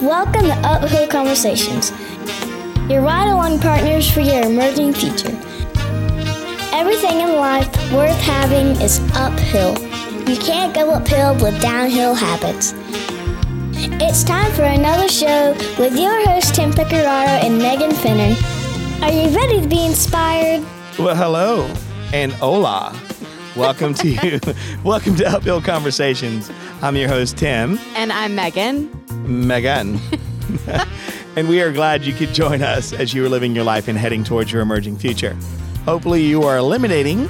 Welcome 0.00 0.42
to 0.42 0.52
Uphill 0.62 1.08
Conversations, 1.08 1.90
your 2.90 3.00
ride 3.00 3.28
along 3.30 3.60
partners 3.60 4.10
for 4.10 4.20
your 4.20 4.42
emerging 4.42 4.92
future. 4.92 5.30
Everything 6.72 7.20
in 7.20 7.36
life 7.36 7.66
worth 7.92 8.20
having 8.20 8.80
is 8.82 9.00
uphill. 9.14 9.72
You 10.28 10.36
can't 10.36 10.74
go 10.74 10.90
uphill 10.90 11.34
with 11.36 11.60
downhill 11.62 12.14
habits. 12.14 12.74
It's 14.02 14.22
time 14.22 14.52
for 14.52 14.64
another 14.64 15.08
show 15.08 15.52
with 15.78 15.98
your 15.98 16.26
hosts 16.28 16.50
Tim 16.54 16.72
Picarado 16.72 17.46
and 17.46 17.58
Megan 17.58 17.92
Finner. 17.92 18.36
Are 19.02 19.10
you 19.12 19.34
ready 19.34 19.62
to 19.62 19.66
be 19.68 19.86
inspired? 19.86 20.62
Well, 20.98 21.16
hello 21.16 21.72
and 22.12 22.32
hola. 22.32 22.94
Welcome 23.56 23.94
to 23.94 24.08
you. 24.26 24.40
Welcome 24.84 25.16
to 25.16 25.26
Uphill 25.26 25.62
Conversations. 25.62 26.50
I'm 26.82 26.96
your 26.96 27.08
host, 27.08 27.38
Tim. 27.38 27.78
And 27.94 28.12
I'm 28.12 28.34
Megan. 28.34 28.90
Megan. 29.26 30.00
and 31.36 31.48
we 31.48 31.60
are 31.60 31.72
glad 31.72 32.04
you 32.04 32.12
could 32.12 32.32
join 32.32 32.62
us 32.62 32.92
as 32.92 33.12
you 33.12 33.24
are 33.24 33.28
living 33.28 33.54
your 33.54 33.64
life 33.64 33.88
and 33.88 33.98
heading 33.98 34.24
towards 34.24 34.52
your 34.52 34.62
emerging 34.62 34.96
future. 34.96 35.36
Hopefully, 35.84 36.22
you 36.22 36.42
are 36.42 36.56
eliminating 36.56 37.28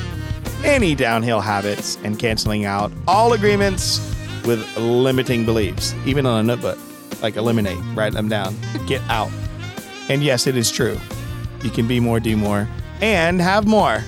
any 0.64 0.95
downhill 0.95 1.41
habits 1.41 1.98
and 2.05 2.19
canceling 2.19 2.64
out 2.64 2.91
all 3.06 3.32
agreements 3.32 3.98
with 4.46 4.64
limiting 4.77 5.45
beliefs, 5.45 5.95
even 6.05 6.27
on 6.27 6.41
a 6.41 6.42
notebook. 6.42 6.78
Like 7.22 7.36
eliminate, 7.36 7.78
write 7.95 8.12
them 8.12 8.28
down, 8.28 8.56
get 8.86 9.02
out. 9.08 9.30
And 10.08 10.22
yes, 10.22 10.47
it 10.47 10.56
is 10.56 10.70
true. 10.70 10.98
You 11.62 11.70
can 11.70 11.88
be 11.88 12.00
more, 12.00 12.20
do 12.20 12.36
more, 12.36 12.69
and 13.00 13.41
have 13.41 13.66
more. 13.66 14.02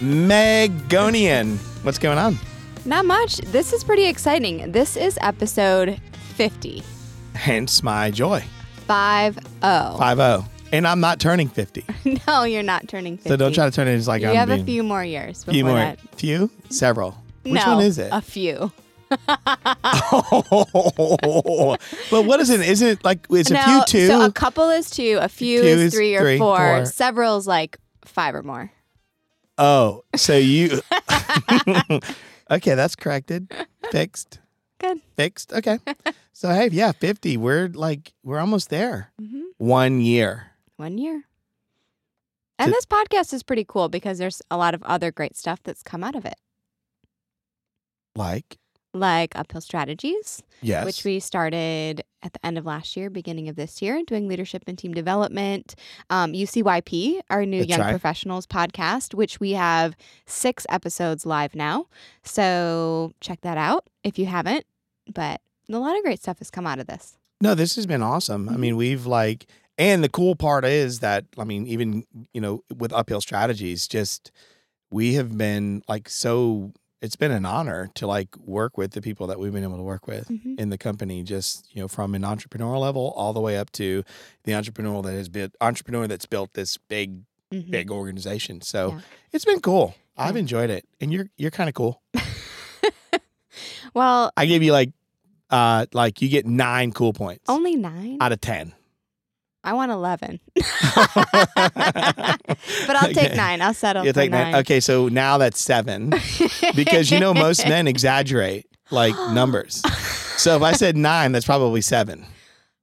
Megonian. 0.00 1.56
What's 1.84 1.98
going 1.98 2.18
on? 2.18 2.38
Not 2.84 3.04
much. 3.04 3.38
This 3.38 3.72
is 3.72 3.82
pretty 3.82 4.06
exciting. 4.06 4.70
This 4.72 4.96
is 4.96 5.18
episode 5.20 6.00
50. 6.36 6.82
Hence 7.34 7.82
my 7.82 8.10
joy. 8.10 8.44
5 8.86 9.34
0. 9.34 9.42
5 9.98 10.16
0. 10.18 10.44
And 10.72 10.86
I'm 10.86 11.00
not 11.00 11.18
turning 11.20 11.48
50. 11.48 11.84
No, 12.28 12.44
you're 12.44 12.62
not 12.62 12.86
turning 12.88 13.16
50. 13.16 13.30
So 13.30 13.36
don't 13.36 13.52
try 13.54 13.64
to 13.64 13.70
turn 13.70 13.88
it 13.88 13.94
as 13.94 14.06
like 14.06 14.22
You 14.22 14.28
I'm 14.28 14.36
have 14.36 14.50
a 14.50 14.54
being- 14.56 14.66
few 14.66 14.82
more 14.82 15.04
years 15.04 15.40
before 15.44 15.54
few 15.54 15.64
more. 15.64 15.74
that. 15.76 15.98
Few? 16.16 16.50
Several. 16.68 17.16
Which 17.42 17.54
no, 17.54 17.76
one 17.76 17.84
is 17.84 17.98
it? 17.98 18.10
A 18.12 18.20
few. 18.20 18.70
but 19.10 19.42
what 22.10 22.40
is 22.40 22.50
it? 22.50 22.60
Is 22.60 22.82
it 22.82 23.04
like, 23.04 23.26
is 23.30 23.50
a 23.50 23.62
few 23.62 23.84
two? 23.86 24.06
So 24.08 24.24
a 24.24 24.32
couple 24.32 24.68
is 24.70 24.90
two, 24.90 25.18
a 25.20 25.28
few 25.28 25.62
is 25.62 25.80
is 25.80 25.94
three 25.94 26.16
or 26.16 26.20
three, 26.20 26.38
four, 26.38 26.56
four. 26.56 26.84
several 26.86 27.36
is 27.36 27.46
like 27.46 27.78
five 28.04 28.34
or 28.34 28.42
more. 28.42 28.70
oh, 29.58 30.02
so 30.16 30.36
you. 30.36 30.80
okay, 32.50 32.74
that's 32.74 32.96
corrected. 32.96 33.52
Fixed. 33.90 34.40
Good. 34.78 35.00
Fixed. 35.16 35.52
Okay. 35.52 35.78
So, 36.32 36.50
hey, 36.50 36.68
yeah, 36.70 36.92
50. 36.92 37.38
We're 37.38 37.68
like, 37.68 38.12
we're 38.22 38.38
almost 38.40 38.68
there. 38.68 39.10
hmm 39.18 39.40
One 39.56 40.02
year. 40.02 40.48
One 40.76 40.98
year. 40.98 41.22
And 42.58 42.68
So- 42.68 42.72
this 42.72 42.84
podcast 42.84 43.32
is 43.32 43.42
pretty 43.42 43.64
cool 43.66 43.88
because 43.88 44.18
there's 44.18 44.42
a 44.50 44.58
lot 44.58 44.74
of 44.74 44.82
other 44.82 45.10
great 45.10 45.34
stuff 45.34 45.60
that's 45.64 45.82
come 45.82 46.04
out 46.04 46.14
of 46.14 46.26
it, 46.26 46.36
Like, 48.14 48.58
like 48.96 49.36
Uphill 49.36 49.60
Strategies, 49.60 50.42
yes. 50.62 50.84
which 50.84 51.04
we 51.04 51.20
started 51.20 52.02
at 52.22 52.32
the 52.32 52.44
end 52.44 52.58
of 52.58 52.66
last 52.66 52.96
year, 52.96 53.08
beginning 53.10 53.48
of 53.48 53.56
this 53.56 53.80
year, 53.80 54.02
doing 54.06 54.26
leadership 54.26 54.64
and 54.66 54.76
team 54.76 54.92
development. 54.92 55.74
Um, 56.10 56.32
UCYP, 56.32 57.20
our 57.30 57.46
new 57.46 57.58
That's 57.60 57.70
Young 57.70 57.80
right. 57.80 57.90
Professionals 57.90 58.46
podcast, 58.46 59.14
which 59.14 59.38
we 59.38 59.52
have 59.52 59.96
six 60.26 60.66
episodes 60.68 61.24
live 61.24 61.54
now. 61.54 61.86
So 62.24 63.12
check 63.20 63.40
that 63.42 63.56
out 63.58 63.88
if 64.02 64.18
you 64.18 64.26
haven't. 64.26 64.64
But 65.12 65.40
a 65.70 65.78
lot 65.78 65.96
of 65.96 66.02
great 66.02 66.20
stuff 66.20 66.38
has 66.38 66.50
come 66.50 66.66
out 66.66 66.78
of 66.80 66.86
this. 66.86 67.16
No, 67.40 67.54
this 67.54 67.76
has 67.76 67.86
been 67.86 68.02
awesome. 68.02 68.48
I 68.48 68.52
Mhm. 68.52 68.58
mean, 68.58 68.76
we've 68.76 69.06
like, 69.06 69.46
and 69.78 70.02
the 70.02 70.08
cool 70.08 70.34
part 70.34 70.64
is 70.64 71.00
that, 71.00 71.26
I 71.38 71.44
mean, 71.44 71.66
even, 71.66 72.04
you 72.32 72.40
know, 72.40 72.64
with 72.76 72.92
uphill 72.92 73.20
strategies, 73.20 73.86
just 73.86 74.32
we 74.90 75.14
have 75.14 75.36
been 75.36 75.82
like 75.88 76.08
so, 76.08 76.72
it's 77.06 77.16
been 77.16 77.30
an 77.30 77.46
honor 77.46 77.88
to 77.94 78.06
like 78.06 78.36
work 78.36 78.76
with 78.76 78.90
the 78.92 79.00
people 79.00 79.26
that 79.28 79.38
we've 79.38 79.52
been 79.52 79.62
able 79.62 79.76
to 79.78 79.82
work 79.82 80.06
with 80.06 80.28
Mhm. 80.28 80.58
in 80.60 80.68
the 80.70 80.76
company, 80.76 81.22
just, 81.22 81.66
you 81.74 81.80
know, 81.80 81.88
from 81.88 82.14
an 82.14 82.22
entrepreneurial 82.22 82.80
level 82.80 83.12
all 83.16 83.32
the 83.32 83.40
way 83.40 83.56
up 83.56 83.70
to 83.72 84.02
the 84.44 84.54
entrepreneur 84.54 85.00
that 85.02 85.12
has 85.12 85.28
been, 85.30 85.50
entrepreneur 85.60 86.06
that's 86.06 86.26
built 86.26 86.52
this 86.54 86.76
big, 86.76 87.22
Mhm. 87.54 87.70
big 87.70 87.90
organization. 87.90 88.60
So 88.60 88.90
Yeah. 88.90 89.00
it's 89.32 89.44
been 89.44 89.60
cool. 89.60 89.94
I've 90.18 90.36
enjoyed 90.36 90.68
it. 90.70 90.84
And 91.00 91.12
you're, 91.12 91.28
you're 91.36 91.50
kind 91.50 91.68
of 91.68 91.74
cool. 91.74 92.02
Well, 93.94 94.30
I 94.36 94.44
gave 94.44 94.62
you 94.62 94.72
like, 94.72 94.90
uh, 95.48 95.86
like 95.94 96.20
you 96.20 96.28
get 96.28 96.44
nine 96.46 96.92
cool 96.92 97.12
points 97.14 97.44
only 97.48 97.76
nine. 97.76 98.18
out 98.20 98.32
of 98.32 98.40
10. 98.42 98.74
I 99.66 99.72
want 99.74 99.90
eleven, 99.90 100.38
but 100.54 100.64
I'll 102.88 103.12
take 103.12 103.34
nine. 103.34 103.60
I'll 103.60 103.74
settle 103.74 104.04
You 104.04 104.12
for 104.12 104.20
take 104.20 104.30
nine. 104.30 104.52
nine. 104.52 104.60
Okay, 104.60 104.78
so 104.80 105.08
now 105.08 105.38
that's 105.38 105.60
seven 105.60 106.10
because 106.76 107.10
you 107.10 107.18
know 107.18 107.34
most 107.34 107.66
men 107.66 107.88
exaggerate 107.88 108.66
like 108.90 109.14
numbers. 109.32 109.82
So 110.36 110.56
if 110.56 110.62
I 110.62 110.72
said 110.72 110.96
nine, 110.96 111.32
that's 111.32 111.46
probably 111.46 111.80
seven. 111.80 112.24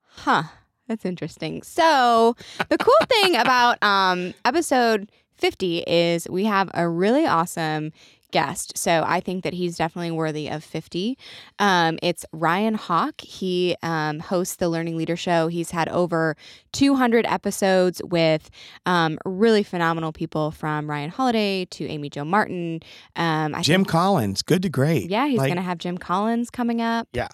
Huh. 0.09 0.43
That's 0.89 1.05
interesting. 1.05 1.63
So 1.63 2.35
the 2.67 2.77
cool 2.77 2.93
thing 3.07 3.37
about 3.37 3.81
um, 3.81 4.33
episode 4.43 5.09
50 5.37 5.85
is 5.87 6.27
we 6.29 6.43
have 6.43 6.69
a 6.73 6.89
really 6.89 7.25
awesome 7.25 7.93
guest. 8.33 8.77
So 8.77 9.03
I 9.07 9.21
think 9.21 9.45
that 9.45 9.53
he's 9.53 9.77
definitely 9.77 10.11
worthy 10.11 10.49
of 10.49 10.61
50. 10.63 11.17
Um, 11.59 11.97
it's 12.03 12.25
Ryan 12.33 12.73
Hawk. 12.73 13.21
He 13.21 13.77
um, 13.81 14.19
hosts 14.19 14.57
the 14.57 14.67
Learning 14.67 14.97
Leader 14.97 15.15
Show. 15.15 15.47
He's 15.47 15.71
had 15.71 15.87
over 15.87 16.35
200 16.73 17.25
episodes 17.25 18.01
with 18.03 18.49
um, 18.85 19.17
really 19.23 19.63
phenomenal 19.63 20.11
people 20.11 20.51
from 20.51 20.89
Ryan 20.89 21.09
Holiday 21.11 21.63
to 21.65 21.87
Amy 21.87 22.09
Jo 22.09 22.25
Martin. 22.25 22.81
Um, 23.15 23.55
I 23.55 23.61
Jim 23.61 23.81
think- 23.81 23.89
Collins, 23.89 24.41
good 24.41 24.61
to 24.63 24.69
great. 24.69 25.09
yeah, 25.09 25.27
he's 25.27 25.37
Like, 25.37 25.47
going 25.47 25.55
to 25.55 25.61
have 25.63 25.77
Jim 25.77 25.97
Collins 25.97 26.49
coming 26.49 26.81
up. 26.81 27.07
Yeah. 27.13 27.29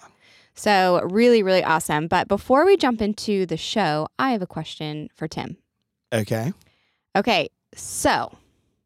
So, 0.54 1.00
really, 1.10 1.42
really 1.42 1.64
awesome. 1.64 2.06
But 2.06 2.28
before 2.28 2.66
we 2.66 2.76
jump 2.76 3.00
into 3.00 3.46
the 3.46 3.56
show, 3.56 4.08
I 4.18 4.32
have 4.32 4.42
a 4.42 4.46
question 4.46 5.08
for 5.14 5.26
Tim. 5.26 5.56
Okay. 6.12 6.52
Okay, 7.16 7.48
so 7.74 8.36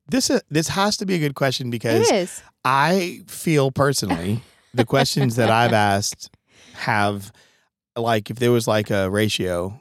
This 0.08 0.30
uh, 0.30 0.40
this 0.50 0.68
has 0.68 0.96
to 0.98 1.06
be 1.06 1.14
a 1.14 1.18
good 1.18 1.34
question 1.34 1.70
because 1.70 2.08
it 2.08 2.14
is. 2.14 2.42
I 2.64 3.22
feel 3.26 3.70
personally 3.70 4.42
the 4.72 4.84
questions 4.84 5.36
that 5.36 5.50
I've 5.50 5.72
asked 5.94 6.30
have 6.74 7.32
like 7.96 8.30
if 8.30 8.38
there 8.38 8.52
was 8.52 8.66
like 8.68 8.90
a 8.90 9.08
ratio, 9.10 9.80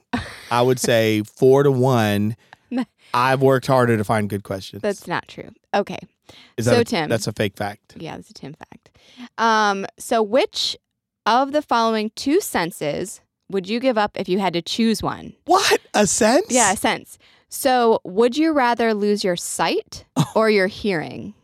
I 0.51 0.62
would 0.62 0.79
say 0.79 1.23
four 1.23 1.63
to 1.63 1.72
one. 1.72 2.35
I've 3.13 3.41
worked 3.41 3.67
harder 3.67 3.97
to 3.97 4.03
find 4.03 4.29
good 4.29 4.44
questions. 4.44 4.81
That's 4.81 5.07
not 5.07 5.28
true. 5.28 5.50
Okay. 5.73 6.00
Is 6.57 6.66
so, 6.66 6.79
a- 6.79 6.83
Tim. 6.83 7.09
That's 7.09 7.28
a 7.28 7.33
fake 7.33 7.56
fact. 7.57 7.95
Yeah, 7.97 8.16
that's 8.16 8.29
a 8.29 8.33
Tim 8.33 8.53
fact. 8.53 8.97
Um, 9.38 9.85
so, 10.00 10.23
which 10.23 10.78
of 11.25 11.51
the 11.51 11.62
following 11.62 12.12
two 12.16 12.41
senses 12.41 13.22
would 13.50 13.67
you 13.67 13.79
give 13.79 13.97
up 13.97 14.17
if 14.17 14.28
you 14.28 14.39
had 14.39 14.53
to 14.53 14.62
choose 14.62 15.03
one? 15.03 15.33
What 15.45 15.79
a 15.94 16.07
sense? 16.07 16.47
Yeah, 16.50 16.73
a 16.73 16.78
sense. 16.78 17.17
So, 17.56 18.02
would 18.03 18.36
you 18.36 18.52
rather 18.52 18.96
lose 18.96 19.24
your 19.24 19.36
sight 19.36 20.06
or 20.36 20.50
your 20.50 20.66
hearing? 20.66 21.36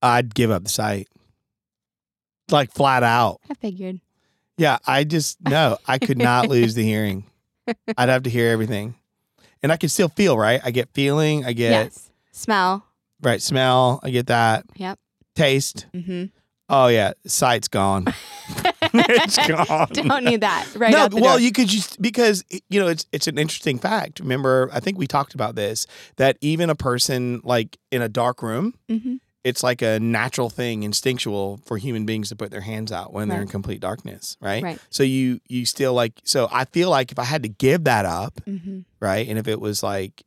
I'd 0.00 0.34
give 0.34 0.50
up 0.50 0.64
the 0.64 0.70
sight. 0.70 1.06
Like 2.50 2.72
flat 2.72 3.02
out. 3.02 3.40
I 3.50 3.54
figured. 3.54 4.00
Yeah, 4.56 4.78
I 4.86 5.04
just 5.04 5.36
no, 5.42 5.76
I 5.86 5.98
could 5.98 6.16
not 6.16 6.48
lose 6.48 6.74
the 6.74 6.82
hearing. 6.82 7.26
I'd 7.98 8.08
have 8.08 8.22
to 8.22 8.30
hear 8.30 8.50
everything. 8.50 8.94
And 9.62 9.70
I 9.70 9.76
can 9.76 9.90
still 9.90 10.08
feel, 10.08 10.38
right? 10.38 10.62
I 10.64 10.70
get 10.70 10.88
feeling, 10.94 11.44
I 11.44 11.52
get 11.52 11.70
yes. 11.70 12.10
Smell. 12.32 12.82
right 13.20 13.42
smell, 13.42 14.00
I 14.02 14.08
get 14.08 14.28
that. 14.28 14.64
Yep. 14.76 14.98
Taste. 15.36 15.86
Mm-hmm. 15.92 16.24
Oh 16.70 16.86
yeah, 16.86 17.12
sight's 17.26 17.68
gone. 17.68 18.06
it's 18.94 19.36
gone. 19.48 19.88
Don't 19.92 20.24
need 20.24 20.40
that 20.42 20.66
right 20.76 20.92
no, 20.92 21.08
well, 21.12 21.34
door. 21.34 21.40
you 21.40 21.52
could 21.52 21.68
just 21.68 22.00
because 22.00 22.44
you 22.68 22.80
know 22.80 22.88
it's 22.88 23.06
it's 23.12 23.26
an 23.26 23.38
interesting 23.38 23.78
fact. 23.78 24.20
Remember, 24.20 24.68
I 24.72 24.80
think 24.80 24.98
we 24.98 25.06
talked 25.06 25.34
about 25.34 25.54
this 25.54 25.86
that 26.16 26.36
even 26.40 26.70
a 26.70 26.74
person 26.74 27.40
like 27.44 27.78
in 27.90 28.02
a 28.02 28.08
dark 28.08 28.42
room, 28.42 28.74
mm-hmm. 28.88 29.16
it's 29.44 29.62
like 29.62 29.82
a 29.82 29.98
natural 30.00 30.50
thing, 30.50 30.82
instinctual 30.82 31.60
for 31.64 31.76
human 31.78 32.06
beings 32.06 32.28
to 32.30 32.36
put 32.36 32.50
their 32.50 32.60
hands 32.60 32.92
out 32.92 33.12
when 33.12 33.28
they're 33.28 33.42
in 33.42 33.48
complete 33.48 33.80
darkness, 33.80 34.36
right? 34.40 34.62
Right. 34.62 34.78
So 34.90 35.02
you 35.02 35.40
you 35.48 35.66
still 35.66 35.94
like 35.94 36.20
so 36.24 36.48
I 36.52 36.64
feel 36.66 36.90
like 36.90 37.12
if 37.12 37.18
I 37.18 37.24
had 37.24 37.42
to 37.42 37.48
give 37.48 37.84
that 37.84 38.04
up, 38.06 38.40
Mm-hmm. 38.46 38.80
right, 39.00 39.28
and 39.28 39.38
if 39.38 39.46
it 39.48 39.60
was 39.60 39.82
like, 39.82 40.22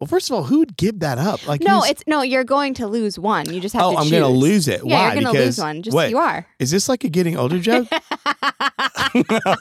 well, 0.00 0.08
first 0.08 0.30
of 0.30 0.34
all, 0.36 0.44
who 0.44 0.58
would 0.60 0.76
give 0.78 1.00
that 1.00 1.18
up? 1.18 1.46
Like, 1.46 1.60
No, 1.60 1.84
it's 1.84 2.02
no. 2.06 2.22
You're 2.22 2.42
going 2.44 2.72
to 2.74 2.86
lose 2.86 3.18
one. 3.18 3.52
You 3.52 3.60
just 3.60 3.74
have 3.74 3.82
to. 3.82 3.86
oh, 3.88 3.92
to. 3.92 3.98
I'm 3.98 4.10
gonna 4.10 4.28
lose 4.28 4.66
it. 4.66 4.80
Yeah, 4.84 4.94
Why? 4.94 5.04
you're 5.12 5.22
gonna 5.22 5.32
because 5.32 5.58
lose 5.58 5.64
one. 5.64 5.82
Just 5.82 5.94
what, 5.94 6.08
you 6.10 6.18
are. 6.18 6.46
is 6.58 6.70
this 6.70 6.88
like 6.88 7.04
a 7.04 7.08
getting 7.10 7.36
older 7.36 7.58
joke? 7.60 7.86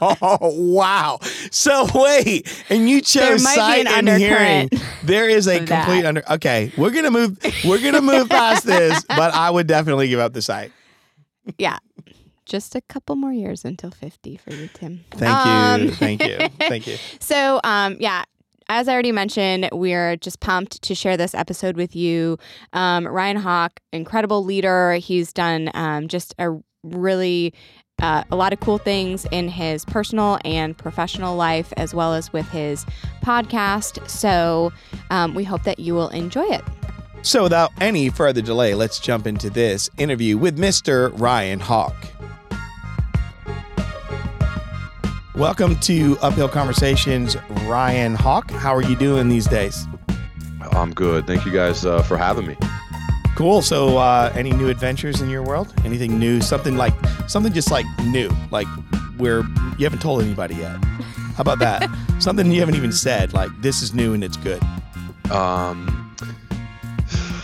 oh 0.02 0.40
wow! 0.56 1.20
So 1.52 1.88
wait, 1.94 2.48
and 2.70 2.90
you 2.90 3.02
chose 3.02 3.44
sight 3.44 3.86
and 3.88 4.08
hearing. 4.10 4.70
There 5.04 5.30
is 5.30 5.48
a 5.48 5.58
complete 5.60 6.02
that. 6.02 6.06
under. 6.06 6.24
Okay, 6.34 6.72
we're 6.78 6.92
gonna 6.92 7.10
move. 7.12 7.38
We're 7.66 7.82
gonna 7.82 8.02
move 8.02 8.30
past 8.30 8.66
this, 8.66 9.04
but 9.08 9.34
I 9.34 9.50
would 9.50 9.66
definitely 9.68 10.08
give 10.10 10.20
up 10.20 10.34
the 10.34 10.42
sight. 10.42 10.72
Yeah. 11.58 11.78
Just 12.46 12.76
a 12.76 12.82
couple 12.82 13.16
more 13.16 13.32
years 13.32 13.64
until 13.64 13.92
50 13.92 14.38
for 14.38 14.52
you, 14.54 14.70
Tim. 14.74 15.04
Thank 15.12 15.32
Um, 15.36 15.82
you. 15.84 15.92
Thank 15.92 16.24
you. 16.26 16.38
Thank 16.60 16.88
you. 16.88 16.98
So, 17.20 17.60
um, 17.64 17.96
yeah, 18.00 18.24
as 18.70 18.88
I 18.88 18.94
already 18.94 19.12
mentioned, 19.12 19.68
we're 19.74 20.16
just 20.18 20.40
pumped 20.40 20.82
to 20.84 20.96
share 20.96 21.18
this 21.18 21.34
episode 21.34 21.76
with 21.76 21.96
you. 21.96 22.38
Um, 22.72 23.08
Ryan 23.08 23.38
Hawk, 23.38 23.80
incredible 23.92 24.46
leader. 24.46 24.94
He's 24.94 25.34
done 25.34 25.72
um, 25.74 26.08
just 26.08 26.36
a 26.38 26.56
really 26.84 27.54
uh, 28.02 28.24
a 28.32 28.36
lot 28.36 28.54
of 28.54 28.62
cool 28.62 28.78
things 28.78 29.26
in 29.32 29.50
his 29.50 29.84
personal 29.84 30.40
and 30.46 30.78
professional 30.78 31.36
life, 31.36 31.74
as 31.76 31.94
well 31.94 32.14
as 32.14 32.32
with 32.32 32.48
his 32.50 32.86
podcast. 33.24 34.08
So, 34.10 34.72
um, 35.10 35.36
we 35.36 35.44
hope 35.44 35.64
that 35.64 35.80
you 35.80 35.96
will 35.96 36.08
enjoy 36.10 36.46
it. 36.46 36.64
So, 37.24 37.44
without 37.44 37.72
any 37.82 38.10
further 38.10 38.42
delay, 38.42 38.74
let's 38.74 39.00
jump 39.00 39.28
into 39.28 39.50
this 39.50 39.90
interview 39.98 40.38
with 40.38 40.58
Mr. 40.58 41.12
Ryan 41.20 41.60
Hawk. 41.60 41.94
Welcome 45.40 45.80
to 45.80 46.18
Uphill 46.20 46.50
Conversations, 46.50 47.38
Ryan 47.64 48.14
Hawk. 48.14 48.52
How 48.52 48.76
are 48.76 48.82
you 48.82 48.98
doing 48.98 49.30
these 49.30 49.48
days? 49.48 49.88
I'm 50.74 50.94
good. 50.94 51.26
Thank 51.28 51.46
you 51.46 51.54
guys 51.54 51.86
uh, 51.86 52.04
for 52.04 52.18
having 52.18 52.46
me. 52.46 52.58
Cool. 53.38 53.62
So, 53.62 53.98
uh, 54.00 54.34
any 54.36 54.52
new 54.52 54.68
adventures 54.68 55.22
in 55.22 55.30
your 55.30 55.42
world? 55.42 55.74
Anything 55.86 56.20
new? 56.20 56.42
Something 56.42 56.76
like 56.76 56.94
something 57.30 57.54
just 57.54 57.72
like 57.72 57.86
new, 58.04 58.30
like 58.52 58.68
where 59.16 59.44
you 59.78 59.86
haven't 59.86 60.02
told 60.02 60.22
anybody 60.22 60.56
yet. 60.56 60.76
How 60.84 61.40
about 61.44 61.60
that? 61.60 61.90
something 62.20 62.52
you 62.52 62.60
haven't 62.60 62.76
even 62.76 62.92
said, 62.92 63.32
like 63.32 63.50
this 63.62 63.82
is 63.82 63.94
new 63.94 64.14
and 64.14 64.26
it's 64.26 64.36
good. 64.36 64.62
Um, 65.32 65.99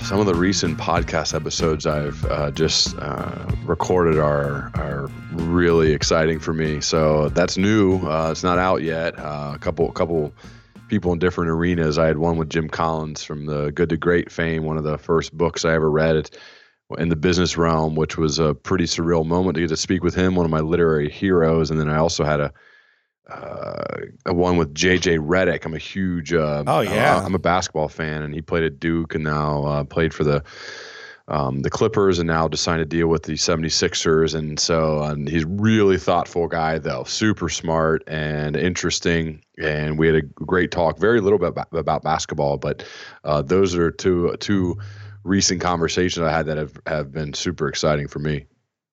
some 0.06 0.20
of 0.20 0.28
the 0.28 0.36
recent 0.36 0.78
podcast 0.78 1.34
episodes 1.34 1.88
I've 1.88 2.24
uh, 2.26 2.52
just 2.52 2.96
uh, 3.00 3.44
recorded 3.66 4.20
are 4.20 4.72
are 4.76 5.10
really 5.32 5.94
exciting 5.94 6.40
for 6.40 6.54
me. 6.54 6.80
So 6.80 7.30
that's 7.30 7.58
new. 7.58 7.98
Uh, 8.08 8.30
it's 8.30 8.44
not 8.44 8.60
out 8.60 8.84
yet. 8.84 9.18
Uh, 9.18 9.54
a 9.56 9.58
couple 9.58 9.92
couple 9.94 10.32
people 10.90 11.12
in 11.12 11.18
different 11.18 11.50
arenas. 11.50 11.98
I 11.98 12.06
had 12.06 12.20
one 12.20 12.38
with 12.38 12.52
Jim 12.52 12.70
Collins 12.70 13.24
from 13.24 13.48
the 13.48 13.72
Good 13.72 13.90
to 13.90 13.98
Great 13.98 14.32
fame, 14.32 14.64
one 14.64 14.78
of 14.78 14.84
the 14.84 15.00
first 15.00 15.36
books 15.36 15.66
I 15.66 15.74
ever 15.74 15.90
read 15.90 16.30
in 17.00 17.10
the 17.10 17.16
business 17.16 17.58
realm, 17.58 17.96
which 17.96 18.16
was 18.16 18.38
a 18.38 18.54
pretty 18.54 18.86
surreal 18.86 19.26
moment 19.26 19.56
to 19.56 19.62
get 19.62 19.70
to 19.70 19.78
speak 19.78 20.04
with 20.04 20.14
him, 20.14 20.36
one 20.36 20.46
of 20.46 20.52
my 20.52 20.60
literary 20.60 21.10
heroes. 21.10 21.72
And 21.72 21.80
then 21.80 21.90
I 21.90 21.98
also 21.98 22.24
had 22.24 22.40
a 22.40 22.54
uh, 23.30 23.84
one 24.28 24.58
with 24.58 24.74
JJ 24.74 25.20
Redick. 25.20 25.66
I'm 25.66 25.74
a 25.74 25.80
huge. 25.80 26.34
Uh, 26.34 26.64
oh 26.68 26.82
yeah. 26.82 27.18
Uh, 27.18 27.24
I'm 27.24 27.36
a 27.36 27.40
basketball 27.40 27.90
fan, 27.90 28.24
and 28.24 28.34
he 28.34 28.42
played 28.42 28.64
at 28.64 28.80
Duke, 28.80 29.16
and 29.16 29.24
now 29.24 29.64
uh, 29.66 29.84
played 29.84 30.14
for 30.14 30.24
the 30.24 30.44
um, 31.28 31.62
the 31.62 31.70
Clippers, 31.70 32.20
and 32.20 32.28
now 32.28 32.48
just 32.48 32.64
signed 32.64 32.82
a 32.82 32.86
deal 32.86 33.08
with 33.08 33.24
the 33.24 33.34
76ers. 33.34 34.36
And 34.36 34.60
so 34.60 35.02
um, 35.02 35.26
he's 35.26 35.44
really 35.46 35.98
thoughtful 35.98 36.48
guy, 36.48 36.78
though, 36.78 37.04
super 37.04 37.50
smart 37.50 38.04
and 38.08 38.56
interesting. 38.56 39.42
And 39.58 39.98
we 39.98 40.08
had 40.08 40.16
a 40.16 40.22
great 40.22 40.72
talk. 40.72 41.00
Very 41.00 41.22
little 41.22 41.40
bit 41.40 41.50
about, 41.50 41.68
about 41.72 42.04
basketball, 42.04 42.58
but 42.58 42.86
uh, 43.24 43.42
those 43.42 43.76
are 43.76 43.92
two 43.92 44.36
two 44.40 44.78
recent 45.24 45.60
conversations 45.60 46.24
I 46.24 46.32
had 46.32 46.46
that 46.46 46.58
have, 46.58 46.80
have 46.86 47.12
been 47.12 47.34
super 47.34 47.68
exciting 47.68 48.08
for 48.08 48.20
me. 48.20 48.46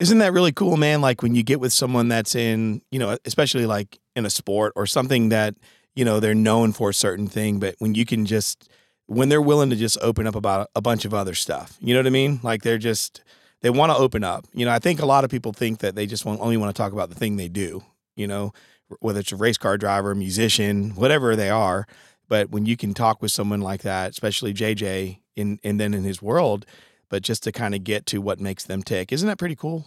Isn't 0.02 0.18
that 0.18 0.32
really 0.32 0.50
cool, 0.50 0.76
man? 0.76 1.00
Like 1.00 1.22
when 1.22 1.36
you 1.36 1.44
get 1.44 1.60
with 1.60 1.72
someone 1.72 2.08
that's 2.08 2.34
in, 2.34 2.82
you 2.90 2.98
know, 2.98 3.16
especially 3.24 3.66
like 3.66 4.00
in 4.16 4.26
a 4.26 4.30
sport 4.30 4.72
or 4.74 4.84
something 4.84 5.28
that, 5.28 5.54
you 5.94 6.04
know, 6.04 6.18
they're 6.18 6.34
known 6.34 6.72
for 6.72 6.90
a 6.90 6.94
certain 6.94 7.28
thing, 7.28 7.60
but 7.60 7.76
when 7.78 7.94
you 7.94 8.04
can 8.04 8.26
just, 8.26 8.68
when 9.06 9.28
they're 9.28 9.40
willing 9.40 9.70
to 9.70 9.76
just 9.76 9.96
open 10.02 10.26
up 10.26 10.34
about 10.34 10.68
a 10.74 10.80
bunch 10.80 11.04
of 11.04 11.14
other 11.14 11.34
stuff, 11.34 11.78
you 11.80 11.94
know 11.94 12.00
what 12.00 12.08
I 12.08 12.10
mean? 12.10 12.40
Like 12.42 12.62
they're 12.62 12.78
just, 12.78 13.22
they 13.60 13.70
want 13.70 13.92
to 13.92 13.96
open 13.96 14.24
up. 14.24 14.48
You 14.52 14.64
know, 14.64 14.72
I 14.72 14.80
think 14.80 15.00
a 15.00 15.06
lot 15.06 15.22
of 15.22 15.30
people 15.30 15.52
think 15.52 15.78
that 15.78 15.94
they 15.94 16.06
just 16.06 16.24
want, 16.24 16.40
only 16.40 16.56
want 16.56 16.74
to 16.74 16.82
talk 16.82 16.92
about 16.92 17.08
the 17.08 17.14
thing 17.14 17.36
they 17.36 17.46
do, 17.46 17.84
you 18.16 18.26
know, 18.26 18.52
whether 18.98 19.20
it's 19.20 19.30
a 19.30 19.36
race 19.36 19.56
car 19.56 19.78
driver, 19.78 20.16
musician, 20.16 20.96
whatever 20.96 21.36
they 21.36 21.50
are. 21.50 21.86
But 22.26 22.50
when 22.50 22.66
you 22.66 22.76
can 22.76 22.92
talk 22.92 23.22
with 23.22 23.30
someone 23.30 23.60
like 23.60 23.82
that, 23.82 24.10
especially 24.10 24.52
JJ, 24.52 25.20
in 25.36 25.60
and 25.62 25.78
then 25.78 25.94
in 25.94 26.02
his 26.02 26.20
world, 26.20 26.66
but 27.12 27.22
just 27.22 27.42
to 27.42 27.52
kind 27.52 27.74
of 27.74 27.84
get 27.84 28.06
to 28.06 28.22
what 28.22 28.40
makes 28.40 28.64
them 28.64 28.82
tick. 28.82 29.12
Isn't 29.12 29.28
that 29.28 29.36
pretty 29.36 29.54
cool? 29.54 29.86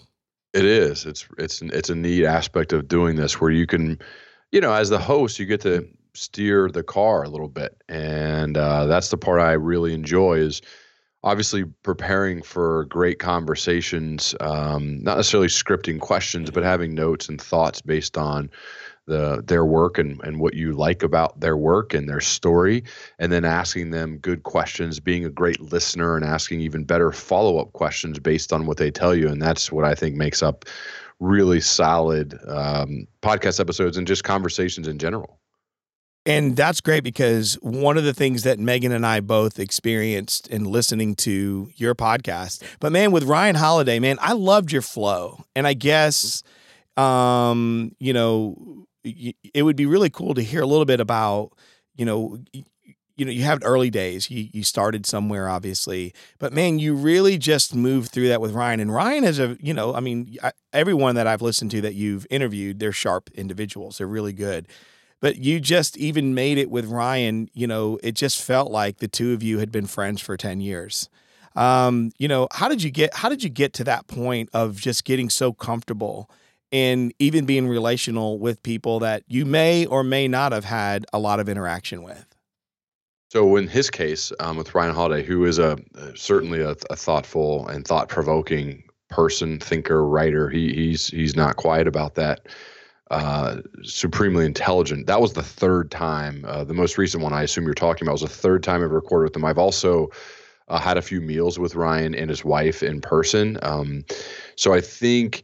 It 0.54 0.63
is. 0.63 1.07
It's 1.07 1.27
it's 1.39 1.62
it's 1.63 1.89
a 1.89 1.95
neat 1.95 2.24
aspect 2.24 2.72
of 2.72 2.88
doing 2.88 3.16
this 3.16 3.42
where 3.42 3.50
you 3.50 3.66
can, 3.66 3.98
you 4.51 4.62
know, 4.62 4.72
as 4.72 4.89
the 4.89 5.00
host, 5.00 5.39
you 5.39 5.48
get 5.48 5.60
to 5.62 5.88
steer 6.13 6.69
the 6.69 6.83
car 6.83 7.24
a 7.24 7.30
little 7.30 7.50
bit, 7.50 7.81
and 7.89 8.56
uh, 8.56 8.86
that's 8.86 9.10
the 9.10 9.18
part 9.18 9.42
I 9.42 9.54
really 9.54 9.92
enjoy. 9.92 10.36
Is 10.36 10.62
obviously 11.24 11.63
preparing 11.81 12.44
for 12.44 12.86
great 12.86 13.18
conversations, 13.18 14.36
um, 14.39 15.04
not 15.04 15.18
necessarily 15.18 15.48
scripting 15.48 16.00
questions, 16.00 16.51
but 16.51 16.62
having 16.62 16.94
notes 16.94 17.27
and 17.27 17.42
thoughts 17.42 17.81
based 17.81 18.19
on 18.19 18.51
the 19.07 19.44
their 19.46 19.66
work 19.66 19.98
and, 19.98 20.22
and 20.24 20.40
what 20.40 20.54
you 20.54 20.74
like 20.74 21.04
about 21.04 21.40
their 21.40 21.57
work 21.57 21.94
and 21.94 22.10
their 22.10 22.19
story 22.19 22.84
and 23.19 23.31
then 23.31 23.46
asking 23.46 23.92
them 23.92 24.18
good 24.18 24.44
questions 24.44 25.00
being 25.00 25.25
a 25.25 25.30
great 25.30 25.60
listener 25.62 26.16
and 26.16 26.25
asking 26.25 26.62
even 26.62 26.84
better 26.84 27.12
follow-up 27.12 27.72
questions 27.74 28.19
based 28.19 28.52
on 28.52 28.66
what 28.66 28.78
they 28.78 28.92
tell 28.92 29.16
you 29.16 29.28
and 29.28 29.42
that's 29.42 29.72
what 29.72 29.86
i 29.86 29.94
think 29.94 30.16
makes 30.16 30.42
up 30.42 30.66
really 31.19 31.62
solid 31.62 32.38
um, 32.48 33.07
podcast 33.22 33.60
episodes 33.60 33.98
and 33.98 34.07
just 34.07 34.24
conversations 34.24 34.88
in 34.88 34.98
general 34.98 35.40
and 36.25 36.56
that's 36.56 36.81
great 36.81 37.04
because 37.04 37.54
one 37.62 37.98
of 37.98 38.04
the 38.04 38.13
things 38.13 38.44
that 38.44 38.58
Megan 38.58 38.92
and 38.92 39.06
I 39.06 39.19
both 39.19 39.60
experienced 39.60 40.48
in 40.48 40.63
listening 40.66 41.13
to 41.18 41.69
your 41.75 41.94
podcast, 41.94 42.63
but 42.80 42.92
man, 42.92 43.12
with 43.12 43.25
Ryan 43.25 43.56
Holiday, 43.56 44.00
man, 44.00 44.18
I 44.19 44.34
loved 44.34 44.72
your 44.72 44.81
flow. 44.81 45.46
And 45.56 45.68
I 45.68 45.74
guess, 45.74 46.42
um, 46.98 47.96
you 48.00 48.12
know, 48.12 48.88
it 49.54 49.63
would 49.63 49.75
be 49.75 49.86
really 49.86 50.10
cool 50.10 50.34
to 50.34 50.42
hear 50.42 50.62
a 50.62 50.66
little 50.66 50.86
bit 50.86 51.00
about, 51.00 51.52
you 51.96 52.06
know, 52.06 52.40
you 53.18 53.25
know, 53.25 53.31
you 53.31 53.44
have 53.44 53.60
early 53.63 53.90
days. 53.90 54.30
You 54.30 54.50
you 54.52 54.63
started 54.63 55.06
somewhere, 55.06 55.48
obviously, 55.48 56.13
but 56.40 56.52
man, 56.52 56.80
you 56.80 56.96
really 56.96 57.38
just 57.38 57.74
moved 57.74 58.12
through 58.12 58.28
that 58.28 58.42
with 58.42 58.52
Ryan. 58.52 58.80
And 58.80 58.94
Ryan 58.94 59.24
is 59.24 59.40
a, 59.40 59.57
you 59.62 59.74
know, 59.74 59.94
I 59.94 60.00
mean, 60.00 60.38
everyone 60.74 61.16
that 61.16 61.28
I've 61.28 61.42
listened 61.42 61.72
to 61.72 61.81
that 61.81 61.96
you've 61.96 62.28
interviewed, 62.30 62.80
they're 62.80 62.92
sharp 62.92 63.30
individuals. 63.36 63.98
They're 63.98 64.07
really 64.07 64.34
good. 64.34 64.68
But 65.22 65.38
you 65.38 65.60
just 65.60 65.98
even 65.98 66.36
made 66.36 66.58
it 66.58 66.69
with 66.69 66.86
Ryan. 66.86 67.50
You 67.54 67.68
know, 67.68 68.00
it 68.04 68.13
just 68.13 68.42
felt 68.42 68.69
like 68.69 68.98
the 68.98 69.08
two 69.08 69.34
of 69.34 69.42
you 69.42 69.60
had 69.60 69.72
been 69.72 69.88
friends 69.88 70.22
for 70.22 70.36
ten 70.36 70.60
years. 70.60 71.10
Um, 71.56 72.12
you 72.18 72.28
know, 72.28 72.50
how 72.51 72.68
did 72.68 72.84
you 72.84 72.92
get? 72.92 73.13
How 73.16 73.30
did 73.30 73.44
you 73.44 73.50
get 73.50 73.72
to 73.74 73.86
that 73.86 74.08
point 74.08 74.50
of 74.54 74.75
just 74.75 75.06
getting 75.06 75.30
so 75.30 75.54
comfortable? 75.54 76.30
And 76.71 77.13
even 77.19 77.45
being 77.45 77.67
relational 77.67 78.39
with 78.39 78.62
people 78.63 79.00
that 79.00 79.23
you 79.27 79.45
may 79.45 79.86
or 79.86 80.03
may 80.03 80.27
not 80.27 80.51
have 80.51 80.65
had 80.65 81.05
a 81.13 81.19
lot 81.19 81.39
of 81.39 81.48
interaction 81.48 82.03
with. 82.03 82.25
So, 83.29 83.55
in 83.57 83.67
his 83.67 83.89
case, 83.89 84.31
um, 84.39 84.57
with 84.57 84.74
Ryan 84.74 84.95
Holiday, 84.95 85.24
who 85.24 85.45
is 85.45 85.60
a 85.60 85.77
certainly 86.15 86.62
a, 86.62 86.75
a 86.89 86.95
thoughtful 86.95 87.67
and 87.67 87.86
thought-provoking 87.86 88.84
person, 89.10 89.60
thinker, 89.60 90.07
writer, 90.07 90.50
he, 90.50 90.74
he's 90.74 91.07
he's 91.07 91.36
not 91.36 91.57
quiet 91.57 91.88
about 91.88 92.15
that. 92.15 92.48
Uh, 93.12 93.57
supremely 93.84 94.45
intelligent. 94.45 95.05
That 95.05 95.22
was 95.22 95.34
the 95.34 95.43
third 95.43 95.91
time. 95.91 96.43
Uh, 96.48 96.63
the 96.63 96.74
most 96.74 96.98
recent 96.98 97.22
one, 97.22 97.34
I 97.34 97.43
assume 97.43 97.65
you're 97.65 97.75
talking 97.75 98.07
about, 98.07 98.13
was 98.13 98.22
the 98.22 98.27
third 98.29 98.63
time 98.63 98.84
I've 98.84 98.89
recorded 98.89 99.25
with 99.25 99.36
him. 99.36 99.45
I've 99.45 99.60
also 99.60 100.10
uh, 100.69 100.79
had 100.79 100.98
a 100.98 101.03
few 101.03 101.22
meals 101.22 101.60
with 101.60 101.75
Ryan 101.75 102.15
and 102.15 102.31
his 102.31 102.43
wife 102.43 102.81
in 102.81 103.01
person. 103.01 103.60
Um, 103.62 104.05
so 104.55 104.74
I 104.74 104.81
think 104.81 105.43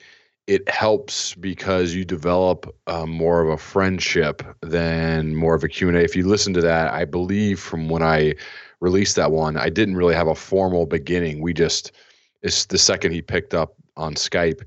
it 0.52 0.68
helps 0.68 1.34
because 1.36 1.94
you 1.94 2.04
develop 2.04 2.76
um, 2.88 3.10
more 3.10 3.42
of 3.42 3.48
a 3.48 3.58
friendship 3.58 4.44
than 4.62 5.34
more 5.34 5.56
of 5.56 5.64
a 5.64 5.70
q&a 5.70 5.94
if 5.94 6.14
you 6.14 6.28
listen 6.28 6.54
to 6.54 6.60
that 6.60 6.92
i 6.94 7.06
believe 7.06 7.58
from 7.58 7.88
when 7.88 8.04
i 8.04 8.34
released 8.82 9.16
that 9.16 9.32
one 9.32 9.56
i 9.56 9.70
didn't 9.70 9.96
really 9.96 10.14
have 10.14 10.28
a 10.28 10.36
formal 10.36 10.86
beginning. 10.86 11.42
We 11.42 11.54
just 11.54 11.94
it's 12.42 12.66
the 12.66 12.78
second 12.78 13.14
he 13.14 13.22
picked 13.22 13.54
up 13.54 13.76
on 13.96 14.16
skype 14.16 14.62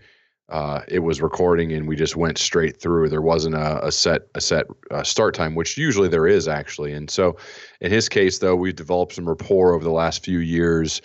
uh, 0.50 0.82
it 0.88 1.00
was 1.00 1.22
recording 1.22 1.72
and 1.72 1.88
we 1.88 1.96
just 1.96 2.16
went 2.16 2.36
straight 2.36 2.78
through. 2.78 3.08
There 3.08 3.22
wasn't 3.22 3.54
a, 3.54 3.86
a 3.86 3.90
set 3.90 4.22
a 4.34 4.40
set 4.40 4.66
uh, 4.90 5.02
start 5.02 5.34
time 5.34 5.54
which 5.54 5.76
usually 5.76 6.08
there 6.08 6.26
is 6.26 6.48
actually. 6.48 6.92
And 6.92 7.10
so 7.10 7.36
in 7.80 7.90
his 7.90 8.08
case 8.08 8.38
though 8.38 8.56
we've 8.56 8.76
developed 8.76 9.14
some 9.14 9.28
rapport 9.28 9.74
over 9.74 9.84
the 9.84 9.90
last 9.90 10.24
few 10.24 10.38
years 10.38 11.02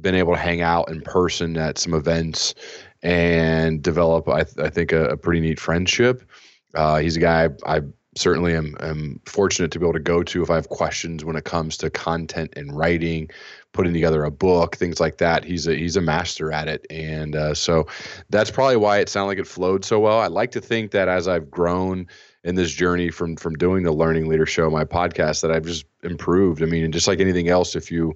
been 0.00 0.14
able 0.14 0.34
to 0.34 0.40
hang 0.40 0.60
out 0.60 0.90
in 0.90 1.00
person 1.00 1.56
at 1.56 1.78
some 1.78 1.94
events 1.94 2.54
and 3.02 3.82
develop, 3.82 4.28
I, 4.28 4.44
th- 4.44 4.58
I 4.58 4.70
think, 4.70 4.92
a, 4.92 5.10
a, 5.10 5.16
pretty 5.16 5.40
neat 5.40 5.60
friendship. 5.60 6.28
Uh, 6.74 6.98
he's 6.98 7.16
a 7.16 7.20
guy 7.20 7.48
I, 7.66 7.82
certainly 8.18 8.54
am, 8.54 8.76
am, 8.80 9.20
fortunate 9.24 9.70
to 9.70 9.78
be 9.78 9.84
able 9.84 9.92
to 9.92 10.00
go 10.00 10.22
to 10.22 10.42
if 10.42 10.50
I 10.50 10.56
have 10.56 10.68
questions 10.68 11.24
when 11.24 11.36
it 11.36 11.44
comes 11.44 11.76
to 11.78 11.90
content 11.90 12.52
and 12.56 12.76
writing, 12.76 13.30
putting 13.72 13.92
together 13.92 14.24
a 14.24 14.30
book, 14.30 14.76
things 14.76 15.00
like 15.00 15.18
that. 15.18 15.44
He's 15.44 15.66
a 15.66 15.74
he's 15.74 15.96
a 15.96 16.00
master 16.00 16.52
at 16.52 16.68
it, 16.68 16.86
and 16.90 17.36
uh, 17.36 17.54
so 17.54 17.86
that's 18.30 18.50
probably 18.50 18.76
why 18.76 18.98
it 18.98 19.08
sounded 19.08 19.28
like 19.28 19.38
it 19.38 19.46
flowed 19.46 19.84
so 19.84 20.00
well. 20.00 20.18
I 20.18 20.26
like 20.26 20.50
to 20.52 20.60
think 20.60 20.90
that 20.92 21.08
as 21.08 21.28
I've 21.28 21.50
grown 21.50 22.06
in 22.44 22.54
this 22.54 22.72
journey 22.72 23.10
from 23.10 23.36
from 23.36 23.54
doing 23.54 23.84
the 23.84 23.92
Learning 23.92 24.28
Leader 24.28 24.46
Show, 24.46 24.68
my 24.70 24.84
podcast, 24.84 25.42
that 25.42 25.50
I've 25.50 25.64
just 25.64 25.84
improved. 26.02 26.62
I 26.62 26.66
mean, 26.66 26.90
just 26.92 27.08
like 27.08 27.20
anything 27.20 27.48
else, 27.48 27.76
if 27.76 27.90
you 27.90 28.14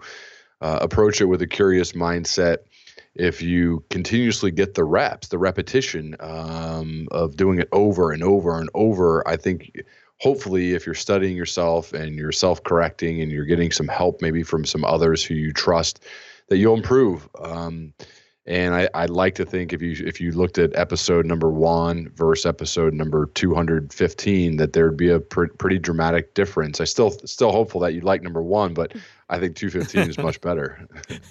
uh, 0.61 0.79
approach 0.81 1.21
it 1.21 1.27
with 1.27 1.43
a 1.43 1.47
curious 1.47 1.93
mindset 1.93 2.59
if 3.15 3.43
you 3.43 3.85
continuously 3.91 4.51
get 4.51 4.75
the 4.75 4.85
reps, 4.85 5.29
the 5.29 5.39
repetition 5.39 6.17
um, 6.21 7.09
of 7.11 7.37
doing 7.37 7.59
it 7.59 7.69
over 7.73 8.13
and 8.13 8.23
over 8.23 8.59
and 8.59 8.71
over, 8.75 9.27
I 9.29 9.37
think 9.37 9.83
hopefully 10.19 10.73
if 10.73 10.87
you're 10.87 10.95
studying 10.95 11.37
yourself 11.37 11.93
and 11.93 12.17
you're 12.17 12.33
self-correcting 12.33 13.21
and 13.21 13.31
you're 13.31 13.45
getting 13.45 13.73
some 13.73 13.89
help 13.89 14.23
maybe 14.23 14.43
from 14.43 14.65
some 14.65 14.85
others 14.85 15.25
who 15.25 15.35
you 15.35 15.53
trust, 15.53 16.05
that 16.49 16.57
you'll 16.57 16.77
improve. 16.77 17.29
Um, 17.41 17.93
and 18.47 18.75
I, 18.75 18.89
I'd 18.95 19.11
like 19.11 19.37
to 19.37 19.45
think 19.45 19.73
if 19.73 19.81
you 19.81 20.05
if 20.05 20.21
you 20.21 20.33
looked 20.33 20.59
at 20.59 20.75
episode 20.75 21.27
number 21.27 21.49
one 21.49 22.11
versus 22.17 22.45
episode 22.45 22.93
number 22.93 23.27
215, 23.27 24.57
that 24.57 24.73
there'd 24.73 24.97
be 24.97 25.11
a 25.11 25.21
pr- 25.21 25.47
pretty 25.47 25.79
dramatic 25.79 26.35
difference. 26.35 26.81
I 26.81 26.85
still 26.85 27.11
still 27.25 27.53
hopeful 27.53 27.81
that 27.83 27.95
you'd 27.95 28.03
like 28.03 28.23
number 28.23 28.43
one, 28.43 28.75
but 28.75 28.95
I 29.33 29.39
think 29.39 29.57
215 29.57 30.11
is 30.11 30.19
much 30.19 30.43
better. 30.43 30.87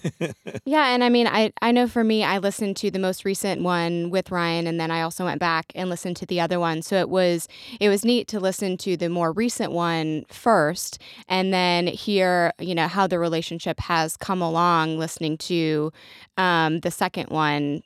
yeah, 0.65 0.88
and 0.88 1.03
I 1.03 1.10
mean, 1.10 1.27
I 1.27 1.53
I 1.62 1.72
know 1.72 1.88
for 1.88 2.03
me, 2.03 2.24
I 2.24 2.39
listened 2.39 2.75
to 2.77 2.89
the 2.89 2.98
most 2.98 3.25
recent 3.25 3.62
one 3.62 4.10
with 4.10 4.31
Ryan, 4.31 4.65
and 4.65 4.79
then 4.79 4.89
I 4.89 5.01
also 5.01 5.25
went 5.25 5.39
back 5.39 5.72
and 5.75 5.88
listened 5.88 6.17
to 6.17 6.25
the 6.25 6.41
other 6.41 6.60
one. 6.60 6.81
So 6.81 6.96
it 6.96 7.10
was 7.10 7.48
it 7.79 7.89
was 7.89 8.03
neat 8.03 8.27
to 8.29 8.39
listen 8.39 8.75
to 8.77 8.98
the 8.98 9.08
more 9.08 9.31
recent 9.31 9.72
one 9.72 10.25
first, 10.29 11.00
and 11.27 11.53
then 11.53 11.86
hear 11.86 12.53
you 12.60 12.74
know 12.74 12.88
how 12.88 13.05
the 13.05 13.20
relationship 13.20 13.79
has 13.81 14.17
come 14.17 14.41
along. 14.41 14.98
Listening 14.98 15.38
to 15.38 15.91
um, 16.38 16.79
the 16.79 16.89
second 16.89 17.29
one 17.29 17.84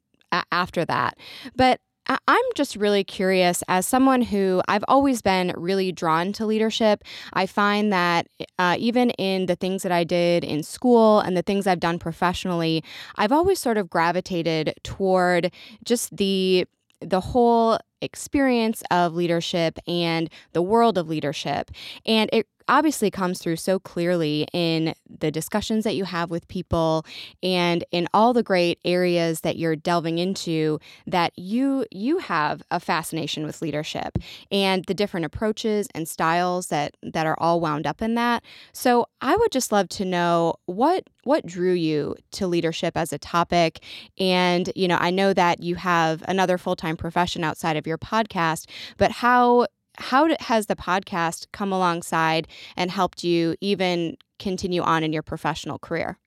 after 0.51 0.85
that, 0.85 1.17
but 1.57 1.81
I'm 2.07 2.43
just 2.55 2.75
really 2.75 3.03
curious 3.03 3.63
as 3.67 3.87
someone 3.87 4.21
who 4.21 4.61
I've 4.67 4.85
always 4.87 5.21
been 5.21 5.53
really 5.55 5.91
drawn 5.91 6.33
to 6.33 6.45
leadership. 6.45 7.03
I 7.33 7.45
find 7.45 7.91
that 7.91 8.27
uh, 8.59 8.75
even 8.79 9.09
in 9.11 9.47
the 9.47 9.55
things 9.55 9.83
that 9.83 9.91
I 9.91 10.03
did 10.03 10.43
in 10.43 10.63
school 10.63 11.19
and 11.19 11.35
the 11.35 11.41
things 11.41 11.67
I've 11.67 11.79
done 11.79 11.99
professionally, 11.99 12.83
I've 13.15 13.31
always 13.31 13.59
sort 13.59 13.77
of 13.77 13.89
gravitated 13.89 14.73
toward 14.83 15.51
just 15.83 16.15
the 16.15 16.67
the 17.01 17.19
whole 17.19 17.77
experience 18.01 18.81
of 18.89 19.13
leadership 19.13 19.77
and 19.87 20.29
the 20.53 20.61
world 20.61 20.97
of 20.97 21.09
leadership. 21.09 21.71
And 22.05 22.29
it 22.31 22.47
obviously 22.67 23.11
comes 23.11 23.39
through 23.39 23.55
so 23.55 23.79
clearly 23.79 24.47
in 24.53 24.93
the 25.19 25.31
discussions 25.31 25.83
that 25.83 25.95
you 25.95 26.03
have 26.03 26.31
with 26.31 26.47
people 26.47 27.05
and 27.43 27.83
in 27.91 28.07
all 28.13 28.33
the 28.33 28.43
great 28.43 28.79
areas 28.83 29.41
that 29.41 29.57
you're 29.57 29.75
delving 29.75 30.17
into 30.17 30.79
that 31.05 31.31
you 31.37 31.85
you 31.91 32.17
have 32.17 32.61
a 32.71 32.79
fascination 32.79 33.45
with 33.45 33.61
leadership 33.61 34.17
and 34.51 34.85
the 34.85 34.93
different 34.93 35.25
approaches 35.25 35.87
and 35.93 36.07
styles 36.07 36.67
that 36.67 36.95
that 37.03 37.25
are 37.25 37.37
all 37.39 37.59
wound 37.59 37.85
up 37.85 38.01
in 38.01 38.15
that. 38.15 38.43
So 38.73 39.05
I 39.21 39.35
would 39.35 39.51
just 39.51 39.71
love 39.71 39.89
to 39.89 40.05
know 40.05 40.55
what 40.65 41.03
what 41.23 41.45
drew 41.45 41.73
you 41.73 42.15
to 42.31 42.47
leadership 42.47 42.95
as 42.95 43.11
a 43.11 43.17
topic 43.17 43.83
and 44.19 44.71
you 44.75 44.87
know 44.87 44.97
I 44.99 45.09
know 45.09 45.33
that 45.33 45.61
you 45.63 45.75
have 45.75 46.23
another 46.27 46.57
full-time 46.57 46.97
profession 46.97 47.43
outside 47.43 47.77
of 47.77 47.87
your 47.87 47.97
podcast 47.97 48.67
but 48.97 49.11
how 49.11 49.65
how 49.97 50.27
has 50.39 50.67
the 50.67 50.75
podcast 50.75 51.47
come 51.51 51.71
alongside 51.71 52.47
and 52.75 52.91
helped 52.91 53.23
you 53.23 53.55
even 53.61 54.17
continue 54.39 54.81
on 54.81 55.03
in 55.03 55.13
your 55.13 55.23
professional 55.23 55.79
career? 55.79 56.17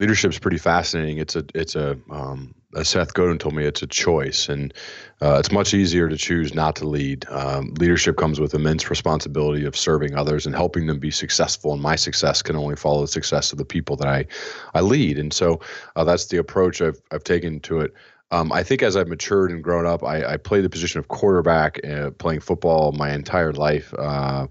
Leadership's 0.00 0.38
pretty 0.38 0.58
fascinating. 0.58 1.18
It's 1.18 1.34
a 1.34 1.44
it's 1.54 1.74
a 1.74 1.98
um, 2.10 2.54
as 2.76 2.88
Seth 2.88 3.14
Godin 3.14 3.38
told 3.38 3.54
me, 3.54 3.64
it's 3.64 3.82
a 3.82 3.86
choice, 3.86 4.48
and 4.48 4.74
uh, 5.22 5.36
it's 5.38 5.50
much 5.50 5.72
easier 5.72 6.08
to 6.08 6.16
choose 6.16 6.54
not 6.54 6.76
to 6.76 6.86
lead. 6.86 7.26
Um, 7.30 7.72
leadership 7.78 8.16
comes 8.16 8.38
with 8.38 8.54
immense 8.54 8.90
responsibility 8.90 9.64
of 9.64 9.76
serving 9.76 10.14
others 10.14 10.44
and 10.44 10.54
helping 10.54 10.86
them 10.86 10.98
be 10.98 11.10
successful. 11.10 11.72
And 11.72 11.82
my 11.82 11.96
success 11.96 12.42
can 12.42 12.56
only 12.56 12.76
follow 12.76 13.00
the 13.00 13.08
success 13.08 13.52
of 13.52 13.58
the 13.58 13.64
people 13.64 13.96
that 13.96 14.06
I 14.06 14.26
I 14.74 14.82
lead. 14.82 15.18
And 15.18 15.32
so 15.32 15.60
uh, 15.96 16.04
that's 16.04 16.26
the 16.26 16.36
approach 16.36 16.82
I've 16.82 17.00
I've 17.10 17.24
taken 17.24 17.58
to 17.60 17.80
it. 17.80 17.94
Um, 18.30 18.52
I 18.52 18.62
think 18.62 18.82
as 18.82 18.94
I've 18.94 19.08
matured 19.08 19.50
and 19.50 19.64
grown 19.64 19.86
up, 19.86 20.04
I, 20.04 20.34
I 20.34 20.36
played 20.36 20.62
the 20.62 20.68
position 20.68 20.98
of 20.98 21.08
quarterback, 21.08 21.80
uh, 21.86 22.10
playing 22.10 22.40
football 22.40 22.92
my 22.92 23.10
entire 23.12 23.52
life 23.54 23.94
uh, 23.94 24.46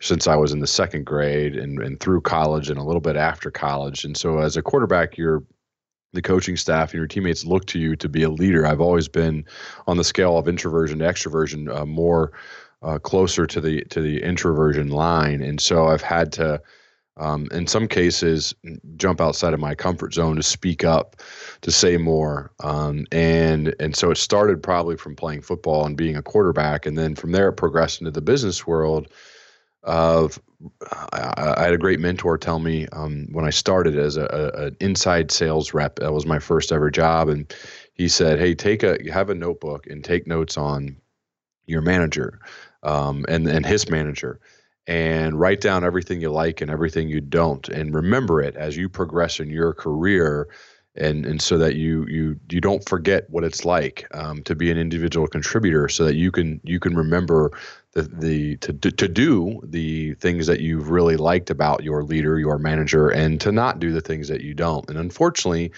since 0.00 0.26
I 0.26 0.34
was 0.34 0.52
in 0.52 0.58
the 0.58 0.66
second 0.66 1.06
grade 1.06 1.56
and, 1.56 1.80
and 1.80 2.00
through 2.00 2.22
college 2.22 2.70
and 2.70 2.78
a 2.78 2.82
little 2.82 3.00
bit 3.00 3.16
after 3.16 3.50
college. 3.50 4.04
And 4.04 4.16
so, 4.16 4.38
as 4.38 4.56
a 4.56 4.62
quarterback, 4.62 5.16
you're 5.16 5.44
the 6.12 6.22
coaching 6.22 6.56
staff 6.56 6.90
and 6.90 6.98
your 6.98 7.06
teammates 7.06 7.44
look 7.44 7.66
to 7.66 7.78
you 7.78 7.94
to 7.96 8.08
be 8.08 8.24
a 8.24 8.30
leader. 8.30 8.66
I've 8.66 8.80
always 8.80 9.06
been 9.06 9.44
on 9.86 9.96
the 9.96 10.04
scale 10.04 10.36
of 10.36 10.48
introversion 10.48 10.98
to 10.98 11.04
extroversion, 11.04 11.72
uh, 11.72 11.86
more 11.86 12.32
uh, 12.82 12.98
closer 12.98 13.46
to 13.46 13.60
the 13.60 13.84
to 13.84 14.00
the 14.00 14.22
introversion 14.22 14.88
line, 14.88 15.42
and 15.42 15.60
so 15.60 15.88
I've 15.88 16.02
had 16.02 16.32
to 16.32 16.60
um, 17.20 17.48
in 17.52 17.66
some 17.66 17.86
cases 17.86 18.54
jump 18.96 19.20
outside 19.20 19.52
of 19.52 19.60
my 19.60 19.74
comfort 19.74 20.14
zone 20.14 20.36
to 20.36 20.42
speak 20.42 20.84
up 20.84 21.16
to 21.60 21.70
say 21.70 21.98
more. 21.98 22.50
Um, 22.60 23.06
and 23.12 23.74
and 23.78 23.94
so 23.94 24.10
it 24.10 24.16
started 24.16 24.62
probably 24.62 24.96
from 24.96 25.14
playing 25.14 25.42
football 25.42 25.84
and 25.84 25.96
being 25.96 26.16
a 26.16 26.22
quarterback. 26.22 26.86
And 26.86 26.96
then 26.96 27.14
from 27.14 27.32
there 27.32 27.50
it 27.50 27.54
progressed 27.54 28.00
into 28.00 28.10
the 28.10 28.22
business 28.22 28.66
world 28.66 29.08
of 29.82 30.40
I, 31.12 31.54
I 31.58 31.62
had 31.64 31.74
a 31.74 31.78
great 31.78 32.00
mentor 32.00 32.36
tell 32.36 32.58
me 32.58 32.86
um, 32.88 33.28
when 33.32 33.44
I 33.44 33.50
started 33.50 33.98
as 33.98 34.16
a, 34.16 34.24
a, 34.24 34.66
an 34.66 34.76
inside 34.80 35.30
sales 35.30 35.72
rep 35.72 35.96
that 35.96 36.12
was 36.12 36.26
my 36.26 36.38
first 36.38 36.72
ever 36.72 36.90
job. 36.90 37.28
And 37.28 37.54
he 37.92 38.08
said 38.08 38.38
hey 38.38 38.54
take 38.54 38.82
a 38.82 38.98
have 39.12 39.28
a 39.28 39.34
notebook 39.34 39.86
and 39.86 40.02
take 40.02 40.26
notes 40.26 40.56
on 40.56 40.96
your 41.66 41.82
manager 41.82 42.40
um, 42.82 43.26
and 43.28 43.46
and 43.46 43.66
his 43.66 43.90
manager 43.90 44.40
and 44.86 45.38
write 45.38 45.60
down 45.60 45.84
everything 45.84 46.20
you 46.20 46.30
like 46.30 46.60
and 46.60 46.70
everything 46.70 47.08
you 47.08 47.20
don't 47.20 47.68
and 47.68 47.94
remember 47.94 48.40
it 48.40 48.56
as 48.56 48.76
you 48.76 48.88
progress 48.88 49.38
in 49.38 49.50
your 49.50 49.72
career 49.72 50.48
and 50.96 51.24
and 51.24 51.40
so 51.40 51.56
that 51.58 51.76
you 51.76 52.04
you 52.08 52.38
you 52.50 52.60
don't 52.60 52.88
forget 52.88 53.28
what 53.30 53.44
it's 53.44 53.64
like 53.64 54.06
um, 54.12 54.42
to 54.42 54.54
be 54.54 54.70
an 54.70 54.78
individual 54.78 55.26
contributor 55.26 55.88
so 55.88 56.04
that 56.04 56.16
you 56.16 56.32
can 56.32 56.60
you 56.64 56.80
can 56.80 56.96
remember 56.96 57.52
the 57.92 58.02
the 58.02 58.56
to 58.56 58.72
to 58.72 59.08
do 59.08 59.60
the 59.64 60.14
things 60.14 60.46
that 60.46 60.60
you've 60.60 60.90
really 60.90 61.16
liked 61.16 61.50
about 61.50 61.84
your 61.84 62.02
leader 62.02 62.38
your 62.38 62.58
manager 62.58 63.08
and 63.08 63.40
to 63.40 63.52
not 63.52 63.78
do 63.78 63.92
the 63.92 64.00
things 64.00 64.28
that 64.28 64.40
you 64.40 64.54
don't 64.54 64.88
and 64.90 64.98
unfortunately 64.98 65.70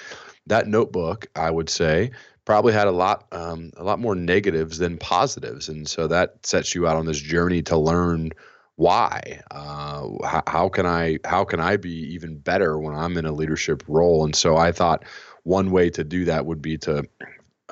that 0.47 0.66
notebook 0.66 1.26
i 1.37 1.50
would 1.50 1.68
say 1.68 2.11
probably 2.44 2.73
had 2.73 2.88
a 2.88 2.92
lot 2.92 3.26
um, 3.32 3.71
a 3.76 3.85
lot 3.85 3.99
more 3.99 4.14
negatives 4.14 4.78
than 4.78 4.97
positives 4.97 5.68
and 5.68 5.87
so 5.87 6.09
that 6.09 6.44
sets 6.44 6.75
you 6.75 6.87
out 6.88 6.97
on 6.97 7.06
this 7.06 7.21
journey 7.21 7.62
to 7.62 7.76
learn 7.76 8.30
why? 8.76 9.41
Uh, 9.50 10.09
how, 10.25 10.43
how, 10.47 10.69
can 10.69 10.87
i 10.87 11.19
how 11.25 11.45
can 11.45 11.61
i 11.61 11.76
be 11.76 11.91
even 11.91 12.38
better 12.38 12.79
when 12.79 12.95
i'm 12.95 13.17
in 13.17 13.26
a 13.26 13.33
leadership 13.33 13.83
role? 13.87 14.25
And 14.25 14.35
so 14.35 14.57
i 14.57 14.73
thought 14.73 15.05
one 15.45 15.71
way 15.71 15.91
to 15.91 16.05
do 16.05 16.25
that 16.25 16.47
would 16.47 16.62
be 16.62 16.79
to 16.79 17.05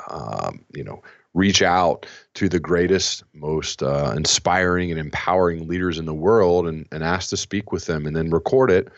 um, 0.08 0.64
you 0.74 0.84
know 0.84 1.02
reach 1.34 1.62
out 1.62 2.06
to 2.34 2.48
the 2.48 2.58
greatest 2.58 3.22
most 3.34 3.82
uh, 3.82 4.12
inspiring 4.16 4.90
and 4.90 4.98
empowering 4.98 5.68
leaders 5.68 5.98
in 5.98 6.04
the 6.04 6.14
world 6.14 6.66
and, 6.66 6.86
and 6.90 7.04
ask 7.04 7.30
to 7.30 7.36
speak 7.36 7.70
with 7.70 7.86
them 7.86 8.06
and 8.06 8.16
then 8.16 8.30
record 8.30 8.70
it 8.70 8.88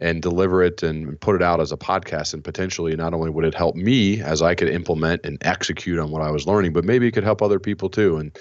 and 0.00 0.20
deliver 0.20 0.64
it 0.64 0.82
and 0.82 1.20
put 1.20 1.36
it 1.36 1.42
out 1.42 1.60
as 1.60 1.70
a 1.70 1.76
podcast. 1.76 2.34
And 2.34 2.42
potentially 2.42 2.96
not 2.96 3.14
only 3.14 3.30
would 3.30 3.44
it 3.44 3.54
help 3.54 3.76
me 3.76 4.20
as 4.20 4.42
i 4.42 4.54
could 4.54 4.68
implement 4.68 5.24
and 5.24 5.38
execute 5.42 5.98
on 6.00 6.10
what 6.10 6.22
i 6.22 6.30
was 6.30 6.46
learning 6.46 6.72
but 6.72 6.84
maybe 6.84 7.06
it 7.06 7.12
could 7.12 7.24
help 7.24 7.40
other 7.40 7.60
people 7.60 7.88
too. 7.88 8.16
And 8.16 8.36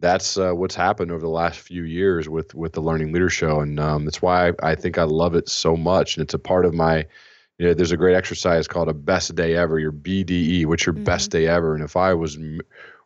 that's 0.00 0.38
uh, 0.38 0.52
what's 0.52 0.74
happened 0.74 1.12
over 1.12 1.20
the 1.20 1.28
last 1.28 1.60
few 1.60 1.84
years 1.84 2.28
with 2.28 2.54
with 2.54 2.72
the 2.72 2.80
Learning 2.80 3.12
Leader 3.12 3.28
Show, 3.28 3.60
and 3.60 3.78
um, 3.78 4.04
that's 4.04 4.22
why 4.22 4.48
I, 4.48 4.52
I, 4.62 4.74
think 4.74 4.98
I 4.98 5.04
love 5.04 5.34
it 5.34 5.48
so 5.48 5.76
much. 5.76 6.16
And 6.16 6.24
it's 6.24 6.34
a 6.34 6.38
part 6.38 6.64
of 6.64 6.74
my, 6.74 7.06
you 7.58 7.66
know, 7.66 7.74
there's 7.74 7.92
a 7.92 7.96
great 7.96 8.16
exercise 8.16 8.66
called 8.66 8.88
a 8.88 8.94
best 8.94 9.34
day 9.34 9.54
ever, 9.56 9.78
your 9.78 9.92
BDE, 9.92 10.66
what's 10.66 10.86
your 10.86 10.94
mm-hmm. 10.94 11.04
best 11.04 11.30
day 11.30 11.46
ever. 11.46 11.74
And 11.74 11.84
if 11.84 11.96
I 11.96 12.14
was 12.14 12.36
m- 12.36 12.60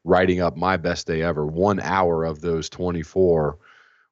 writing 0.04 0.40
up 0.40 0.56
my 0.56 0.76
best 0.76 1.06
day 1.06 1.22
ever, 1.22 1.44
one 1.44 1.80
hour 1.80 2.24
of 2.24 2.40
those 2.40 2.68
24 2.68 3.58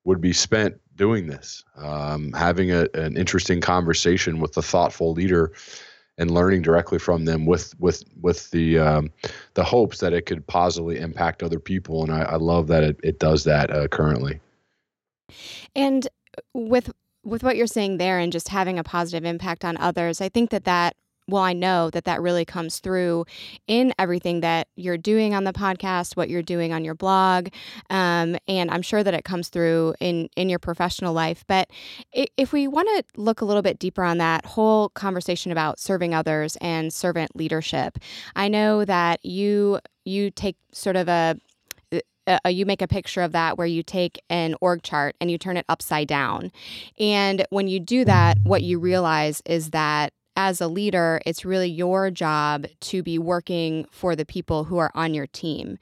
would 0.04 0.20
be 0.20 0.32
spent 0.32 0.80
doing 0.96 1.28
this, 1.28 1.64
um, 1.76 2.32
having 2.32 2.72
a, 2.72 2.88
an 2.94 3.16
interesting 3.16 3.60
conversation 3.60 4.40
with 4.40 4.56
a 4.56 4.62
thoughtful 4.62 5.12
leader 5.12 5.52
and 6.18 6.30
learning 6.30 6.62
directly 6.62 6.98
from 6.98 7.24
them 7.24 7.46
with 7.46 7.78
with 7.80 8.04
with 8.20 8.50
the 8.50 8.78
um, 8.78 9.10
the 9.54 9.64
hopes 9.64 9.98
that 9.98 10.12
it 10.12 10.26
could 10.26 10.46
positively 10.46 10.98
impact 10.98 11.42
other 11.42 11.58
people. 11.58 12.02
And 12.02 12.12
I, 12.12 12.22
I 12.22 12.36
love 12.36 12.68
that 12.68 12.82
it, 12.82 13.00
it 13.02 13.18
does 13.18 13.44
that 13.44 13.70
uh, 13.70 13.88
currently. 13.88 14.40
And 15.74 16.06
with 16.54 16.92
with 17.24 17.42
what 17.42 17.56
you're 17.56 17.66
saying 17.66 17.98
there, 17.98 18.18
and 18.18 18.32
just 18.32 18.48
having 18.48 18.78
a 18.78 18.84
positive 18.84 19.24
impact 19.24 19.64
on 19.64 19.76
others, 19.76 20.20
I 20.20 20.28
think 20.28 20.50
that 20.50 20.64
that 20.64 20.96
well, 21.28 21.42
I 21.42 21.52
know 21.52 21.90
that 21.90 22.04
that 22.04 22.20
really 22.20 22.44
comes 22.44 22.78
through 22.80 23.24
in 23.66 23.92
everything 23.98 24.40
that 24.40 24.68
you're 24.76 24.98
doing 24.98 25.34
on 25.34 25.44
the 25.44 25.52
podcast, 25.52 26.16
what 26.16 26.28
you're 26.28 26.42
doing 26.42 26.72
on 26.72 26.84
your 26.84 26.94
blog, 26.94 27.48
um, 27.90 28.36
and 28.48 28.70
I'm 28.70 28.82
sure 28.82 29.02
that 29.02 29.14
it 29.14 29.24
comes 29.24 29.48
through 29.48 29.94
in 30.00 30.28
in 30.36 30.48
your 30.48 30.58
professional 30.58 31.12
life. 31.12 31.44
But 31.46 31.70
if 32.12 32.52
we 32.52 32.68
want 32.68 32.88
to 32.88 33.20
look 33.20 33.40
a 33.40 33.44
little 33.44 33.62
bit 33.62 33.78
deeper 33.78 34.02
on 34.02 34.18
that 34.18 34.44
whole 34.46 34.88
conversation 34.90 35.52
about 35.52 35.78
serving 35.78 36.14
others 36.14 36.56
and 36.60 36.92
servant 36.92 37.36
leadership, 37.36 37.98
I 38.34 38.48
know 38.48 38.84
that 38.84 39.24
you 39.24 39.80
you 40.04 40.30
take 40.30 40.56
sort 40.72 40.96
of 40.96 41.08
a 41.08 41.36
uh, 42.26 42.48
you 42.48 42.66
make 42.66 42.82
a 42.82 42.88
picture 42.88 43.22
of 43.22 43.32
that 43.32 43.58
where 43.58 43.66
you 43.66 43.82
take 43.82 44.20
an 44.30 44.54
org 44.60 44.82
chart 44.82 45.16
and 45.20 45.30
you 45.30 45.38
turn 45.38 45.56
it 45.56 45.64
upside 45.68 46.08
down. 46.08 46.52
And 46.98 47.44
when 47.50 47.68
you 47.68 47.80
do 47.80 48.04
that, 48.04 48.38
what 48.44 48.62
you 48.62 48.78
realize 48.78 49.42
is 49.44 49.70
that 49.70 50.12
as 50.36 50.60
a 50.60 50.68
leader, 50.68 51.20
it's 51.26 51.44
really 51.44 51.68
your 51.68 52.10
job 52.10 52.66
to 52.80 53.02
be 53.02 53.18
working 53.18 53.86
for 53.90 54.16
the 54.16 54.24
people 54.24 54.64
who 54.64 54.78
are 54.78 54.90
on 54.94 55.14
your 55.14 55.26
team. 55.26 55.78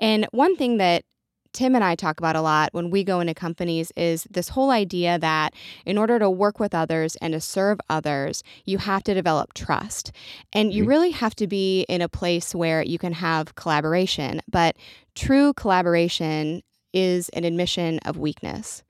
And 0.00 0.26
one 0.32 0.56
thing 0.56 0.78
that 0.78 1.04
Tim 1.52 1.74
and 1.74 1.82
I 1.82 1.96
talk 1.96 2.20
about 2.20 2.36
a 2.36 2.42
lot 2.42 2.72
when 2.72 2.90
we 2.90 3.02
go 3.02 3.20
into 3.20 3.34
companies 3.34 3.90
is 3.96 4.26
this 4.30 4.50
whole 4.50 4.70
idea 4.70 5.18
that 5.18 5.52
in 5.84 5.98
order 5.98 6.18
to 6.18 6.30
work 6.30 6.60
with 6.60 6.74
others 6.74 7.16
and 7.16 7.32
to 7.32 7.40
serve 7.40 7.80
others, 7.88 8.44
you 8.64 8.78
have 8.78 9.02
to 9.04 9.14
develop 9.14 9.52
trust. 9.52 10.12
And 10.52 10.72
you 10.72 10.84
really 10.84 11.10
have 11.10 11.34
to 11.36 11.48
be 11.48 11.82
in 11.88 12.02
a 12.02 12.08
place 12.08 12.54
where 12.54 12.82
you 12.82 12.98
can 12.98 13.12
have 13.14 13.56
collaboration. 13.56 14.40
But 14.48 14.76
true 15.16 15.52
collaboration 15.54 16.62
is 16.92 17.28
an 17.30 17.44
admission 17.44 17.98
of 18.00 18.16
weakness. 18.16 18.82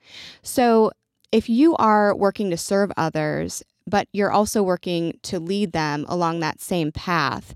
So 0.43 0.91
if 1.33 1.49
you 1.49 1.77
are 1.77 2.15
working 2.15 2.51
to 2.51 2.57
serve 2.57 2.91
others, 2.97 3.63
but 3.91 4.09
you're 4.13 4.33
also 4.33 4.63
working 4.63 5.19
to 5.25 5.39
lead 5.39 5.73
them 5.73 6.07
along 6.09 6.41
that 6.41 6.61
same 6.61 6.93
path. 6.93 7.55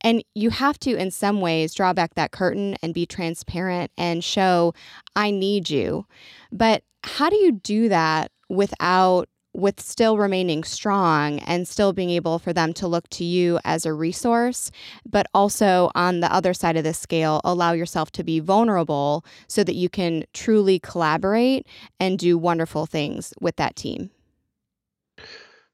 And 0.00 0.24
you 0.34 0.50
have 0.50 0.78
to, 0.80 0.96
in 0.96 1.10
some 1.10 1.40
ways, 1.40 1.74
draw 1.74 1.92
back 1.92 2.14
that 2.14 2.32
curtain 2.32 2.76
and 2.82 2.94
be 2.94 3.06
transparent 3.06 3.92
and 3.96 4.24
show, 4.24 4.74
I 5.14 5.30
need 5.30 5.70
you. 5.70 6.06
But 6.50 6.82
how 7.04 7.30
do 7.30 7.36
you 7.36 7.52
do 7.52 7.88
that 7.90 8.32
without? 8.48 9.28
With 9.56 9.80
still 9.80 10.18
remaining 10.18 10.64
strong 10.64 11.38
and 11.38 11.68
still 11.68 11.92
being 11.92 12.10
able 12.10 12.40
for 12.40 12.52
them 12.52 12.72
to 12.72 12.88
look 12.88 13.08
to 13.10 13.22
you 13.22 13.60
as 13.64 13.86
a 13.86 13.92
resource, 13.92 14.72
but 15.08 15.28
also 15.32 15.92
on 15.94 16.18
the 16.18 16.34
other 16.34 16.52
side 16.52 16.76
of 16.76 16.82
the 16.82 16.92
scale, 16.92 17.40
allow 17.44 17.70
yourself 17.70 18.10
to 18.14 18.24
be 18.24 18.40
vulnerable 18.40 19.24
so 19.46 19.62
that 19.62 19.76
you 19.76 19.88
can 19.88 20.24
truly 20.32 20.80
collaborate 20.80 21.68
and 22.00 22.18
do 22.18 22.36
wonderful 22.36 22.84
things 22.84 23.32
with 23.40 23.54
that 23.54 23.76
team. 23.76 24.10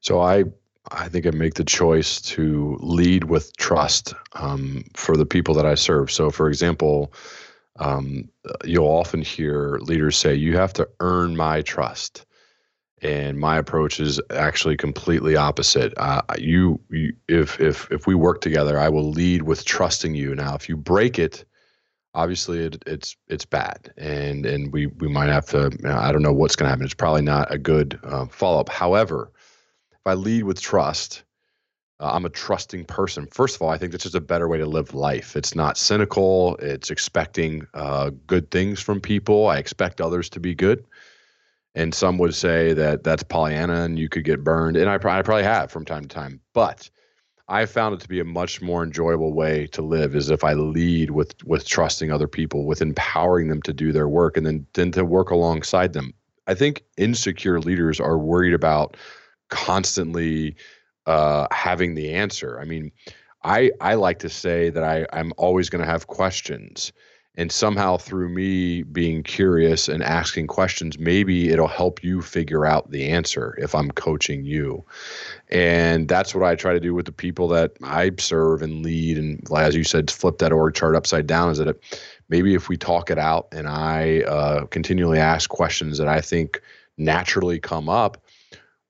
So 0.01 0.19
I 0.19 0.45
I 0.91 1.07
think 1.09 1.25
I 1.27 1.31
make 1.31 1.53
the 1.53 1.63
choice 1.63 2.19
to 2.21 2.77
lead 2.81 3.25
with 3.25 3.55
trust 3.57 4.13
um, 4.33 4.83
for 4.95 5.15
the 5.15 5.25
people 5.25 5.53
that 5.55 5.65
I 5.65 5.75
serve. 5.75 6.11
So, 6.11 6.31
for 6.31 6.49
example, 6.49 7.13
um, 7.79 8.27
you'll 8.65 8.87
often 8.87 9.21
hear 9.21 9.77
leaders 9.81 10.17
say, 10.17 10.33
"You 10.35 10.57
have 10.57 10.73
to 10.73 10.89
earn 10.99 11.37
my 11.37 11.61
trust," 11.61 12.25
and 13.01 13.39
my 13.39 13.57
approach 13.57 13.99
is 13.99 14.19
actually 14.31 14.75
completely 14.75 15.35
opposite. 15.35 15.93
Uh, 15.97 16.21
you, 16.37 16.79
you, 16.89 17.13
if 17.27 17.59
if 17.61 17.89
if 17.91 18.07
we 18.07 18.15
work 18.15 18.41
together, 18.41 18.79
I 18.79 18.89
will 18.89 19.11
lead 19.11 19.43
with 19.43 19.65
trusting 19.65 20.15
you. 20.15 20.33
Now, 20.35 20.55
if 20.55 20.67
you 20.67 20.75
break 20.77 21.19
it, 21.19 21.45
obviously 22.15 22.65
it, 22.65 22.83
it's 22.87 23.15
it's 23.27 23.45
bad, 23.45 23.93
and 23.97 24.47
and 24.47 24.73
we 24.73 24.87
we 24.87 25.07
might 25.07 25.29
have 25.29 25.45
to. 25.47 25.71
You 25.79 25.89
know, 25.89 25.97
I 25.97 26.11
don't 26.11 26.23
know 26.23 26.33
what's 26.33 26.55
going 26.55 26.65
to 26.65 26.71
happen. 26.71 26.85
It's 26.85 26.93
probably 26.95 27.21
not 27.21 27.53
a 27.53 27.59
good 27.59 27.99
uh, 28.03 28.25
follow 28.25 28.59
up. 28.59 28.69
However 28.69 29.31
if 30.01 30.07
I 30.07 30.15
lead 30.15 30.43
with 30.43 30.59
trust, 30.59 31.23
uh, 31.99 32.11
I'm 32.13 32.25
a 32.25 32.29
trusting 32.29 32.85
person. 32.85 33.27
First 33.27 33.55
of 33.55 33.61
all, 33.61 33.69
I 33.69 33.77
think 33.77 33.91
that's 33.91 34.03
just 34.03 34.15
a 34.15 34.21
better 34.21 34.47
way 34.47 34.57
to 34.57 34.65
live 34.65 34.95
life. 34.95 35.35
It's 35.35 35.53
not 35.55 35.77
cynical. 35.77 36.55
It's 36.57 36.89
expecting 36.89 37.67
uh, 37.75 38.09
good 38.25 38.49
things 38.49 38.79
from 38.79 38.99
people. 38.99 39.47
I 39.47 39.57
expect 39.57 40.01
others 40.01 40.27
to 40.29 40.39
be 40.39 40.55
good. 40.55 40.83
And 41.75 41.93
some 41.93 42.17
would 42.17 42.33
say 42.33 42.73
that 42.73 43.03
that's 43.03 43.21
Pollyanna 43.21 43.83
and 43.83 43.99
you 43.99 44.09
could 44.09 44.25
get 44.25 44.43
burned. 44.43 44.75
And 44.75 44.89
I, 44.89 44.97
pr- 44.97 45.09
I 45.09 45.21
probably 45.21 45.43
have 45.43 45.71
from 45.71 45.85
time 45.85 46.01
to 46.01 46.07
time. 46.07 46.41
But 46.53 46.89
I 47.47 47.67
found 47.67 47.93
it 47.93 48.01
to 48.01 48.07
be 48.07 48.19
a 48.19 48.25
much 48.25 48.59
more 48.59 48.83
enjoyable 48.83 49.33
way 49.33 49.67
to 49.67 49.83
live 49.83 50.15
is 50.15 50.31
if 50.31 50.43
I 50.43 50.53
lead 50.53 51.11
with 51.11 51.35
with 51.43 51.67
trusting 51.67 52.11
other 52.11 52.27
people, 52.27 52.65
with 52.65 52.81
empowering 52.81 53.49
them 53.49 53.61
to 53.63 53.73
do 53.73 53.91
their 53.91 54.07
work 54.07 54.35
and 54.35 54.45
then, 54.45 54.65
then 54.73 54.91
to 54.93 55.05
work 55.05 55.29
alongside 55.29 55.93
them. 55.93 56.13
I 56.47 56.55
think 56.55 56.83
insecure 56.97 57.59
leaders 57.59 57.99
are 57.99 58.17
worried 58.17 58.53
about 58.53 58.97
constantly 59.51 60.55
uh, 61.05 61.47
having 61.51 61.93
the 61.93 62.11
answer. 62.11 62.59
I 62.59 62.65
mean, 62.65 62.91
I 63.43 63.71
I 63.79 63.93
like 63.95 64.19
to 64.19 64.29
say 64.29 64.69
that 64.71 64.83
I 64.83 65.05
I'm 65.13 65.33
always 65.37 65.69
going 65.69 65.81
to 65.81 65.91
have 65.91 66.07
questions, 66.07 66.91
and 67.35 67.51
somehow 67.51 67.97
through 67.97 68.29
me 68.29 68.83
being 68.83 69.23
curious 69.23 69.87
and 69.87 70.03
asking 70.03 70.47
questions, 70.47 70.99
maybe 70.99 71.49
it'll 71.49 71.67
help 71.67 72.03
you 72.03 72.21
figure 72.21 72.65
out 72.65 72.91
the 72.91 73.07
answer 73.09 73.55
if 73.59 73.73
I'm 73.73 73.91
coaching 73.91 74.43
you, 74.43 74.85
and 75.49 76.07
that's 76.07 76.35
what 76.35 76.43
I 76.43 76.55
try 76.55 76.73
to 76.73 76.79
do 76.79 76.93
with 76.93 77.05
the 77.05 77.11
people 77.11 77.47
that 77.49 77.71
I 77.83 78.11
serve 78.19 78.61
and 78.61 78.83
lead. 78.83 79.17
And 79.17 79.41
as 79.55 79.75
you 79.75 79.83
said, 79.83 80.11
flip 80.11 80.37
that 80.37 80.51
org 80.51 80.75
chart 80.75 80.95
upside 80.95 81.27
down. 81.27 81.49
Is 81.49 81.57
that 81.57 81.67
it? 81.67 82.01
Maybe 82.29 82.53
if 82.53 82.69
we 82.69 82.77
talk 82.77 83.09
it 83.09 83.17
out 83.17 83.47
and 83.51 83.67
I 83.67 84.21
uh, 84.21 84.65
continually 84.67 85.19
ask 85.19 85.49
questions 85.49 85.97
that 85.97 86.07
I 86.07 86.21
think 86.21 86.61
naturally 86.97 87.59
come 87.59 87.89
up 87.89 88.20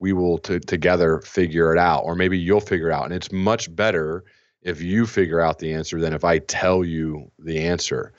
we 0.02 0.12
will 0.12 0.40
t- 0.40 0.60
together 0.60 1.22
figure 1.22 1.72
it 1.72 1.78
out 1.78 2.02
or 2.02 2.16
maybe 2.16 2.38
you'll 2.38 2.60
figure 2.60 2.90
it 2.90 2.94
out. 2.94 3.06
And 3.06 3.14
it's 3.14 3.32
much 3.32 3.74
better 3.74 4.26
if 4.64 4.82
you 4.82 5.06
figure 5.06 5.40
out 5.40 5.60
the 5.60 5.74
answer 5.74 6.02
than 6.02 6.14
if 6.14 6.26
i 6.26 6.40
tell 6.40 6.84
you 6.84 7.32
the 7.40 7.60
answer. 7.60 8.12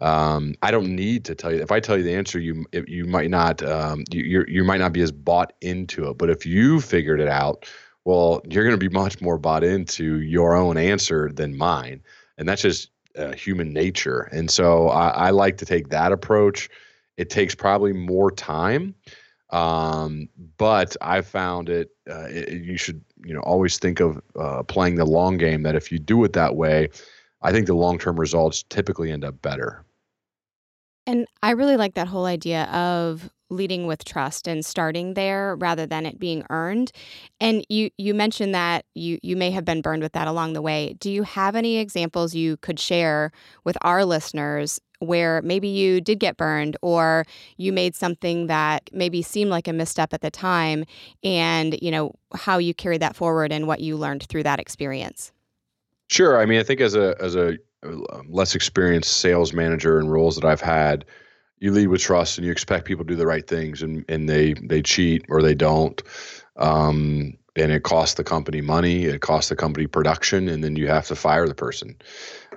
Um, 0.00 0.54
i 0.62 0.70
don't 0.70 0.94
need 0.94 1.24
to 1.26 1.34
tell 1.34 1.52
you 1.52 1.60
if 1.60 1.72
i 1.72 1.80
tell 1.80 1.96
you 1.96 2.04
the 2.04 2.14
answer 2.14 2.38
you 2.38 2.64
you 2.86 3.04
might 3.04 3.30
not 3.30 3.62
um, 3.62 4.04
you 4.10 4.44
you 4.46 4.62
might 4.64 4.78
not 4.78 4.92
be 4.92 5.02
as 5.02 5.12
bought 5.12 5.52
into 5.60 6.08
it. 6.08 6.18
But 6.18 6.30
if 6.30 6.46
you 6.46 6.80
figured 6.80 7.20
it 7.20 7.28
out 7.28 7.66
well 8.04 8.40
you're 8.48 8.64
going 8.64 8.78
to 8.78 8.88
be 8.88 8.92
much 8.92 9.20
more 9.20 9.38
bought 9.38 9.64
into 9.64 10.20
your 10.20 10.56
own 10.56 10.76
answer 10.76 11.30
than 11.32 11.56
mine. 11.56 12.02
And 12.38 12.48
that's 12.48 12.62
just 12.62 12.90
uh, 13.16 13.32
human 13.32 13.72
nature. 13.72 14.28
And 14.32 14.48
so 14.48 14.88
I, 14.88 15.08
I 15.08 15.30
like 15.30 15.58
to 15.58 15.66
take 15.66 15.88
that 15.88 16.12
approach. 16.12 16.68
It 17.16 17.30
takes 17.30 17.52
probably 17.52 17.92
more 17.92 18.30
time 18.30 18.94
um, 19.50 20.28
but 20.56 20.96
I 21.00 21.20
found 21.22 21.68
it, 21.68 21.90
uh, 22.10 22.26
it, 22.28 22.62
You 22.62 22.76
should, 22.76 23.02
you 23.24 23.34
know, 23.34 23.40
always 23.40 23.78
think 23.78 24.00
of 24.00 24.20
uh, 24.38 24.62
playing 24.62 24.96
the 24.96 25.06
long 25.06 25.38
game. 25.38 25.62
That 25.62 25.74
if 25.74 25.90
you 25.90 25.98
do 25.98 26.22
it 26.24 26.32
that 26.34 26.56
way, 26.56 26.88
I 27.42 27.52
think 27.52 27.66
the 27.66 27.74
long 27.74 27.98
term 27.98 28.18
results 28.18 28.64
typically 28.68 29.10
end 29.10 29.24
up 29.24 29.40
better. 29.42 29.84
And 31.06 31.26
I 31.42 31.52
really 31.52 31.78
like 31.78 31.94
that 31.94 32.08
whole 32.08 32.26
idea 32.26 32.64
of 32.64 33.30
leading 33.50 33.86
with 33.86 34.04
trust 34.04 34.46
and 34.46 34.62
starting 34.62 35.14
there 35.14 35.56
rather 35.56 35.86
than 35.86 36.04
it 36.04 36.18
being 36.18 36.44
earned. 36.50 36.92
And 37.40 37.64
you 37.70 37.88
you 37.96 38.12
mentioned 38.12 38.54
that 38.54 38.84
you 38.94 39.18
you 39.22 39.34
may 39.34 39.50
have 39.50 39.64
been 39.64 39.80
burned 39.80 40.02
with 40.02 40.12
that 40.12 40.28
along 40.28 40.52
the 40.52 40.60
way. 40.60 40.96
Do 41.00 41.10
you 41.10 41.22
have 41.22 41.56
any 41.56 41.78
examples 41.78 42.34
you 42.34 42.58
could 42.58 42.78
share 42.78 43.32
with 43.64 43.78
our 43.80 44.04
listeners 44.04 44.80
where 45.00 45.42
maybe 45.42 45.68
you 45.68 46.00
did 46.00 46.18
get 46.18 46.36
burned 46.36 46.76
or 46.82 47.24
you 47.56 47.72
made 47.72 47.94
something 47.94 48.46
that 48.48 48.90
maybe 48.92 49.22
seemed 49.22 49.50
like 49.50 49.68
a 49.68 49.72
misstep 49.72 50.12
at 50.12 50.20
the 50.20 50.30
time 50.30 50.84
and, 51.22 51.78
you 51.80 51.90
know, 51.90 52.14
how 52.34 52.58
you 52.58 52.74
carried 52.74 53.02
that 53.02 53.16
forward 53.16 53.52
and 53.52 53.66
what 53.66 53.80
you 53.80 53.96
learned 53.96 54.24
through 54.24 54.42
that 54.42 54.58
experience? 54.58 55.32
Sure. 56.08 56.40
I 56.40 56.46
mean, 56.46 56.58
I 56.58 56.62
think 56.62 56.80
as 56.80 56.94
a 56.94 57.14
as 57.20 57.36
a 57.36 57.58
uh, 57.84 58.22
less 58.28 58.54
experienced 58.54 59.18
sales 59.18 59.52
manager 59.52 59.98
and 59.98 60.10
roles 60.10 60.34
that 60.36 60.44
I've 60.44 60.60
had, 60.60 61.04
you 61.58 61.70
lead 61.70 61.88
with 61.88 62.00
trust 62.00 62.38
and 62.38 62.44
you 62.44 62.52
expect 62.52 62.86
people 62.86 63.04
to 63.04 63.08
do 63.08 63.16
the 63.16 63.26
right 63.26 63.46
things 63.46 63.82
and, 63.82 64.04
and 64.08 64.28
they 64.28 64.54
they 64.54 64.82
cheat 64.82 65.24
or 65.28 65.42
they 65.42 65.54
don't. 65.54 66.02
Um, 66.56 67.34
and 67.56 67.72
it 67.72 67.82
costs 67.82 68.14
the 68.14 68.24
company 68.24 68.60
money, 68.60 69.04
it 69.04 69.20
costs 69.20 69.48
the 69.48 69.56
company 69.56 69.86
production, 69.86 70.48
and 70.48 70.62
then 70.62 70.76
you 70.76 70.88
have 70.88 71.06
to 71.08 71.16
fire 71.16 71.46
the 71.46 71.54
person. 71.54 71.96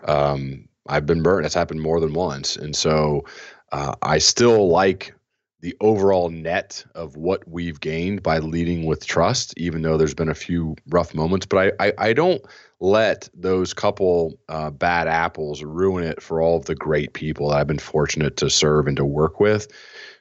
Um, 0.06 0.68
I've 0.88 1.06
been 1.06 1.24
burnt. 1.24 1.46
It's 1.46 1.56
happened 1.56 1.82
more 1.82 2.00
than 2.00 2.14
once. 2.14 2.56
And 2.56 2.76
so 2.76 3.26
uh, 3.72 3.96
I 4.02 4.18
still 4.18 4.70
like 4.70 5.14
the 5.62 5.76
overall 5.80 6.30
net 6.30 6.84
of 6.96 7.16
what 7.16 7.48
we've 7.48 7.80
gained 7.80 8.24
by 8.24 8.40
leading 8.40 8.86
with 8.86 9.06
trust, 9.06 9.54
even 9.58 9.84
though 9.84 9.96
there's 9.96 10.16
been 10.16 10.30
a 10.30 10.36
few 10.36 10.76
rough 10.90 11.14
moments. 11.14 11.46
But 11.46 11.76
I, 11.80 11.88
I, 11.88 11.94
I 11.98 12.14
don't 12.14 12.44
let 12.80 13.30
those 13.36 13.74
couple 13.74 14.40
uh, 14.50 14.72
bad 14.72 15.08
apples 15.08 15.64
ruin 15.64 16.04
it 16.04 16.22
for 16.22 16.42
all 16.42 16.58
of 16.58 16.66
the 16.66 16.74
great 16.74 17.14
people 17.14 17.50
that 17.50 17.58
I've 17.58 17.68
been 17.68 17.78
fortunate 17.78 18.38
to 18.38 18.50
serve 18.50 18.88
and 18.88 18.98
to 18.98 19.06
work 19.06 19.40
with. 19.40 19.68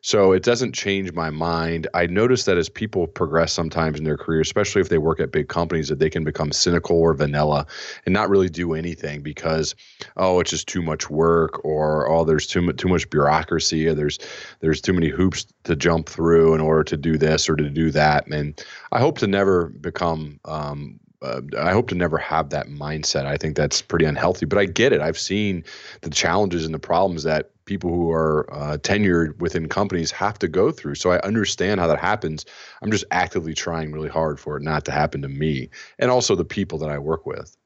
So 0.03 0.33
it 0.33 0.43
doesn't 0.43 0.73
change 0.73 1.13
my 1.13 1.31
mind. 1.31 1.87
I 1.95 2.07
notice 2.07 2.45
that 2.45 2.57
as 2.57 2.69
people 2.69 3.07
progress 3.07 3.53
sometimes 3.53 3.99
in 3.99 4.05
their 4.05 4.17
career, 4.17 4.41
especially 4.41 4.81
if 4.81 4.89
they 4.89 4.99
work 4.99 5.21
at 5.21 5.33
big 5.33 5.49
companies, 5.49 5.89
that 5.89 5.99
they 5.99 6.11
can 6.11 6.25
become 6.25 6.53
cynical 6.53 6.99
or 6.99 7.15
vanilla 7.15 7.67
and 8.07 8.13
not 8.13 8.31
really 8.31 8.49
do 8.49 8.75
anything 8.75 9.23
because, 9.23 9.75
oh, 10.17 10.41
it's 10.41 10.51
just 10.51 10.69
too 10.69 10.83
much 10.83 11.11
work, 11.11 11.65
or 11.65 12.09
oh, 12.09 12.25
there's 12.25 12.47
too 12.47 12.63
much 12.63 12.77
too 12.77 12.89
much 12.89 13.09
bureaucracy, 13.11 13.87
or 13.87 13.95
there's 13.95 14.19
there's 14.61 14.81
too 14.81 14.93
many 14.93 15.09
hoops 15.09 15.47
to 15.65 15.77
jump 15.77 16.09
through 16.09 16.55
in 16.55 16.61
order 16.61 16.85
to 16.85 16.97
do 16.97 17.19
this 17.19 17.49
or 17.49 17.57
to 17.57 17.69
do 17.69 17.91
that. 17.91 18.27
And 18.29 18.65
I 18.93 19.01
hope 19.01 19.19
to 19.19 19.27
never 19.27 19.67
become 19.69 20.41
um, 20.45 20.99
uh, 21.23 21.43
I 21.59 21.73
hope 21.73 21.89
to 21.89 21.95
never 21.95 22.17
have 22.19 22.51
that 22.51 22.69
mindset. 22.69 23.27
I 23.27 23.37
think 23.37 23.57
that's 23.57 23.83
pretty 23.83 24.07
unhealthy, 24.07 24.47
but 24.47 24.59
I 24.59 24.65
get 24.65 24.93
it. 24.93 25.01
I've 25.01 25.19
seen 25.19 25.65
the 26.01 26.11
challenges 26.11 26.65
and 26.65 26.73
the 26.73 26.79
problems 26.79 27.25
that 27.25 27.51
people 27.71 27.91
who 27.91 28.11
are 28.11 28.53
uh, 28.53 28.79
tenured 28.79 29.39
within 29.39 29.69
companies 29.69 30.11
have 30.11 30.37
to 30.41 30.49
go 30.49 30.73
through. 30.73 30.97
So 30.97 31.13
I 31.13 31.21
understand 31.21 31.79
how 31.79 31.87
that 31.87 32.01
happens. 32.01 32.45
I'm 32.83 32.91
just 32.91 33.05
actively 33.13 33.55
trying 33.55 33.93
really 33.93 34.09
hard 34.09 34.41
for 34.41 34.57
it 34.57 34.65
not 34.65 34.85
to 34.87 34.91
happen 34.91 35.23
to 35.23 35.29
me 35.29 35.71
and 36.01 36.11
also 36.11 36.35
the 36.35 36.45
people 36.45 36.79
that 36.79 36.91
I 36.91 36.99
work 36.99 37.27
with. 37.27 37.57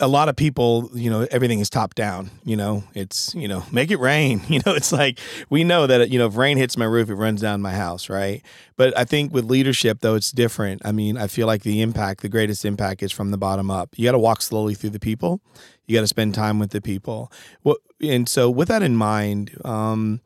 a 0.00 0.08
lot 0.08 0.28
of 0.28 0.34
people, 0.34 0.90
you 0.94 1.08
know, 1.08 1.28
everything 1.30 1.60
is 1.60 1.70
top 1.70 1.94
down. 1.94 2.32
You 2.42 2.56
know, 2.56 2.82
it's 2.92 3.32
you 3.36 3.46
know, 3.46 3.62
make 3.70 3.92
it 3.92 4.00
rain. 4.00 4.40
You 4.48 4.60
know, 4.66 4.74
it's 4.74 4.90
like 4.90 5.20
we 5.48 5.62
know 5.62 5.86
that 5.86 6.10
you 6.10 6.18
know, 6.18 6.26
if 6.26 6.36
rain 6.36 6.56
hits 6.58 6.76
my 6.76 6.86
roof, 6.86 7.08
it 7.08 7.14
runs 7.14 7.40
down 7.40 7.62
my 7.62 7.74
house, 7.74 8.08
right? 8.08 8.42
But 8.76 8.98
I 8.98 9.04
think 9.04 9.32
with 9.32 9.44
leadership, 9.44 10.00
though, 10.00 10.16
it's 10.16 10.32
different. 10.32 10.82
I 10.84 10.90
mean, 10.90 11.16
I 11.16 11.28
feel 11.28 11.46
like 11.46 11.62
the 11.62 11.82
impact, 11.82 12.22
the 12.22 12.28
greatest 12.28 12.64
impact, 12.64 13.04
is 13.04 13.12
from 13.12 13.30
the 13.30 13.38
bottom 13.38 13.70
up. 13.70 13.90
You 13.96 14.04
got 14.06 14.12
to 14.12 14.18
walk 14.18 14.42
slowly 14.42 14.74
through 14.74 14.90
the 14.90 15.00
people. 15.00 15.40
You 15.86 15.96
got 15.96 16.02
to 16.02 16.06
spend 16.06 16.34
time 16.34 16.58
with 16.58 16.70
the 16.70 16.80
people. 16.80 17.32
What 17.62 17.78
and 18.00 18.28
so 18.28 18.50
with 18.50 18.68
that 18.68 18.82
in 18.82 18.96
mind. 18.96 19.56
um 19.64 20.20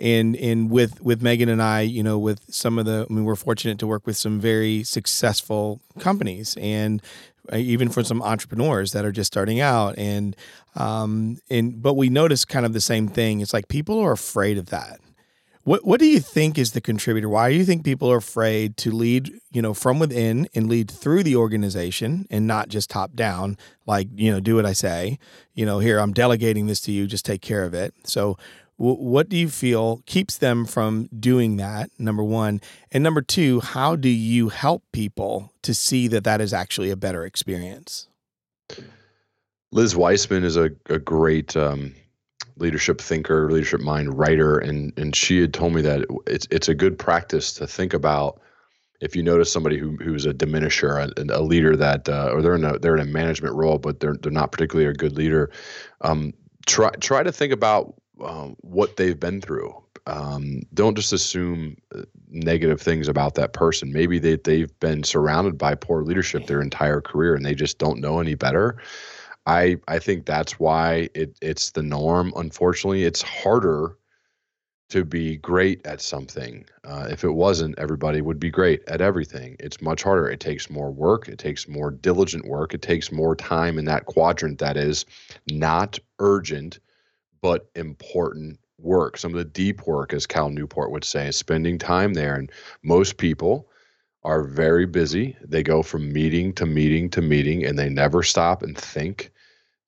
and 0.00 0.34
and 0.36 0.68
with 0.70 1.00
with 1.00 1.22
Megan 1.22 1.48
and 1.48 1.62
I, 1.62 1.82
you 1.82 2.02
know, 2.02 2.18
with 2.18 2.52
some 2.52 2.76
of 2.78 2.86
the, 2.86 3.06
I 3.08 3.12
mean, 3.12 3.24
we're 3.24 3.36
fortunate 3.36 3.78
to 3.78 3.86
work 3.86 4.04
with 4.04 4.16
some 4.16 4.40
very 4.40 4.82
successful 4.82 5.80
companies, 6.00 6.56
and 6.60 7.00
uh, 7.52 7.56
even 7.56 7.88
for 7.88 8.02
some 8.02 8.20
entrepreneurs 8.22 8.92
that 8.92 9.04
are 9.04 9.12
just 9.12 9.32
starting 9.32 9.60
out 9.60 9.96
and 9.98 10.36
um 10.76 11.38
and 11.50 11.82
but 11.82 11.94
we 11.94 12.08
notice 12.08 12.44
kind 12.44 12.64
of 12.64 12.72
the 12.72 12.80
same 12.80 13.08
thing 13.08 13.40
it's 13.40 13.52
like 13.52 13.66
people 13.66 13.98
are 13.98 14.12
afraid 14.12 14.58
of 14.58 14.66
that 14.66 15.00
what 15.64 15.84
what 15.84 16.00
do 16.00 16.06
you 16.06 16.20
think 16.20 16.58
is 16.58 16.72
the 16.72 16.80
contributor 16.80 17.28
why 17.28 17.50
do 17.50 17.56
you 17.56 17.64
think 17.64 17.84
people 17.84 18.10
are 18.10 18.16
afraid 18.16 18.76
to 18.76 18.90
lead 18.90 19.32
you 19.50 19.62
know 19.62 19.74
from 19.74 19.98
within 19.98 20.48
and 20.54 20.68
lead 20.68 20.90
through 20.90 21.22
the 21.22 21.36
organization 21.36 22.26
and 22.30 22.46
not 22.46 22.68
just 22.68 22.90
top 22.90 23.14
down 23.14 23.56
like 23.86 24.08
you 24.14 24.30
know 24.30 24.40
do 24.40 24.56
what 24.56 24.66
i 24.66 24.72
say 24.72 25.18
you 25.54 25.64
know 25.64 25.78
here 25.78 25.98
i'm 25.98 26.12
delegating 26.12 26.66
this 26.66 26.80
to 26.80 26.92
you 26.92 27.06
just 27.06 27.24
take 27.24 27.42
care 27.42 27.64
of 27.64 27.74
it 27.74 27.94
so 28.04 28.36
what 28.82 29.28
do 29.28 29.36
you 29.36 29.48
feel 29.48 30.02
keeps 30.06 30.38
them 30.38 30.64
from 30.64 31.08
doing 31.18 31.56
that? 31.58 31.90
Number 31.98 32.24
one. 32.24 32.60
And 32.90 33.04
number 33.04 33.22
two, 33.22 33.60
how 33.60 33.94
do 33.94 34.08
you 34.08 34.48
help 34.48 34.82
people 34.92 35.52
to 35.62 35.72
see 35.72 36.08
that 36.08 36.24
that 36.24 36.40
is 36.40 36.52
actually 36.52 36.90
a 36.90 36.96
better 36.96 37.24
experience? 37.24 38.08
Liz 39.70 39.94
weisman 39.94 40.42
is 40.42 40.56
a, 40.56 40.70
a 40.86 40.98
great 40.98 41.56
um, 41.56 41.94
leadership 42.62 43.00
thinker, 43.00 43.50
leadership 43.50 43.80
mind 43.80 44.16
writer, 44.18 44.58
and 44.58 44.92
and 44.96 45.14
she 45.14 45.40
had 45.40 45.52
told 45.52 45.74
me 45.74 45.82
that 45.82 46.06
it's 46.26 46.46
it's 46.50 46.68
a 46.68 46.74
good 46.74 46.98
practice 46.98 47.52
to 47.54 47.66
think 47.66 47.92
about 47.92 48.40
if 49.02 49.16
you 49.16 49.22
notice 49.22 49.52
somebody 49.52 49.76
who 49.76 49.96
who's 49.96 50.24
a 50.24 50.32
diminisher, 50.32 50.96
a, 50.96 51.38
a 51.38 51.42
leader 51.42 51.76
that, 51.76 52.08
uh, 52.08 52.30
or 52.32 52.40
they're 52.40 52.54
in 52.54 52.64
a 52.64 52.78
they're 52.78 52.96
in 52.96 53.08
a 53.08 53.12
management 53.12 53.54
role, 53.54 53.78
but 53.78 54.00
they're 54.00 54.16
they're 54.22 54.32
not 54.32 54.52
particularly 54.52 54.88
a 54.88 54.94
good 54.94 55.12
leader. 55.12 55.50
Um, 56.00 56.32
try 56.66 56.90
try 57.00 57.22
to 57.22 57.32
think 57.32 57.52
about 57.52 57.94
um, 58.24 58.56
what 58.60 58.96
they've 58.96 59.18
been 59.18 59.40
through. 59.40 59.74
Um, 60.06 60.62
don't 60.74 60.96
just 60.96 61.12
assume 61.12 61.76
uh, 61.94 62.02
negative 62.28 62.80
things 62.80 63.08
about 63.08 63.34
that 63.34 63.52
person. 63.52 63.92
Maybe 63.92 64.20
they 64.20 64.36
they've 64.36 64.78
been 64.78 65.02
surrounded 65.02 65.58
by 65.58 65.74
poor 65.74 66.02
leadership 66.02 66.46
their 66.46 66.62
entire 66.62 67.00
career 67.00 67.34
and 67.34 67.44
they 67.44 67.54
just 67.54 67.78
don't 67.78 68.00
know 68.00 68.20
any 68.20 68.34
better. 68.34 68.78
I 69.46 69.78
I 69.88 69.98
think 69.98 70.26
that's 70.26 70.58
why 70.58 71.08
it 71.14 71.36
it's 71.42 71.70
the 71.70 71.82
norm. 71.82 72.32
Unfortunately, 72.36 73.04
it's 73.04 73.22
harder 73.22 73.96
to 74.90 75.04
be 75.06 75.36
great 75.38 75.84
at 75.86 76.02
something. 76.02 76.66
Uh, 76.84 77.08
if 77.10 77.24
it 77.24 77.30
wasn't, 77.30 77.78
everybody 77.78 78.20
would 78.20 78.38
be 78.38 78.50
great 78.50 78.82
at 78.88 79.00
everything. 79.00 79.56
It's 79.58 79.80
much 79.80 80.02
harder. 80.02 80.28
It 80.28 80.38
takes 80.38 80.68
more 80.68 80.90
work. 80.90 81.28
It 81.28 81.38
takes 81.38 81.66
more 81.66 81.90
diligent 81.90 82.46
work. 82.46 82.74
It 82.74 82.82
takes 82.82 83.10
more 83.10 83.34
time 83.34 83.78
in 83.78 83.86
that 83.86 84.04
quadrant 84.04 84.58
that 84.58 84.76
is 84.76 85.06
not 85.50 85.98
urgent 86.18 86.78
but 87.40 87.70
important 87.74 88.60
work. 88.78 89.16
Some 89.16 89.32
of 89.32 89.38
the 89.38 89.44
deep 89.46 89.86
work, 89.86 90.12
as 90.12 90.26
Cal 90.26 90.50
Newport 90.50 90.90
would 90.90 91.04
say, 91.04 91.28
is 91.28 91.36
spending 91.36 91.78
time 91.78 92.12
there. 92.12 92.34
And 92.34 92.50
most 92.82 93.16
people 93.16 93.68
are 94.24 94.42
very 94.42 94.86
busy. 94.86 95.36
They 95.42 95.62
go 95.62 95.82
from 95.82 96.12
meeting 96.12 96.52
to 96.54 96.66
meeting 96.66 97.10
to 97.10 97.22
meeting, 97.22 97.64
and 97.64 97.78
they 97.78 97.88
never 97.88 98.22
stop 98.22 98.62
and 98.62 98.76
think. 98.76 99.32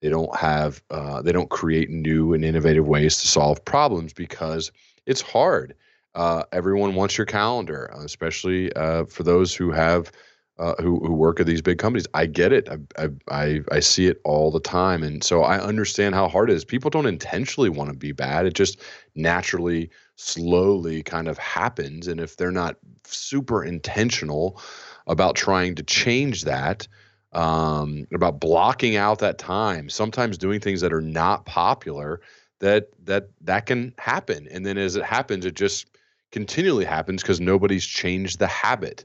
They 0.00 0.10
don't 0.10 0.34
have, 0.36 0.82
uh, 0.90 1.22
they 1.22 1.32
don't 1.32 1.50
create 1.50 1.88
new 1.88 2.34
and 2.34 2.44
innovative 2.44 2.86
ways 2.86 3.18
to 3.18 3.28
solve 3.28 3.64
problems 3.64 4.12
because 4.12 4.70
it's 5.06 5.20
hard. 5.20 5.74
Uh, 6.14 6.44
everyone 6.52 6.94
wants 6.94 7.16
your 7.16 7.26
calendar, 7.26 7.90
especially 7.96 8.72
uh, 8.74 9.04
for 9.06 9.22
those 9.22 9.54
who 9.54 9.70
have 9.70 10.12
uh, 10.58 10.74
who 10.80 11.00
who 11.00 11.12
work 11.12 11.40
at 11.40 11.46
these 11.46 11.62
big 11.62 11.78
companies. 11.78 12.06
I 12.14 12.26
get 12.26 12.52
it. 12.52 12.68
I, 12.96 13.08
I 13.28 13.60
I 13.72 13.80
see 13.80 14.06
it 14.06 14.20
all 14.24 14.50
the 14.50 14.60
time, 14.60 15.02
and 15.02 15.24
so 15.24 15.42
I 15.42 15.58
understand 15.58 16.14
how 16.14 16.28
hard 16.28 16.50
it 16.50 16.54
is. 16.54 16.64
People 16.64 16.90
don't 16.90 17.06
intentionally 17.06 17.70
want 17.70 17.90
to 17.90 17.96
be 17.96 18.12
bad. 18.12 18.46
It 18.46 18.54
just 18.54 18.80
naturally, 19.16 19.90
slowly, 20.16 21.02
kind 21.02 21.28
of 21.28 21.38
happens. 21.38 22.08
And 22.08 22.20
if 22.20 22.36
they're 22.36 22.50
not 22.50 22.76
super 23.04 23.64
intentional 23.64 24.60
about 25.06 25.36
trying 25.36 25.74
to 25.76 25.82
change 25.82 26.44
that, 26.44 26.86
um, 27.32 28.06
about 28.14 28.40
blocking 28.40 28.96
out 28.96 29.18
that 29.18 29.38
time, 29.38 29.88
sometimes 29.88 30.38
doing 30.38 30.60
things 30.60 30.80
that 30.80 30.92
are 30.92 31.00
not 31.00 31.46
popular, 31.46 32.20
that 32.60 32.88
that 33.04 33.28
that 33.40 33.66
can 33.66 33.92
happen. 33.98 34.48
And 34.50 34.64
then 34.64 34.78
as 34.78 34.96
it 34.96 35.04
happens, 35.04 35.44
it 35.44 35.54
just 35.54 35.86
continually 36.30 36.84
happens 36.84 37.22
because 37.22 37.40
nobody's 37.40 37.84
changed 37.84 38.38
the 38.38 38.46
habit 38.46 39.04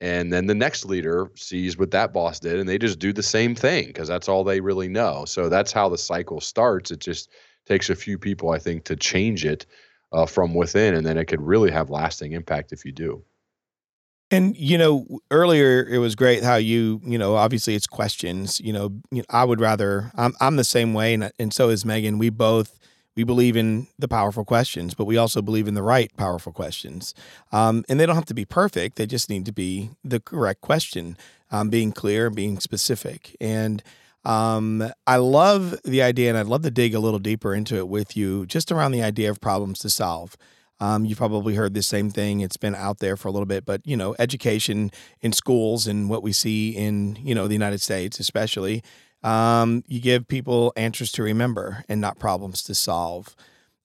and 0.00 0.32
then 0.32 0.46
the 0.46 0.54
next 0.54 0.86
leader 0.86 1.30
sees 1.34 1.76
what 1.76 1.90
that 1.90 2.12
boss 2.12 2.40
did 2.40 2.58
and 2.58 2.68
they 2.68 2.78
just 2.78 2.98
do 2.98 3.12
the 3.12 3.22
same 3.22 3.54
thing 3.54 3.86
because 3.86 4.08
that's 4.08 4.28
all 4.28 4.44
they 4.44 4.60
really 4.60 4.88
know 4.88 5.24
so 5.24 5.48
that's 5.48 5.72
how 5.72 5.88
the 5.88 5.98
cycle 5.98 6.40
starts 6.40 6.90
it 6.90 6.98
just 6.98 7.30
takes 7.66 7.90
a 7.90 7.94
few 7.94 8.18
people 8.18 8.50
i 8.50 8.58
think 8.58 8.84
to 8.84 8.96
change 8.96 9.44
it 9.44 9.66
uh, 10.12 10.26
from 10.26 10.54
within 10.54 10.94
and 10.94 11.06
then 11.06 11.16
it 11.16 11.26
could 11.26 11.40
really 11.40 11.70
have 11.70 11.90
lasting 11.90 12.32
impact 12.32 12.72
if 12.72 12.84
you 12.84 12.92
do 12.92 13.22
and 14.30 14.56
you 14.56 14.78
know 14.78 15.06
earlier 15.30 15.84
it 15.84 15.98
was 15.98 16.14
great 16.14 16.42
how 16.42 16.56
you 16.56 17.00
you 17.04 17.18
know 17.18 17.36
obviously 17.36 17.74
it's 17.74 17.86
questions 17.86 18.60
you 18.60 18.72
know 18.72 18.90
i 19.30 19.44
would 19.44 19.60
rather 19.60 20.10
i'm, 20.16 20.34
I'm 20.40 20.56
the 20.56 20.64
same 20.64 20.94
way 20.94 21.14
and, 21.14 21.30
and 21.38 21.52
so 21.52 21.68
is 21.68 21.84
megan 21.84 22.18
we 22.18 22.30
both 22.30 22.80
we 23.16 23.24
believe 23.24 23.56
in 23.56 23.88
the 23.98 24.08
powerful 24.08 24.44
questions, 24.44 24.94
but 24.94 25.04
we 25.04 25.16
also 25.16 25.42
believe 25.42 25.68
in 25.68 25.74
the 25.74 25.82
right 25.82 26.14
powerful 26.16 26.52
questions. 26.52 27.12
Um, 27.52 27.84
and 27.88 27.98
they 27.98 28.06
don't 28.06 28.14
have 28.14 28.24
to 28.26 28.34
be 28.34 28.44
perfect, 28.44 28.96
they 28.96 29.06
just 29.06 29.28
need 29.28 29.44
to 29.46 29.52
be 29.52 29.90
the 30.04 30.20
correct 30.20 30.60
question, 30.60 31.16
um, 31.50 31.70
being 31.70 31.92
clear, 31.92 32.28
and 32.28 32.36
being 32.36 32.60
specific. 32.60 33.36
And 33.40 33.82
um, 34.24 34.90
I 35.06 35.16
love 35.16 35.80
the 35.84 36.02
idea, 36.02 36.28
and 36.28 36.38
I'd 36.38 36.46
love 36.46 36.62
to 36.62 36.70
dig 36.70 36.94
a 36.94 37.00
little 37.00 37.18
deeper 37.18 37.54
into 37.54 37.76
it 37.76 37.88
with 37.88 38.16
you, 38.16 38.46
just 38.46 38.70
around 38.70 38.92
the 38.92 39.02
idea 39.02 39.30
of 39.30 39.40
problems 39.40 39.78
to 39.80 39.90
solve. 39.90 40.36
Um, 40.78 41.04
you've 41.04 41.18
probably 41.18 41.54
heard 41.54 41.74
the 41.74 41.82
same 41.82 42.10
thing. 42.10 42.40
It's 42.40 42.56
been 42.56 42.74
out 42.74 42.98
there 42.98 43.16
for 43.16 43.28
a 43.28 43.30
little 43.30 43.46
bit, 43.46 43.64
but 43.64 43.82
you 43.84 43.96
know, 43.96 44.14
education 44.18 44.90
in 45.20 45.32
schools 45.32 45.86
and 45.86 46.08
what 46.08 46.22
we 46.22 46.32
see 46.32 46.70
in 46.70 47.18
you 47.22 47.34
know 47.34 47.46
the 47.46 47.54
United 47.54 47.80
States, 47.80 48.18
especially, 48.18 48.82
um, 49.22 49.84
you 49.86 50.00
give 50.00 50.26
people 50.28 50.72
answers 50.76 51.12
to 51.12 51.22
remember 51.22 51.84
and 51.88 52.00
not 52.00 52.18
problems 52.18 52.62
to 52.64 52.74
solve. 52.74 53.34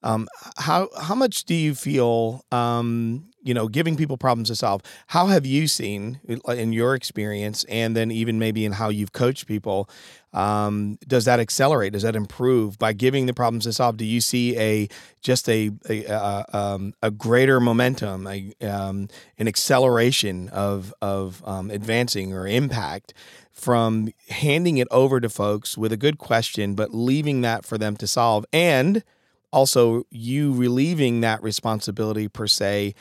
Um, 0.02 0.28
how 0.56 0.88
how 1.00 1.14
much 1.14 1.44
do 1.44 1.54
you 1.54 1.74
feel 1.74 2.44
um, 2.50 3.28
you 3.46 3.54
know 3.54 3.68
giving 3.68 3.96
people 3.96 4.16
problems 4.18 4.48
to 4.48 4.56
solve? 4.56 4.82
How 5.08 5.26
have 5.26 5.46
you 5.46 5.68
seen 5.68 6.20
in 6.48 6.72
your 6.72 6.94
experience, 6.94 7.64
and 7.64 7.96
then 7.96 8.10
even 8.10 8.38
maybe 8.38 8.64
in 8.64 8.72
how 8.72 8.88
you've 8.88 9.12
coached 9.12 9.46
people? 9.46 9.88
Um, 10.32 10.98
does 11.06 11.24
that 11.24 11.40
accelerate? 11.40 11.94
Does 11.94 12.02
that 12.02 12.16
improve 12.16 12.78
by 12.78 12.92
giving 12.92 13.26
the 13.26 13.32
problems 13.32 13.64
to 13.64 13.72
solve? 13.72 13.96
Do 13.96 14.04
you 14.04 14.20
see 14.20 14.58
a 14.58 14.88
just 15.22 15.48
a 15.48 15.70
a, 15.88 16.04
a, 16.04 16.44
um, 16.52 16.92
a 17.02 17.10
greater 17.10 17.60
momentum, 17.60 18.26
a, 18.26 18.52
um, 18.60 19.08
an 19.38 19.48
acceleration 19.48 20.48
of 20.50 20.92
of 21.00 21.42
um, 21.46 21.70
advancing 21.70 22.34
or 22.34 22.46
impact 22.46 23.14
from 23.52 24.10
handing 24.28 24.76
it 24.76 24.88
over 24.90 25.18
to 25.18 25.30
folks 25.30 25.78
with 25.78 25.90
a 25.90 25.96
good 25.96 26.18
question, 26.18 26.74
but 26.74 26.92
leaving 26.92 27.40
that 27.40 27.64
for 27.64 27.78
them 27.78 27.96
to 27.96 28.06
solve, 28.06 28.44
and 28.52 29.02
also 29.52 30.02
you 30.10 30.52
relieving 30.52 31.22
that 31.22 31.42
responsibility 31.42 32.28
per 32.28 32.46
se 32.46 32.94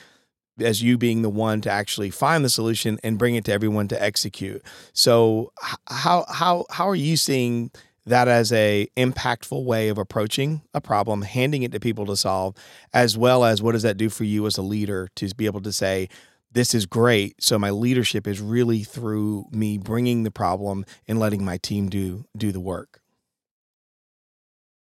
as 0.60 0.82
you 0.82 0.98
being 0.98 1.22
the 1.22 1.30
one 1.30 1.62
to 1.62 1.70
actually 1.70 2.10
find 2.10 2.46
the 2.46 2.50
solution 2.50 3.00
and 3.04 3.18
bring 3.18 3.36
it 3.36 3.46
to 3.46 3.52
everyone 3.52 3.88
to 3.90 4.02
execute. 4.02 4.62
So 4.94 5.52
how 5.88 6.26
how 6.30 6.66
how 6.70 6.88
are 6.88 6.96
you 6.96 7.18
seeing 7.18 7.72
that 8.06 8.28
as 8.28 8.52
a 8.54 8.88
impactful 8.96 9.66
way 9.66 9.90
of 9.90 9.98
approaching 9.98 10.62
a 10.74 10.82
problem, 10.82 11.24
handing 11.24 11.64
it 11.64 11.72
to 11.72 11.80
people 11.80 12.06
to 12.06 12.16
solve, 12.16 12.56
as 12.94 13.18
well 13.18 13.44
as 13.44 13.62
what 13.62 13.72
does 13.72 13.84
that 13.84 13.98
do 13.98 14.10
for 14.10 14.24
you 14.24 14.46
as 14.46 14.58
a 14.58 14.62
leader 14.62 15.10
to 15.16 15.28
be 15.36 15.48
able 15.48 15.62
to 15.62 15.72
say, 15.72 16.08
this 16.52 16.74
is 16.74 16.86
great. 16.86 17.42
So 17.44 17.58
my 17.58 17.72
leadership 17.72 18.28
is 18.28 18.40
really 18.40 18.84
through 18.84 19.46
me 19.52 19.78
bringing 19.78 20.24
the 20.24 20.32
problem 20.32 20.86
and 21.08 21.20
letting 21.20 21.44
my 21.44 21.58
team 21.58 21.90
do 21.90 22.26
do 22.38 22.52
the 22.52 22.60
work. 22.60 23.02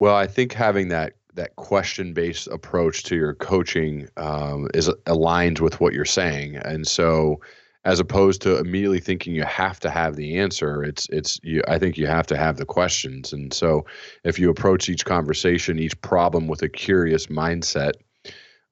Well, 0.01 0.15
I 0.15 0.29
think 0.29 0.53
having 0.53 0.89
that 0.89 1.15
that 1.35 1.57
question 1.57 2.13
based 2.13 2.49
approach 2.49 3.05
to 3.05 3.17
your 3.17 3.35
coaching 3.35 4.09
um, 4.17 4.69
is 4.75 4.91
aligned 5.07 5.59
with 5.61 5.81
what 5.81 5.93
you're 5.93 6.05
saying, 6.05 6.57
and 6.57 6.87
so 6.87 7.41
as 7.85 8.01
opposed 8.01 8.43
to 8.43 8.59
immediately 8.59 9.01
thinking 9.01 9.35
you 9.35 9.45
have 9.45 9.81
to 9.81 9.91
have 9.91 10.17
the 10.17 10.39
answer, 10.39 10.83
it's 10.83 11.09
it's 11.11 11.41
you. 11.43 11.63
I 11.69 11.79
think 11.79 11.97
you 11.97 12.07
have 12.07 12.27
to 12.29 12.37
have 12.37 12.57
the 12.57 12.67
questions, 12.67 13.33
and 13.33 13.53
so 13.53 13.87
if 14.25 14.39
you 14.39 14.51
approach 14.51 14.89
each 14.89 15.05
conversation, 15.05 15.79
each 15.79 16.01
problem 16.01 16.49
with 16.49 16.63
a 16.63 16.69
curious 16.69 17.27
mindset 17.27 17.93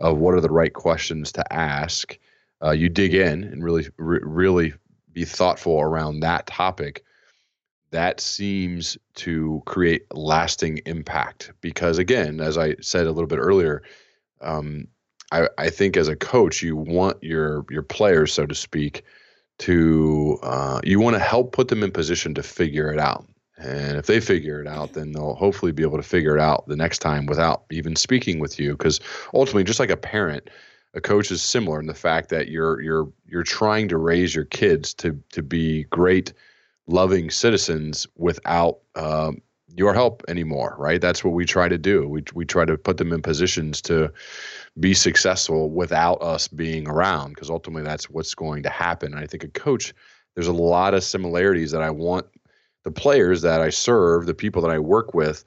of 0.00 0.18
what 0.18 0.34
are 0.34 0.40
the 0.40 0.50
right 0.50 0.74
questions 0.74 1.32
to 1.32 1.52
ask 1.52 2.18
uh, 2.62 2.70
you 2.70 2.88
dig 2.88 3.14
in 3.14 3.44
and 3.44 3.62
really, 3.62 3.86
re- 3.98 4.20
really 4.22 4.74
be 5.12 5.24
thoughtful 5.24 5.80
around 5.80 6.20
that 6.20 6.46
topic, 6.46 7.04
that 7.96 8.20
seems 8.20 8.96
to 9.14 9.62
create 9.66 10.06
lasting 10.14 10.78
impact 10.86 11.52
because 11.60 11.98
again 11.98 12.40
as 12.40 12.58
i 12.58 12.74
said 12.80 13.06
a 13.06 13.12
little 13.12 13.28
bit 13.28 13.38
earlier 13.38 13.82
um, 14.42 14.86
I, 15.32 15.48
I 15.58 15.70
think 15.70 15.96
as 15.96 16.08
a 16.08 16.16
coach 16.16 16.62
you 16.62 16.76
want 16.76 17.22
your 17.22 17.64
your 17.70 17.82
players 17.82 18.32
so 18.32 18.46
to 18.46 18.54
speak 18.54 19.02
to 19.58 20.38
uh, 20.42 20.80
you 20.84 21.00
want 21.00 21.14
to 21.14 21.20
help 21.20 21.52
put 21.52 21.68
them 21.68 21.82
in 21.82 21.90
position 21.90 22.34
to 22.34 22.42
figure 22.42 22.92
it 22.92 22.98
out. 22.98 23.26
And 23.58 23.96
if 23.96 24.06
they 24.06 24.20
figure 24.20 24.60
it 24.60 24.68
out 24.68 24.92
then 24.92 25.12
they'll 25.12 25.34
hopefully 25.34 25.72
be 25.72 25.82
able 25.82 25.96
to 25.96 26.02
figure 26.02 26.36
it 26.36 26.40
out 26.40 26.66
the 26.66 26.76
next 26.76 26.98
time 26.98 27.26
without 27.26 27.64
even 27.70 27.96
speaking 27.96 28.38
with 28.38 28.58
you. 28.58 28.72
Because 28.72 29.00
ultimately 29.32 29.64
just 29.64 29.80
like 29.80 29.90
a 29.90 29.96
parent 29.96 30.50
a 30.94 31.00
coach 31.00 31.30
is 31.30 31.42
similar 31.42 31.80
in 31.80 31.86
the 31.86 31.94
fact 31.94 32.28
that 32.30 32.48
you're 32.48 32.80
you're 32.80 33.10
you're 33.26 33.42
trying 33.42 33.88
to 33.88 33.96
raise 33.96 34.34
your 34.34 34.44
kids 34.44 34.92
to 34.94 35.18
to 35.32 35.42
be 35.42 35.84
great 35.84 36.32
loving 36.86 37.30
citizens 37.30 38.06
without 38.16 38.78
um, 38.94 39.40
your 39.74 39.92
help 39.92 40.22
anymore, 40.28 40.74
right? 40.78 41.00
That's 41.00 41.24
what 41.24 41.34
we 41.34 41.44
try 41.44 41.68
to 41.68 41.78
do. 41.78 42.08
We 42.08 42.22
we 42.34 42.44
try 42.44 42.64
to 42.64 42.78
put 42.78 42.96
them 42.96 43.12
in 43.12 43.22
positions 43.22 43.82
to 43.82 44.12
be 44.78 44.94
successful 44.94 45.70
without 45.70 46.22
us 46.22 46.48
being 46.48 46.88
around, 46.88 47.30
because 47.30 47.50
ultimately 47.50 47.82
that's 47.82 48.08
what's 48.08 48.34
going 48.34 48.62
to 48.62 48.70
happen. 48.70 49.12
And 49.12 49.22
I 49.22 49.26
think 49.26 49.44
a 49.44 49.48
coach, 49.48 49.92
there's 50.34 50.48
a 50.48 50.52
lot 50.52 50.94
of 50.94 51.04
similarities 51.04 51.72
that 51.72 51.82
I 51.82 51.90
want 51.90 52.26
the 52.84 52.92
players 52.92 53.42
that 53.42 53.60
I 53.60 53.70
serve, 53.70 54.26
the 54.26 54.34
people 54.34 54.62
that 54.62 54.70
I 54.70 54.78
work 54.78 55.12
with, 55.12 55.44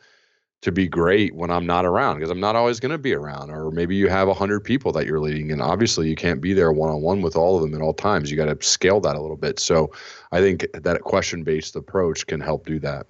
to 0.62 0.72
be 0.72 0.88
great 0.88 1.34
when 1.36 1.50
I'm 1.50 1.66
not 1.66 1.86
around 1.86 2.16
because 2.16 2.30
I'm 2.30 2.40
not 2.40 2.56
always 2.56 2.80
going 2.80 2.92
to 2.92 2.98
be 2.98 3.14
around. 3.14 3.50
Or 3.50 3.72
maybe 3.72 3.96
you 3.96 4.10
have 4.10 4.28
100 4.28 4.60
people 4.60 4.92
that 4.92 5.06
you're 5.06 5.20
leading, 5.20 5.52
and 5.52 5.62
obviously 5.62 6.10
you 6.10 6.16
can't 6.16 6.42
be 6.42 6.54
there 6.54 6.72
one 6.72 6.90
on 6.90 7.02
one 7.02 7.22
with 7.22 7.36
all 7.36 7.56
of 7.56 7.62
them 7.62 7.74
at 7.74 7.82
all 7.82 7.94
times. 7.94 8.30
You 8.30 8.38
got 8.38 8.46
to 8.46 8.66
scale 8.66 9.00
that 9.02 9.16
a 9.16 9.22
little 9.22 9.38
bit. 9.38 9.60
So 9.60 9.92
I 10.32 10.42
think 10.42 10.68
that 10.74 11.02
question 11.02 11.44
based 11.44 11.76
approach 11.76 12.28
can 12.28 12.42
help 12.42 12.66
do 12.66 12.80
that. 12.80 13.06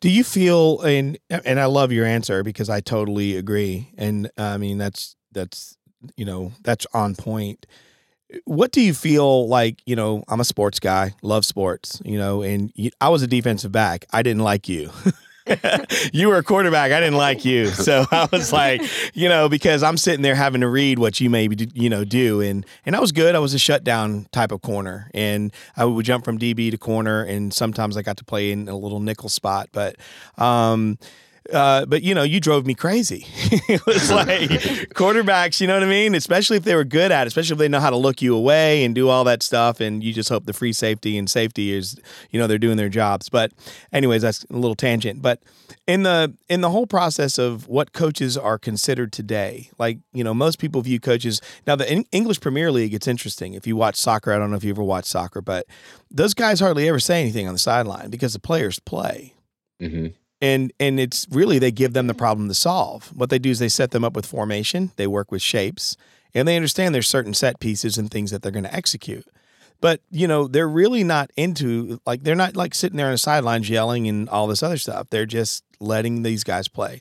Do 0.00 0.10
you 0.10 0.24
feel 0.24 0.80
and 0.82 1.18
and 1.30 1.58
I 1.58 1.64
love 1.64 1.90
your 1.90 2.04
answer 2.04 2.42
because 2.42 2.68
I 2.68 2.80
totally 2.80 3.36
agree 3.36 3.88
and 3.96 4.30
I 4.36 4.58
mean 4.58 4.76
that's 4.76 5.16
that's 5.32 5.78
you 6.16 6.24
know 6.26 6.52
that's 6.62 6.86
on 6.92 7.14
point. 7.14 7.66
What 8.44 8.72
do 8.72 8.80
you 8.80 8.92
feel 8.92 9.48
like, 9.48 9.80
you 9.86 9.94
know, 9.94 10.24
I'm 10.28 10.40
a 10.40 10.44
sports 10.44 10.80
guy, 10.80 11.14
love 11.22 11.44
sports, 11.44 12.02
you 12.04 12.18
know, 12.18 12.42
and 12.42 12.72
you, 12.74 12.90
I 13.00 13.08
was 13.08 13.22
a 13.22 13.26
defensive 13.26 13.70
back. 13.70 14.04
I 14.12 14.22
didn't 14.22 14.42
like 14.42 14.68
you. 14.68 14.90
you 16.12 16.28
were 16.28 16.36
a 16.36 16.42
quarterback. 16.42 16.92
I 16.92 17.00
didn't 17.00 17.16
like 17.16 17.44
you. 17.44 17.68
So 17.68 18.04
I 18.12 18.28
was 18.32 18.52
like, 18.52 18.82
you 19.14 19.28
know, 19.28 19.48
because 19.48 19.82
I'm 19.82 19.96
sitting 19.96 20.22
there 20.22 20.34
having 20.34 20.60
to 20.60 20.68
read 20.68 20.98
what 20.98 21.20
you 21.20 21.30
maybe, 21.30 21.68
you 21.74 21.88
know, 21.88 22.04
do. 22.04 22.40
And, 22.40 22.66
and 22.84 22.96
I 22.96 23.00
was 23.00 23.12
good. 23.12 23.34
I 23.34 23.38
was 23.38 23.54
a 23.54 23.58
shutdown 23.58 24.26
type 24.32 24.52
of 24.52 24.62
corner. 24.62 25.10
And 25.14 25.52
I 25.76 25.84
would 25.84 26.04
jump 26.04 26.24
from 26.24 26.38
DB 26.38 26.70
to 26.70 26.78
corner. 26.78 27.22
And 27.22 27.52
sometimes 27.52 27.96
I 27.96 28.02
got 28.02 28.16
to 28.18 28.24
play 28.24 28.50
in 28.50 28.68
a 28.68 28.76
little 28.76 29.00
nickel 29.00 29.28
spot. 29.28 29.68
But, 29.72 29.96
um, 30.38 30.98
uh, 31.52 31.86
but 31.86 32.02
you 32.02 32.14
know, 32.14 32.22
you 32.22 32.40
drove 32.40 32.66
me 32.66 32.74
crazy. 32.74 33.26
it 33.68 33.84
was 33.86 34.10
like 34.10 34.50
quarterbacks, 34.94 35.60
you 35.60 35.66
know 35.66 35.74
what 35.74 35.82
I 35.82 35.88
mean? 35.88 36.14
Especially 36.14 36.56
if 36.56 36.64
they 36.64 36.74
were 36.74 36.84
good 36.84 37.12
at 37.12 37.22
it, 37.22 37.28
especially 37.28 37.54
if 37.54 37.58
they 37.58 37.68
know 37.68 37.80
how 37.80 37.90
to 37.90 37.96
look 37.96 38.22
you 38.22 38.34
away 38.34 38.84
and 38.84 38.94
do 38.94 39.08
all 39.08 39.24
that 39.24 39.42
stuff. 39.42 39.80
And 39.80 40.02
you 40.02 40.12
just 40.12 40.28
hope 40.28 40.46
the 40.46 40.52
free 40.52 40.72
safety 40.72 41.16
and 41.18 41.28
safety 41.28 41.72
is, 41.72 41.98
you 42.30 42.40
know, 42.40 42.46
they're 42.46 42.58
doing 42.58 42.76
their 42.76 42.88
jobs. 42.88 43.28
But 43.28 43.52
anyways, 43.92 44.22
that's 44.22 44.44
a 44.50 44.54
little 44.54 44.74
tangent. 44.74 45.22
But 45.22 45.42
in 45.86 46.02
the 46.02 46.34
in 46.48 46.60
the 46.60 46.70
whole 46.70 46.86
process 46.86 47.38
of 47.38 47.68
what 47.68 47.92
coaches 47.92 48.36
are 48.36 48.58
considered 48.58 49.12
today, 49.12 49.70
like 49.78 49.98
you 50.12 50.24
know, 50.24 50.34
most 50.34 50.58
people 50.58 50.82
view 50.82 51.00
coaches 51.00 51.40
now. 51.66 51.76
The 51.76 52.04
English 52.12 52.40
Premier 52.40 52.72
League, 52.72 52.94
it's 52.94 53.06
interesting. 53.06 53.54
If 53.54 53.66
you 53.66 53.76
watch 53.76 53.96
soccer, 53.96 54.32
I 54.32 54.38
don't 54.38 54.50
know 54.50 54.56
if 54.56 54.64
you 54.64 54.70
ever 54.70 54.82
watch 54.82 55.04
soccer, 55.04 55.40
but 55.40 55.66
those 56.10 56.34
guys 56.34 56.60
hardly 56.60 56.88
ever 56.88 56.98
say 56.98 57.20
anything 57.20 57.46
on 57.46 57.52
the 57.52 57.58
sideline 57.58 58.10
because 58.10 58.32
the 58.32 58.40
players 58.40 58.78
play. 58.78 59.34
Mm-hmm 59.80 60.08
and 60.40 60.72
and 60.78 61.00
it's 61.00 61.26
really 61.30 61.58
they 61.58 61.70
give 61.70 61.92
them 61.92 62.06
the 62.06 62.14
mm. 62.14 62.18
problem 62.18 62.48
to 62.48 62.54
solve. 62.54 63.10
What 63.14 63.30
they 63.30 63.38
do 63.38 63.50
is 63.50 63.58
they 63.58 63.68
set 63.68 63.90
them 63.90 64.04
up 64.04 64.14
with 64.14 64.26
formation, 64.26 64.92
they 64.96 65.06
work 65.06 65.30
with 65.30 65.42
shapes, 65.42 65.96
and 66.34 66.46
they 66.46 66.56
understand 66.56 66.94
there's 66.94 67.08
certain 67.08 67.34
set 67.34 67.60
pieces 67.60 67.98
and 67.98 68.10
things 68.10 68.30
that 68.30 68.42
they're 68.42 68.52
going 68.52 68.64
to 68.64 68.74
execute. 68.74 69.26
But 69.80 70.00
you 70.10 70.26
know 70.26 70.46
they're 70.48 70.68
really 70.68 71.04
not 71.04 71.30
into 71.36 72.00
like 72.06 72.22
they're 72.22 72.34
not 72.34 72.56
like 72.56 72.74
sitting 72.74 72.96
there 72.96 73.06
on 73.06 73.12
the 73.12 73.18
sidelines 73.18 73.68
yelling 73.68 74.08
and 74.08 74.28
all 74.28 74.46
this 74.46 74.62
other 74.62 74.78
stuff. 74.78 75.08
They're 75.10 75.26
just 75.26 75.64
letting 75.78 76.22
these 76.22 76.44
guys 76.44 76.68
play. 76.68 77.00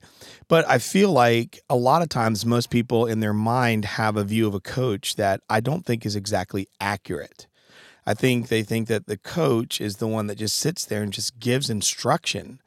But 0.49 0.67
I 0.67 0.79
feel 0.79 1.11
like 1.11 1.61
a 1.69 1.77
lot 1.77 2.01
of 2.01 2.09
times 2.09 2.45
most 2.45 2.69
people 2.69 3.05
in 3.05 3.21
their 3.21 3.33
mind 3.33 3.85
have 3.85 4.17
a 4.17 4.25
view 4.25 4.47
of 4.47 4.53
a 4.53 4.59
coach 4.59 5.15
that 5.15 5.41
I 5.49 5.61
don't 5.61 5.85
think 5.85 6.05
is 6.05 6.15
exactly 6.15 6.67
accurate. 6.81 7.47
I 8.05 8.13
think 8.13 8.49
they 8.49 8.61
think 8.61 8.87
that 8.89 9.07
the 9.07 9.17
coach 9.17 9.81
is 9.81 9.97
the 9.97 10.07
one 10.07 10.27
that 10.27 10.37
just 10.37 10.57
sits 10.57 10.85
there 10.85 11.01
and 11.01 11.11
just 11.11 11.39
gives 11.39 11.69
instruction 11.69 12.59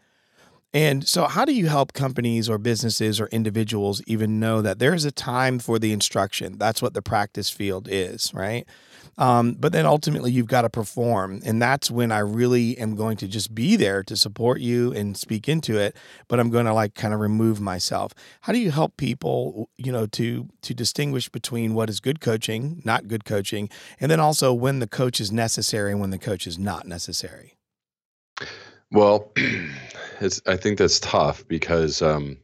and 0.75 1.09
so, 1.09 1.27
how 1.27 1.47
do 1.47 1.55
you 1.55 1.67
help 1.67 1.95
companies 1.95 2.49
or 2.49 2.59
businesses 2.59 3.21
or 3.21 3.27
individuals 3.29 4.03
even 4.07 4.39
know 4.39 4.61
that 4.61 4.79
there 4.79 4.93
is 4.93 5.07
a 5.07 5.11
time 5.11 5.59
for 5.59 5.79
the 5.79 5.93
instruction? 5.93 6.59
That's 6.59 6.83
what 6.83 6.93
the 6.93 7.01
practice 7.01 7.49
field 7.49 7.89
is, 7.91 8.35
right? 8.35 8.67
Um, 9.17 9.55
but 9.59 9.73
then 9.73 9.87
ultimately, 9.87 10.31
you've 10.31 10.47
got 10.47 10.63
to 10.63 10.71
perform. 10.71 11.41
And 11.45 11.61
that's 11.61 11.91
when 11.91 12.13
I 12.13 12.19
really 12.19 12.77
am 12.77 12.97
going 12.97 13.17
to 13.17 13.27
just 13.27 13.55
be 13.55 13.77
there 13.77 14.03
to 14.05 14.17
support 14.17 14.61
you 14.61 14.93
and 14.93 15.17
speak 15.17 15.49
into 15.49 15.79
it. 15.79 15.97
But 16.29 16.39
I'm 16.39 16.51
going 16.51 16.67
to 16.67 16.75
like 16.75 16.95
kind 16.95 17.15
of 17.15 17.21
remove 17.21 17.61
myself. 17.61 18.13
How 18.43 18.53
do 18.53 18.59
you 18.59 18.71
help 18.71 18.99
people, 18.99 19.71
you 19.79 19.91
know, 19.91 20.07
to 20.07 20.49
to 20.61 20.75
distinguish 20.75 21.31
between 21.31 21.73
what 21.73 21.89
is 21.89 21.99
good 21.99 22.21
coaching, 22.21 22.83
not 22.85 23.09
good 23.09 23.25
coaching, 23.25 23.71
and 23.99 24.11
then 24.11 24.21
also 24.21 24.53
when 24.53 24.81
the 24.81 24.87
coach 24.87 25.19
is 25.19 25.33
necessary 25.33 25.93
and 25.93 26.01
when 26.01 26.11
the 26.11 26.19
coach 26.19 26.47
is 26.47 26.59
not 26.59 26.87
necessary? 26.87 27.55
Well, 28.91 29.33
it's 30.21 30.41
I 30.47 30.57
think 30.57 30.79
that's 30.79 31.01
tough 31.01 31.47
because 31.49 32.03
um, 32.03 32.39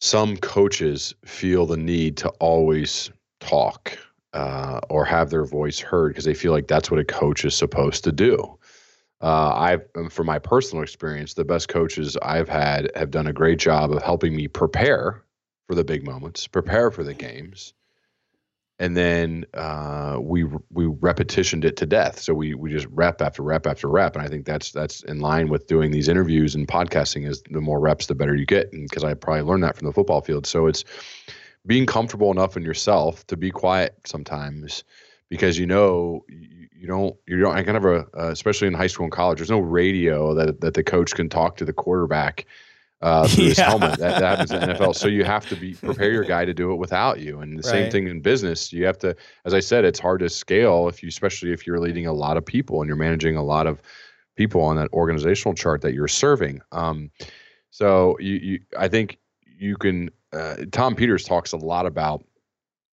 some 0.00 0.36
coaches 0.36 1.14
feel 1.24 1.66
the 1.66 1.76
need 1.76 2.16
to 2.18 2.28
always 2.40 3.10
talk 3.40 3.96
uh, 4.32 4.80
or 4.88 5.04
have 5.04 5.30
their 5.30 5.44
voice 5.44 5.78
heard 5.78 6.08
because 6.08 6.24
they 6.24 6.34
feel 6.34 6.52
like 6.52 6.68
that's 6.68 6.90
what 6.90 7.00
a 7.00 7.04
coach 7.04 7.44
is 7.44 7.54
supposed 7.54 8.04
to 8.04 8.12
do. 8.12 8.58
Uh, 9.20 9.54
I've, 9.54 9.86
um, 9.94 10.10
from 10.10 10.26
my 10.26 10.38
personal 10.38 10.82
experience, 10.82 11.34
the 11.34 11.44
best 11.44 11.68
coaches 11.68 12.16
I've 12.22 12.48
had 12.48 12.90
have 12.96 13.12
done 13.12 13.28
a 13.28 13.32
great 13.32 13.60
job 13.60 13.92
of 13.92 14.02
helping 14.02 14.34
me 14.34 14.48
prepare 14.48 15.22
for 15.68 15.76
the 15.76 15.84
big 15.84 16.04
moments, 16.04 16.48
prepare 16.48 16.90
for 16.90 17.04
the 17.04 17.14
games, 17.14 17.72
and 18.82 18.96
then 18.96 19.46
uh, 19.54 20.18
we 20.20 20.42
we 20.42 20.86
repetitioned 20.86 21.64
it 21.64 21.76
to 21.76 21.86
death. 21.86 22.18
So 22.18 22.34
we 22.34 22.54
we 22.54 22.72
just 22.72 22.88
rep 22.90 23.22
after 23.22 23.40
rep 23.40 23.64
after 23.64 23.88
rep, 23.88 24.16
and 24.16 24.24
I 24.24 24.28
think 24.28 24.44
that's 24.44 24.72
that's 24.72 25.04
in 25.04 25.20
line 25.20 25.48
with 25.48 25.68
doing 25.68 25.92
these 25.92 26.08
interviews 26.08 26.56
and 26.56 26.66
podcasting. 26.66 27.28
Is 27.28 27.44
the 27.48 27.60
more 27.60 27.78
reps, 27.78 28.06
the 28.06 28.16
better 28.16 28.34
you 28.34 28.44
get, 28.44 28.72
and 28.72 28.88
because 28.88 29.04
I 29.04 29.14
probably 29.14 29.42
learned 29.42 29.62
that 29.62 29.76
from 29.76 29.86
the 29.86 29.92
football 29.92 30.20
field. 30.20 30.48
So 30.48 30.66
it's 30.66 30.82
being 31.64 31.86
comfortable 31.86 32.32
enough 32.32 32.56
in 32.56 32.64
yourself 32.64 33.24
to 33.28 33.36
be 33.36 33.52
quiet 33.52 33.94
sometimes, 34.04 34.82
because 35.28 35.60
you 35.60 35.66
know 35.66 36.24
you, 36.28 36.66
you 36.74 36.88
don't 36.88 37.14
you 37.28 37.38
don't 37.38 37.54
I 37.54 37.62
kind 37.62 37.76
of 37.76 37.84
a 37.84 38.06
uh, 38.18 38.30
especially 38.32 38.66
in 38.66 38.74
high 38.74 38.88
school 38.88 39.04
and 39.04 39.12
college. 39.12 39.38
There's 39.38 39.48
no 39.48 39.60
radio 39.60 40.34
that 40.34 40.60
that 40.60 40.74
the 40.74 40.82
coach 40.82 41.14
can 41.14 41.28
talk 41.28 41.56
to 41.58 41.64
the 41.64 41.72
quarterback 41.72 42.46
uh, 43.02 43.26
through 43.26 43.42
yeah. 43.44 43.48
his 43.50 43.58
helmet. 43.58 43.98
That, 43.98 44.20
that 44.20 44.38
happens 44.38 44.50
in 44.52 44.60
the 44.60 44.66
NFL. 44.74 44.94
So 44.94 45.08
you 45.08 45.24
have 45.24 45.46
to 45.48 45.56
be 45.56 45.74
prepare 45.74 46.10
your 46.10 46.24
guy 46.24 46.44
to 46.44 46.54
do 46.54 46.72
it 46.72 46.76
without 46.76 47.20
you. 47.20 47.40
And 47.40 47.58
the 47.58 47.62
right. 47.62 47.64
same 47.64 47.90
thing 47.90 48.08
in 48.08 48.20
business. 48.20 48.72
You 48.72 48.86
have 48.86 48.98
to, 48.98 49.14
as 49.44 49.52
I 49.52 49.60
said, 49.60 49.84
it's 49.84 49.98
hard 49.98 50.20
to 50.20 50.28
scale 50.28 50.88
if 50.88 51.02
you, 51.02 51.08
especially 51.08 51.52
if 51.52 51.66
you're 51.66 51.80
leading 51.80 52.06
a 52.06 52.12
lot 52.12 52.36
of 52.36 52.46
people 52.46 52.80
and 52.80 52.88
you're 52.88 52.96
managing 52.96 53.36
a 53.36 53.42
lot 53.42 53.66
of 53.66 53.82
people 54.36 54.62
on 54.62 54.76
that 54.76 54.90
organizational 54.92 55.54
chart 55.54 55.82
that 55.82 55.94
you're 55.94 56.08
serving. 56.08 56.60
Um, 56.70 57.10
so 57.70 58.16
you, 58.20 58.34
you, 58.34 58.60
I 58.78 58.88
think 58.88 59.18
you 59.44 59.76
can. 59.76 60.10
Uh, 60.32 60.64
Tom 60.70 60.94
Peters 60.94 61.24
talks 61.24 61.52
a 61.52 61.58
lot 61.58 61.84
about 61.84 62.24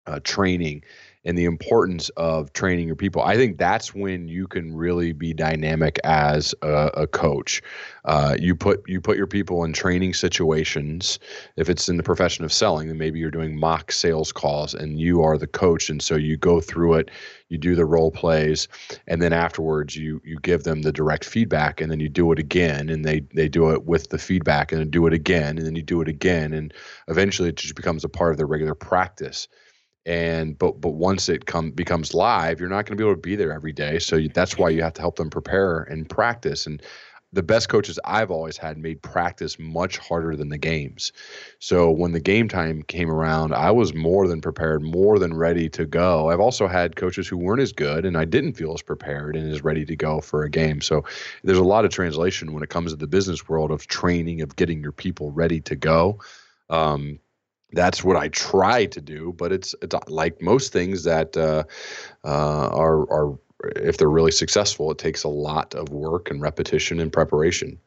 uh, 0.08 0.20
training 0.24 0.84
and 1.26 1.38
the 1.38 1.46
importance 1.46 2.10
of 2.10 2.54
training 2.54 2.88
your 2.88 2.96
people. 2.96 3.22
I 3.22 3.36
think 3.36 3.58
that's 3.58 3.94
when 3.94 4.28
you 4.28 4.48
can 4.48 4.76
really 4.76 5.12
be 5.12 5.34
dynamic 5.34 6.00
as 6.04 6.56
a, 6.62 6.92
a 6.94 7.08
coach. 7.08 7.62
Uh, 8.06 8.36
you 8.40 8.56
put 8.56 8.88
you 8.88 9.02
put 9.02 9.18
your 9.18 9.28
people 9.28 9.64
in 9.66 9.74
training 9.74 10.14
situations. 10.14 11.20
If 11.58 11.70
it's 11.70 11.90
in 11.90 11.98
the 11.98 12.04
profession 12.04 12.46
of 12.46 12.54
selling, 12.54 12.88
then 12.88 12.98
maybe 12.98 13.20
you're 13.20 13.32
doing 13.32 13.60
mock 13.60 13.92
sales 13.92 14.32
calls, 14.32 14.74
and 14.74 15.00
you 15.00 15.22
are 15.22 15.38
the 15.38 15.48
coach, 15.48 15.90
and 15.90 16.02
so 16.02 16.16
you 16.16 16.38
go 16.38 16.62
through 16.62 16.96
it. 16.96 17.12
You 17.50 17.58
do 17.58 17.76
the 17.76 17.86
role 17.86 18.12
plays, 18.12 18.68
and 19.08 19.22
then 19.22 19.34
afterwards 19.34 19.96
you 19.96 20.22
you 20.24 20.40
give 20.40 20.64
them 20.64 20.84
the 20.84 20.94
direct 20.94 21.26
feedback, 21.26 21.82
and 21.82 21.92
then 21.92 22.00
you 22.00 22.08
do 22.10 22.32
it 22.32 22.40
again, 22.40 22.90
and 22.90 23.04
they 23.04 23.22
they 23.34 23.50
do 23.50 23.72
it 23.72 23.86
with 23.86 24.10
the 24.10 24.20
feedback, 24.20 24.72
and 24.72 24.80
then 24.80 24.90
do 24.90 25.06
it 25.06 25.14
again, 25.14 25.58
and 25.58 25.68
then 25.68 25.76
you 25.76 25.84
do 25.84 26.02
it 26.02 26.08
again, 26.08 26.54
and 26.54 26.74
eventually 27.10 27.50
it 27.50 27.58
just 27.58 27.76
becomes 27.76 28.06
a 28.06 28.10
part 28.10 28.32
of 28.32 28.38
their 28.38 28.48
regular 28.48 28.76
practice 28.76 29.50
and 30.06 30.58
but 30.58 30.80
but 30.80 30.92
once 30.92 31.30
it 31.30 31.46
come 31.46 31.72
becomes 31.72 32.14
live 32.14 32.60
you're 32.60 32.70
not 32.70 32.86
going 32.86 32.98
to 32.98 33.02
be 33.02 33.04
able 33.04 33.16
to 33.16 33.22
be 33.22 33.36
there 33.36 33.52
every 33.52 33.74
day 33.74 34.00
so 34.00 34.16
you, 34.16 34.30
that's 34.30 34.58
why 34.58 34.70
you 34.70 34.82
have 34.82 34.94
to 34.94 35.02
help 35.02 35.18
them 35.18 35.30
prepare 35.30 35.82
and 35.84 36.10
practice 36.10 36.66
and 36.66 36.82
the 37.32 37.44
best 37.44 37.70
coaches 37.70 38.00
I've 38.06 38.32
always 38.32 38.58
had 38.58 38.78
made 38.78 39.02
practice 39.02 39.60
much 39.60 39.98
harder 39.98 40.36
than 40.36 40.50
the 40.50 40.58
games. 40.58 41.12
So 41.60 41.92
when 41.92 42.12
the 42.12 42.20
game 42.20 42.48
time 42.48 42.82
came 42.84 43.10
around, 43.10 43.54
I 43.54 43.70
was 43.72 43.94
more 43.94 44.28
than 44.28 44.42
prepared, 44.42 44.82
more 44.82 45.20
than 45.20 45.36
ready 45.36 45.70
to 45.70 45.86
go. 45.86 46.30
I've 46.30 46.40
also 46.40 46.68
had 46.68 46.96
coaches 46.96 47.28
who 47.28 47.38
weren't 47.38 47.62
as 47.62 47.72
good 47.72 48.06
and 48.06 48.18
I 48.18 48.26
didn't 48.26 48.54
feel 48.54 48.74
as 48.74 48.82
prepared 48.82 49.36
and 49.36 49.52
as 49.52 49.64
ready 49.64 49.86
to 49.86 49.96
go 49.96 50.22
for 50.22 50.44
a 50.44 50.50
game. 50.50 50.82
So 50.82 51.06
there's 51.44 51.60
a 51.60 51.64
lot 51.64 51.86
of 51.86 51.92
translation 51.92 52.54
when 52.54 52.64
it 52.64 52.70
comes 52.70 52.92
to 52.92 52.98
the 52.98 53.08
business 53.08 53.48
world 53.48 53.70
of 53.70 53.86
training, 53.88 54.42
of 54.42 54.56
getting 54.56 54.82
your 54.82 54.92
people 54.92 55.32
ready 55.32 55.62
to 55.62 55.76
go. 55.76 56.20
Um, 56.70 57.20
that's 57.72 58.04
what 58.04 58.18
I 58.18 58.30
try 58.30 58.86
to 58.88 59.02
do, 59.02 59.34
but 59.38 59.52
it's, 59.52 59.76
it's 59.82 59.96
like 60.08 60.42
most 60.42 60.74
things 60.74 61.04
that 61.04 61.38
uh, 61.38 61.64
uh, 62.24 62.68
are 62.70 63.02
are 63.12 63.40
if 63.76 63.98
they're 63.98 64.10
really 64.10 64.32
successful, 64.32 64.90
it 64.92 64.98
takes 64.98 65.24
a 65.24 65.30
lot 65.30 65.76
of 65.76 65.90
work 65.90 66.32
and 66.32 66.42
repetition 66.42 67.00
and 67.00 67.12
preparation. 67.12 67.78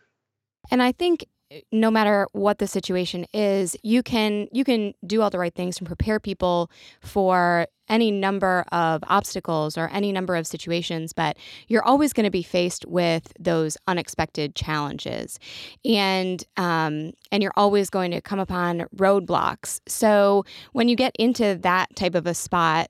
And 0.71 0.83
I 0.83 0.93
think 0.93 1.25
no 1.71 1.91
matter 1.91 2.27
what 2.33 2.59
the 2.59 2.67
situation 2.67 3.27
is, 3.33 3.77
you 3.83 4.03
can 4.03 4.49
you 4.53 4.65
can 4.65 4.95
do 5.07 5.23
all 5.23 5.31
the 5.31 5.39
right 5.39 5.55
things 5.55 5.79
and 5.79 5.87
prepare 5.87 6.21
people 6.21 6.71
for 7.01 7.67
any 7.89 8.11
number 8.11 8.65
of 8.73 9.03
obstacles 9.09 9.77
or 9.77 9.89
any 9.93 10.13
number 10.13 10.35
of 10.35 10.47
situations, 10.47 11.13
but 11.13 11.37
you're 11.69 11.85
always 11.85 12.13
going 12.13 12.25
to 12.25 12.31
be 12.31 12.43
faced 12.43 12.87
with 12.87 13.33
those 13.39 13.77
unexpected 13.87 14.55
challenges, 14.55 15.39
and 15.85 16.45
um, 16.57 17.13
and 17.31 17.43
you're 17.43 17.53
always 17.57 17.91
going 17.91 18.11
to 18.13 18.21
come 18.21 18.39
upon 18.39 18.87
roadblocks. 18.97 19.81
So 19.87 20.45
when 20.73 20.89
you 20.89 20.97
get 20.97 21.15
into 21.19 21.59
that 21.63 21.95
type 21.97 22.15
of 22.15 22.27
a 22.27 22.35
spot, 22.35 22.89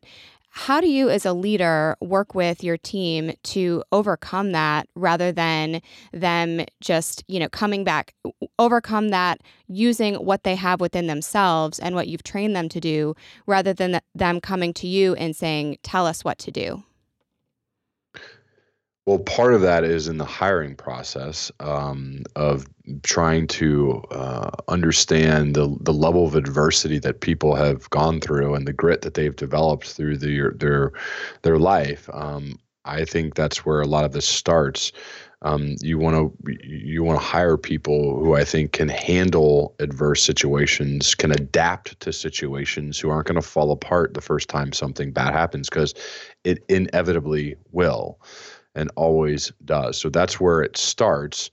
how 0.55 0.83
do 0.83 0.87
you, 0.87 1.09
as 1.09 1.25
a 1.25 1.33
leader, 1.33 1.97
work 2.03 2.35
with 2.35 2.63
your 2.63 2.77
team 2.77 3.33
to 3.43 3.83
overcome 3.91 4.53
that 4.53 4.87
rather 4.95 5.33
than 5.33 5.81
them 6.13 6.67
just, 6.83 7.25
you 7.27 7.41
know, 7.41 7.49
coming 7.49 7.85
back, 7.85 8.15
overcome 8.59 9.09
that 9.09 9.41
using 9.67 10.15
what 10.17 10.43
they 10.43 10.55
have 10.55 10.79
within 10.79 11.07
themselves 11.07 11.79
and 11.79 11.95
what 11.95 12.07
you've 12.07 12.23
trained 12.23 12.55
them 12.55 12.69
to 12.69 12.81
do 12.81 13.17
rather 13.47 13.73
than 13.73 13.99
them 14.15 14.43
coming 14.43 14.75
to 14.75 14.87
you 14.87 15.15
and 15.15 15.35
saying, 15.35 15.79
tell 15.83 16.07
us 16.07 16.23
what 16.23 16.39
to 16.41 16.51
do? 16.51 16.83
Well, 19.05 19.19
part 19.19 19.53
of 19.53 19.63
that 19.63 19.83
is 19.83 20.07
in 20.07 20.19
the 20.19 20.25
hiring 20.25 20.77
process 20.77 21.51
um, 21.59 22.23
of 22.37 22.67
trying 23.03 23.49
to 23.49 24.01
uh, 24.13 24.51
understand 24.69 25.57
the 25.57 25.77
the 25.81 25.93
level 25.93 26.25
of 26.25 26.37
adversity 26.37 27.01
that 27.01 27.21
people 27.21 27.57
have 27.57 27.91
gone 27.91 28.21
through 28.21 28.55
and 28.55 28.67
the 28.67 28.73
grit 28.73 29.03
that 29.03 29.15
they've 29.15 29.35
developed 29.35 29.89
through 29.91 30.19
their 30.19 30.53
their 30.53 30.93
their 31.43 31.59
life. 31.59 32.09
Um, 32.13 32.61
I 32.85 33.05
think 33.05 33.35
that's 33.35 33.65
where 33.67 33.81
a 33.81 33.87
lot 33.87 34.05
of 34.05 34.13
this 34.13 34.27
starts. 34.27 34.93
Um, 35.45 35.75
you 35.81 35.99
want 35.99 36.15
to 36.15 36.57
you 36.63 37.03
want 37.03 37.19
to 37.19 37.27
hire 37.27 37.57
people 37.57 38.21
who 38.21 38.37
I 38.37 38.45
think 38.45 38.71
can 38.71 38.89
handle 38.89 39.75
adverse 39.81 40.23
situations, 40.23 41.17
can 41.17 41.33
adapt 41.33 41.99
to 42.01 42.13
situations, 42.13 43.01
who 43.01 43.11
aren't 43.11 43.27
going 43.27 43.35
to 43.35 43.43
fall 43.43 43.73
apart 43.73 44.15
the 44.15 44.21
first 44.21 44.49
time 44.49 44.73
something 44.73 45.11
bad 45.11 45.33
happens 45.33 45.69
because 45.69 45.93
it 46.45 46.65
inevitably 46.69 47.57
will 47.73 48.21
and 48.75 48.91
always 48.97 49.53
does. 49.65 49.99
So 49.99 50.09
that's 50.09 50.41
where 50.41 50.63
it 50.63 50.77
starts. 50.77 51.51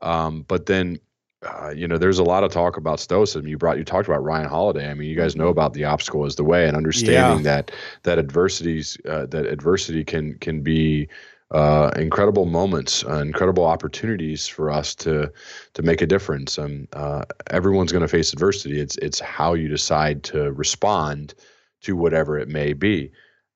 Um, 0.00 0.44
but 0.48 0.66
then, 0.66 0.98
uh, 1.42 1.70
you 1.70 1.88
know, 1.88 1.98
there's 1.98 2.18
a 2.18 2.24
lot 2.24 2.44
of 2.44 2.52
talk 2.52 2.76
about 2.76 3.00
stoicism. 3.00 3.48
You 3.48 3.58
brought, 3.58 3.78
you 3.78 3.84
talked 3.84 4.08
about 4.08 4.22
Ryan 4.22 4.48
Holiday. 4.48 4.88
I 4.88 4.94
mean, 4.94 5.08
you 5.08 5.16
guys 5.16 5.34
know 5.34 5.44
mm-hmm. 5.44 5.50
about 5.50 5.74
the 5.74 5.84
obstacle 5.84 6.24
is 6.24 6.36
the 6.36 6.44
way, 6.44 6.68
and 6.68 6.76
understanding 6.76 7.44
yeah. 7.44 7.56
that 7.56 7.70
that 8.04 8.18
adversities, 8.18 8.96
uh, 9.08 9.26
that 9.26 9.46
adversity 9.46 10.04
can 10.04 10.38
can 10.38 10.62
be 10.62 11.08
uh, 11.52 11.90
incredible 11.96 12.46
moments, 12.46 13.04
uh, 13.04 13.18
incredible 13.18 13.64
opportunities 13.64 14.46
for 14.46 14.70
us 14.70 14.94
to 14.94 15.32
to 15.74 15.82
make 15.82 16.00
a 16.00 16.06
difference. 16.06 16.58
Um, 16.58 16.88
uh, 16.92 17.24
everyone's 17.50 17.92
going 17.92 18.02
to 18.02 18.08
face 18.08 18.32
adversity. 18.32 18.80
It's 18.80 18.96
it's 18.98 19.20
how 19.20 19.54
you 19.54 19.68
decide 19.68 20.22
to 20.24 20.52
respond 20.52 21.34
to 21.82 21.96
whatever 21.96 22.38
it 22.38 22.48
may 22.48 22.72
be. 22.72 23.10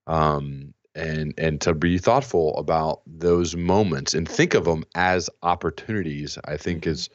Um, 0.07 0.75
and 0.97 1.35
and 1.39 1.61
to 1.61 1.75
be 1.75 1.99
thoughtful 1.99 2.57
about 2.57 3.03
those 3.07 3.55
moments 3.55 4.15
and 4.15 4.29
think 4.29 4.55
of 4.55 4.65
them 4.65 4.85
as 4.95 5.31
opportunities 5.43 6.39
i 6.47 6.57
think 6.57 6.83
mm-hmm. 6.83 6.91
is 6.91 7.11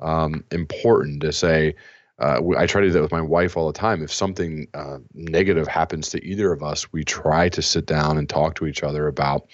um, 0.00 0.44
important 0.50 1.20
to 1.20 1.32
say 1.32 1.74
uh, 2.20 2.40
i 2.56 2.66
try 2.66 2.80
to 2.80 2.86
do 2.86 2.92
that 2.92 3.02
with 3.02 3.12
my 3.12 3.20
wife 3.20 3.56
all 3.56 3.66
the 3.66 3.78
time 3.78 4.02
if 4.02 4.12
something 4.12 4.66
uh, 4.74 4.98
negative 5.14 5.66
happens 5.66 6.08
to 6.08 6.24
either 6.24 6.52
of 6.52 6.62
us 6.62 6.92
we 6.92 7.04
try 7.04 7.48
to 7.48 7.60
sit 7.60 7.86
down 7.86 8.16
and 8.16 8.28
talk 8.28 8.54
to 8.54 8.66
each 8.66 8.82
other 8.82 9.06
about 9.06 9.46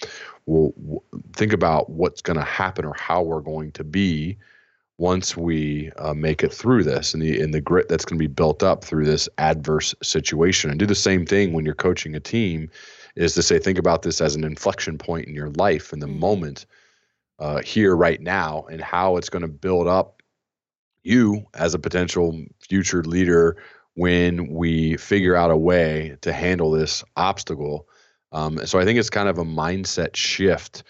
well 0.45 0.73
think 1.33 1.53
about 1.53 1.89
what's 1.89 2.21
going 2.21 2.37
to 2.37 2.45
happen 2.45 2.85
or 2.85 2.93
how 2.93 3.21
we're 3.21 3.41
going 3.41 3.71
to 3.71 3.83
be 3.83 4.37
once 4.97 5.35
we 5.35 5.91
uh, 5.97 6.13
make 6.13 6.43
it 6.43 6.53
through 6.53 6.83
this 6.83 7.15
and 7.15 7.23
the 7.23 7.41
and 7.41 7.55
the 7.55 7.61
grit 7.61 7.89
that's 7.89 8.05
going 8.05 8.19
to 8.19 8.23
be 8.23 8.31
built 8.31 8.61
up 8.61 8.83
through 8.83 9.05
this 9.05 9.27
adverse 9.39 9.95
situation 10.03 10.69
and 10.69 10.79
do 10.79 10.85
the 10.85 10.93
same 10.93 11.25
thing 11.25 11.53
when 11.53 11.65
you're 11.65 11.73
coaching 11.73 12.15
a 12.15 12.19
team 12.19 12.69
is 13.15 13.33
to 13.35 13.43
say 13.43 13.59
think 13.59 13.77
about 13.77 14.01
this 14.01 14.21
as 14.21 14.35
an 14.35 14.43
inflection 14.43 14.97
point 14.97 15.27
in 15.27 15.35
your 15.35 15.49
life 15.51 15.93
in 15.93 15.99
the 15.99 16.07
mm-hmm. 16.07 16.19
moment 16.19 16.65
uh, 17.39 17.61
here 17.61 17.95
right 17.95 18.21
now 18.21 18.65
and 18.69 18.81
how 18.81 19.17
it's 19.17 19.29
going 19.29 19.41
to 19.41 19.47
build 19.47 19.87
up 19.87 20.21
you 21.03 21.43
as 21.55 21.73
a 21.73 21.79
potential 21.79 22.39
future 22.59 23.03
leader 23.03 23.57
when 23.95 24.47
we 24.53 24.95
figure 24.97 25.35
out 25.35 25.51
a 25.51 25.57
way 25.57 26.15
to 26.21 26.31
handle 26.31 26.71
this 26.71 27.03
obstacle 27.15 27.87
um, 28.31 28.65
so 28.65 28.79
i 28.79 28.85
think 28.85 28.99
it's 28.99 29.09
kind 29.09 29.27
of 29.27 29.37
a 29.37 29.43
mindset 29.43 30.15
shift 30.15 30.83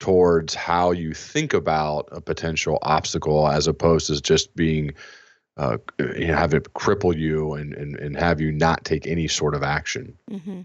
towards 0.00 0.54
how 0.54 0.92
you 0.92 1.12
think 1.12 1.52
about 1.52 2.08
a 2.12 2.20
potential 2.20 2.78
obstacle 2.82 3.48
as 3.48 3.66
opposed 3.66 4.06
to 4.06 4.20
just 4.20 4.54
being 4.54 4.92
uh, 5.58 5.78
have 6.20 6.54
it 6.54 6.72
cripple 6.74 7.16
you 7.16 7.54
and, 7.54 7.74
and, 7.74 7.96
and 7.96 8.16
have 8.16 8.40
you 8.40 8.52
not 8.52 8.84
take 8.84 9.06
any 9.06 9.26
sort 9.26 9.54
of 9.54 9.62
action. 9.62 10.16
Mm-hmm. 10.30 10.62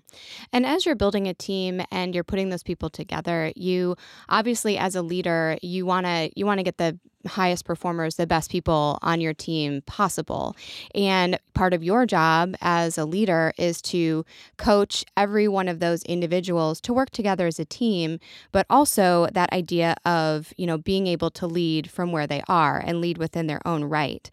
And 0.51 0.65
as 0.65 0.86
you're 0.86 0.95
building 0.95 1.27
a 1.27 1.34
team 1.34 1.82
and 1.91 2.13
you're 2.13 2.23
putting 2.23 2.49
those 2.49 2.63
people 2.63 2.89
together, 2.89 3.51
you 3.56 3.95
obviously, 4.29 4.77
as 4.77 4.95
a 4.95 5.01
leader, 5.01 5.58
you 5.62 5.86
wanna 5.86 6.29
you 6.36 6.45
wanna 6.45 6.63
get 6.63 6.77
the 6.77 6.99
highest 7.27 7.65
performers, 7.65 8.15
the 8.15 8.27
best 8.27 8.51
people 8.51 8.99
on 9.01 9.21
your 9.21 9.33
team 9.33 9.81
possible. 9.86 10.55
And 10.93 11.39
part 11.53 11.73
of 11.73 11.83
your 11.83 12.05
job 12.05 12.55
as 12.62 12.97
a 12.97 13.05
leader 13.05 13.53
is 13.57 13.81
to 13.83 14.25
coach 14.57 15.05
every 15.15 15.47
one 15.47 15.67
of 15.67 15.79
those 15.79 16.03
individuals 16.03 16.81
to 16.81 16.93
work 16.93 17.09
together 17.12 17.47
as 17.47 17.59
a 17.59 17.65
team, 17.65 18.19
but 18.51 18.65
also 18.69 19.27
that 19.33 19.51
idea 19.53 19.95
of, 20.05 20.53
you 20.57 20.65
know, 20.65 20.77
being 20.77 21.07
able 21.07 21.31
to 21.31 21.47
lead 21.47 21.89
from 21.89 22.12
where 22.12 22.27
they 22.27 22.41
are 22.47 22.81
and 22.86 23.01
lead 23.01 23.17
within 23.17 23.47
their 23.47 23.65
own 23.65 23.83
right. 23.83 24.29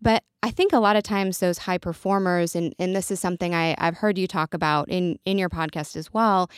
But 0.00 0.24
I 0.42 0.50
think 0.50 0.72
a 0.72 0.80
lot 0.80 0.96
of 0.96 1.04
times 1.04 1.38
those 1.38 1.58
high 1.58 1.78
performers, 1.78 2.56
and, 2.56 2.74
and 2.78 2.96
this 2.96 3.10
is 3.10 3.20
something 3.20 3.54
I, 3.54 3.76
I've 3.78 3.98
heard 3.98 4.18
you 4.18 4.26
talk 4.26 4.54
about 4.54 4.88
in, 4.88 5.18
in 5.24 5.38
your 5.38 5.48
podcast 5.48 5.94
as 5.96 6.12
well, 6.12 6.50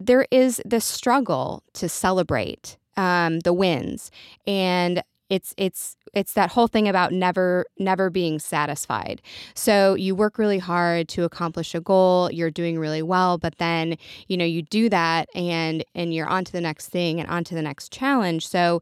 there 0.00 0.26
is 0.30 0.60
this 0.64 0.84
struggle 0.84 1.62
to 1.74 1.88
celebrate 1.88 2.76
um, 2.96 3.40
the 3.40 3.52
wins. 3.52 4.10
And 4.46 5.02
it's 5.30 5.54
it's 5.56 5.96
it's 6.12 6.34
that 6.34 6.50
whole 6.50 6.68
thing 6.68 6.86
about 6.86 7.12
never 7.12 7.64
never 7.78 8.10
being 8.10 8.38
satisfied. 8.38 9.22
So 9.54 9.94
you 9.94 10.14
work 10.14 10.38
really 10.38 10.58
hard 10.58 11.08
to 11.10 11.24
accomplish 11.24 11.74
a 11.74 11.80
goal 11.80 12.30
you're 12.30 12.50
doing 12.50 12.78
really 12.78 13.02
well 13.02 13.38
but 13.38 13.56
then 13.58 13.96
you 14.28 14.36
know 14.36 14.44
you 14.44 14.62
do 14.62 14.88
that 14.90 15.28
and 15.34 15.82
and 15.94 16.12
you're 16.12 16.28
on 16.28 16.44
to 16.44 16.52
the 16.52 16.60
next 16.60 16.88
thing 16.88 17.20
and 17.20 17.28
on 17.30 17.42
to 17.44 17.54
the 17.54 17.62
next 17.62 17.90
challenge. 17.90 18.46
So 18.46 18.80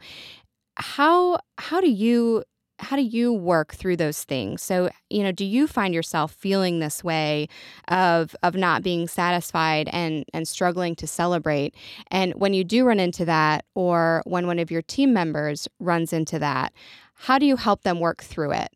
how 0.76 1.38
how 1.58 1.80
do 1.80 1.90
you 1.90 2.44
how 2.82 2.96
do 2.96 3.02
you 3.02 3.32
work 3.32 3.74
through 3.74 3.96
those 3.96 4.24
things? 4.24 4.62
So 4.62 4.90
you 5.08 5.22
know 5.22 5.32
do 5.32 5.44
you 5.44 5.66
find 5.66 5.94
yourself 5.94 6.32
feeling 6.32 6.78
this 6.78 7.02
way 7.02 7.48
of 7.88 8.36
of 8.42 8.54
not 8.54 8.82
being 8.82 9.08
satisfied 9.08 9.88
and 9.92 10.24
and 10.34 10.46
struggling 10.46 10.94
to 10.96 11.06
celebrate? 11.06 11.74
And 12.10 12.34
when 12.34 12.54
you 12.54 12.64
do 12.64 12.84
run 12.84 13.00
into 13.00 13.24
that 13.24 13.64
or 13.74 14.22
when 14.26 14.46
one 14.46 14.58
of 14.58 14.70
your 14.70 14.82
team 14.82 15.12
members 15.12 15.68
runs 15.80 16.12
into 16.12 16.38
that 16.38 16.72
how 17.22 17.38
do 17.38 17.46
you 17.46 17.56
help 17.56 17.82
them 17.82 18.00
work 18.00 18.22
through 18.22 18.52
it? 18.52 18.68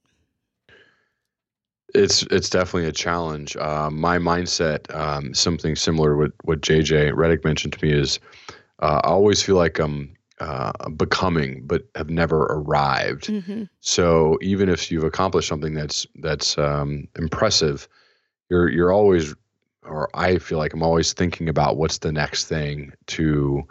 It's 1.95 2.23
it's 2.31 2.49
definitely 2.49 2.89
a 2.89 2.93
challenge. 2.93 3.57
Uh, 3.57 3.91
my 3.91 4.19
mindset, 4.19 4.95
um, 4.95 5.35
something 5.35 5.75
similar 5.75 6.17
what, 6.17 6.33
what 6.45 6.61
JJ 6.61 7.13
Redick 7.13 7.45
mentioned 7.45 7.73
to 7.73 7.85
me, 7.85 7.93
is 7.93 8.21
uh, 8.81 9.01
I 9.03 9.09
always 9.09 9.43
feel 9.43 9.57
like 9.57 9.81
I'm 9.81 10.16
uh, 10.41 10.73
becoming, 10.91 11.63
but 11.67 11.85
have 11.95 12.11
never 12.11 12.43
arrived. 12.45 13.29
Mm-hmm. 13.29 13.65
So 13.81 14.39
even 14.43 14.69
if 14.69 14.91
you've 14.91 15.05
accomplished 15.05 15.49
something 15.49 15.75
that's 15.75 16.07
that's 16.17 16.59
um, 16.59 17.09
impressive, 17.17 17.89
you're 18.51 18.69
you're 18.69 18.93
always, 18.93 19.35
or 19.83 20.11
I 20.15 20.39
feel 20.39 20.59
like 20.59 20.75
I'm 20.75 20.83
always 20.83 21.13
thinking 21.13 21.49
about 21.49 21.77
what's 21.77 21.99
the 21.99 22.13
next 22.13 22.47
thing 22.47 22.93
to 23.07 23.67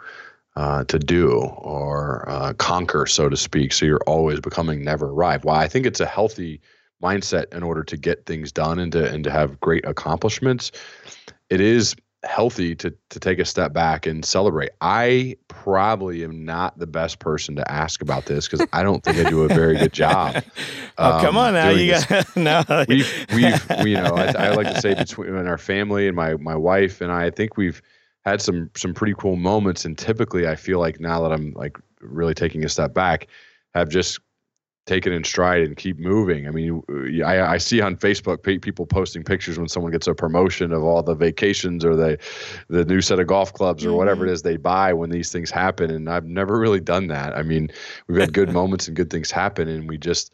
uh, 0.56 0.84
to 0.84 0.98
do 0.98 1.32
or 1.32 2.28
uh, 2.28 2.52
conquer, 2.54 3.06
so 3.06 3.28
to 3.28 3.36
speak. 3.36 3.72
So 3.72 3.86
you're 3.86 4.04
always 4.06 4.40
becoming, 4.40 4.82
never 4.82 5.10
arrive. 5.10 5.44
Well, 5.44 5.54
I 5.54 5.68
think 5.68 5.86
it's 5.86 6.00
a 6.00 6.06
healthy 6.06 6.60
mindset 7.02 7.54
in 7.54 7.62
order 7.62 7.84
to 7.84 7.96
get 7.96 8.24
things 8.26 8.50
done 8.50 8.78
and 8.78 8.90
to 8.92 9.06
and 9.12 9.22
to 9.24 9.30
have 9.30 9.60
great 9.60 9.84
accomplishments. 9.84 10.72
It 11.50 11.60
is 11.60 11.94
healthy 12.26 12.74
to 12.76 12.94
to 13.10 13.20
take 13.20 13.38
a 13.38 13.44
step 13.44 13.72
back 13.72 14.06
and 14.06 14.24
celebrate. 14.24 14.70
I 14.80 15.36
probably 15.48 16.24
am 16.24 16.44
not 16.44 16.78
the 16.78 16.86
best 16.86 17.18
person 17.18 17.56
to 17.56 17.70
ask 17.70 18.02
about 18.02 18.26
this 18.26 18.48
because 18.48 18.66
I 18.72 18.82
don't 18.82 19.02
think 19.02 19.18
I 19.18 19.30
do 19.30 19.42
a 19.42 19.48
very 19.48 19.76
good 19.76 19.92
job. 19.92 20.42
oh, 20.98 21.18
come 21.22 21.36
um, 21.36 21.48
on 21.48 21.54
now, 21.54 21.70
you 21.70 21.92
got 21.92 22.36
no. 22.36 22.62
We've 22.88 23.26
we've 23.32 23.70
we, 23.82 23.90
you 23.92 23.96
know 23.96 24.14
I, 24.14 24.32
I 24.32 24.50
like 24.50 24.66
to 24.74 24.80
say 24.80 24.94
between 24.94 25.34
our 25.34 25.58
family 25.58 26.06
and 26.06 26.16
my 26.16 26.34
my 26.36 26.56
wife 26.56 27.00
and 27.00 27.10
I, 27.10 27.26
I 27.26 27.30
think 27.30 27.56
we've 27.56 27.80
had 28.26 28.42
some 28.42 28.70
some 28.76 28.92
pretty 28.92 29.14
cool 29.16 29.36
moments. 29.36 29.84
And 29.84 29.96
typically, 29.96 30.46
I 30.46 30.56
feel 30.56 30.80
like 30.80 31.00
now 31.00 31.22
that 31.22 31.32
I'm 31.32 31.52
like 31.52 31.78
really 32.00 32.34
taking 32.34 32.64
a 32.64 32.68
step 32.68 32.92
back, 32.92 33.28
have 33.74 33.88
just 33.88 34.18
take 34.86 35.04
it 35.04 35.12
in 35.12 35.24
stride 35.24 35.62
and 35.62 35.76
keep 35.76 35.98
moving. 35.98 36.46
I 36.46 36.52
mean, 36.52 36.80
I, 37.24 37.40
I 37.40 37.58
see 37.58 37.80
on 37.80 37.96
Facebook 37.96 38.62
people 38.62 38.86
posting 38.86 39.24
pictures 39.24 39.58
when 39.58 39.68
someone 39.68 39.90
gets 39.90 40.06
a 40.06 40.14
promotion 40.14 40.72
of 40.72 40.84
all 40.84 41.02
the 41.02 41.14
vacations 41.14 41.84
or 41.84 41.96
the 41.96 42.18
the 42.68 42.84
new 42.84 43.00
set 43.00 43.18
of 43.18 43.26
golf 43.26 43.52
clubs 43.52 43.84
or 43.84 43.88
mm-hmm. 43.88 43.98
whatever 43.98 44.26
it 44.26 44.30
mm-hmm. 44.30 44.48
they 44.48 44.56
buy 44.56 44.92
when 44.92 45.10
these 45.10 45.32
things 45.32 45.50
happen. 45.50 45.90
And 45.90 46.08
I've 46.08 46.24
never 46.24 46.58
really 46.58 46.80
done 46.80 47.08
that. 47.08 47.36
I 47.36 47.42
mean, 47.42 47.68
we've 48.06 48.20
had 48.20 48.32
good 48.32 48.52
moments 48.60 48.86
and 48.86 48.96
good 48.96 49.10
things 49.10 49.30
happen, 49.30 49.68
and 49.68 49.88
we 49.88 49.98
just 49.98 50.32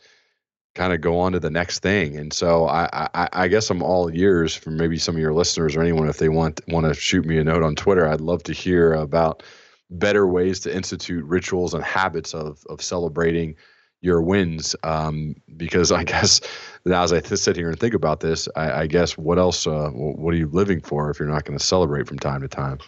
kind 0.75 0.93
of 0.93 1.01
go 1.01 1.19
on 1.19 1.33
to 1.33 1.41
the 1.41 1.51
next 1.51 1.81
thing. 1.81 2.17
And 2.17 2.33
so 2.33 2.67
I, 2.67 3.09
I, 3.15 3.29
I 3.33 3.49
guess 3.49 3.69
I'm 3.69 3.83
all 3.83 4.11
ears 4.15 4.55
for 4.55 4.71
maybe 4.71 4.99
some 4.99 5.15
of 5.15 5.21
your 5.21 5.35
listeners 5.35 5.77
or 5.77 5.83
anyone 5.83 6.09
if 6.09 6.19
they 6.19 6.31
want 6.31 6.61
want 6.69 6.87
to 6.87 6.95
shoot 6.95 7.25
me 7.25 7.39
a 7.39 7.45
note 7.45 7.63
on 7.63 7.75
Twitter. 7.75 8.07
I'd 8.07 8.21
love 8.21 8.43
to 8.45 8.53
hear 8.53 8.93
about 8.93 9.43
better 9.91 10.27
ways 10.27 10.61
to 10.61 10.75
institute 10.75 11.25
rituals 11.25 11.73
and 11.73 11.83
habits 11.83 12.35
of 12.35 12.65
of 12.69 12.83
celebrating 12.83 13.57
your 14.03 14.21
wins 14.21 14.77
um, 14.83 15.35
because 15.57 15.91
I 15.91 16.05
guess 16.13 16.41
now 16.85 17.03
as 17.03 17.13
I 17.13 17.21
sit 17.21 17.57
here 17.57 17.71
and 17.71 17.81
think 17.81 17.95
about 17.95 18.21
this, 18.21 18.49
I, 18.55 18.83
I 18.83 18.87
guess 18.87 19.17
what 19.17 19.39
else? 19.39 19.67
Uh, 19.67 19.89
what 19.91 20.35
are 20.35 20.37
you 20.37 20.49
living 20.49 20.81
for 20.81 21.11
if 21.11 21.19
you're 21.19 21.29
not 21.29 21.45
going 21.45 21.59
to 21.59 21.65
celebrate 21.65 22.07
from 22.07 22.19
time 22.19 22.43
to 22.43 22.49
time? 22.49 22.79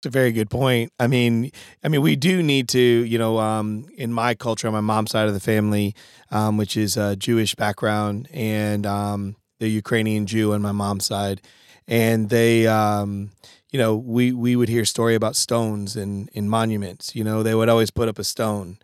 It's 0.00 0.06
a 0.06 0.10
very 0.10 0.30
good 0.30 0.48
point. 0.48 0.92
I 1.00 1.08
mean, 1.08 1.50
I 1.82 1.88
mean, 1.88 2.02
we 2.02 2.14
do 2.14 2.40
need 2.40 2.68
to, 2.68 2.80
you 2.80 3.18
know, 3.18 3.40
um, 3.40 3.86
in 3.96 4.12
my 4.12 4.36
culture, 4.36 4.68
on 4.68 4.72
my 4.72 4.80
mom's 4.80 5.10
side 5.10 5.26
of 5.26 5.34
the 5.34 5.40
family, 5.40 5.92
um, 6.30 6.56
which 6.56 6.76
is 6.76 6.96
a 6.96 7.16
Jewish 7.16 7.56
background, 7.56 8.28
and 8.32 8.86
um, 8.86 9.34
the 9.58 9.66
Ukrainian 9.68 10.26
Jew 10.26 10.52
on 10.52 10.62
my 10.62 10.70
mom's 10.70 11.06
side, 11.06 11.42
and 11.88 12.30
they, 12.30 12.68
um, 12.68 13.32
you 13.72 13.78
know, 13.80 13.96
we 13.96 14.32
we 14.32 14.54
would 14.54 14.68
hear 14.68 14.84
story 14.84 15.16
about 15.16 15.34
stones 15.34 15.96
and 15.96 16.28
in 16.32 16.48
monuments. 16.48 17.16
You 17.16 17.24
know, 17.24 17.42
they 17.42 17.56
would 17.56 17.68
always 17.68 17.90
put 17.90 18.08
up 18.08 18.20
a 18.20 18.24
stone, 18.24 18.78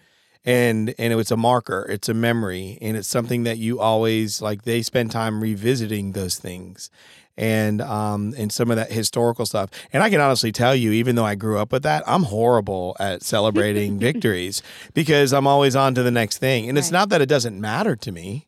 and 0.44 0.94
and 0.98 1.12
it's 1.12 1.30
a 1.30 1.36
marker 1.36 1.86
it's 1.88 2.08
a 2.08 2.14
memory 2.14 2.78
and 2.82 2.96
it's 2.96 3.08
something 3.08 3.44
that 3.44 3.58
you 3.58 3.80
always 3.80 4.42
like 4.42 4.62
they 4.62 4.82
spend 4.82 5.10
time 5.10 5.42
revisiting 5.42 6.12
those 6.12 6.36
things. 6.36 6.90
And 7.36 7.80
um 7.80 8.32
and 8.38 8.52
some 8.52 8.70
of 8.70 8.76
that 8.76 8.92
historical 8.92 9.46
stuff. 9.46 9.70
And 9.92 10.02
i 10.02 10.10
can 10.10 10.20
honestly 10.20 10.52
tell 10.52 10.74
you 10.74 10.92
even 10.92 11.16
though 11.16 11.24
i 11.24 11.34
grew 11.34 11.58
up 11.58 11.72
with 11.72 11.82
that 11.82 12.04
i'm 12.06 12.24
horrible 12.24 12.96
at 13.00 13.22
celebrating 13.22 13.98
victories 14.08 14.62
because 14.92 15.32
i'm 15.32 15.46
always 15.46 15.74
on 15.74 15.94
to 15.94 16.02
the 16.02 16.12
next 16.12 16.38
thing. 16.38 16.68
And 16.68 16.76
right. 16.76 16.80
it's 16.80 16.92
not 16.92 17.08
that 17.08 17.20
it 17.20 17.28
doesn't 17.28 17.60
matter 17.60 17.96
to 17.96 18.12
me 18.12 18.46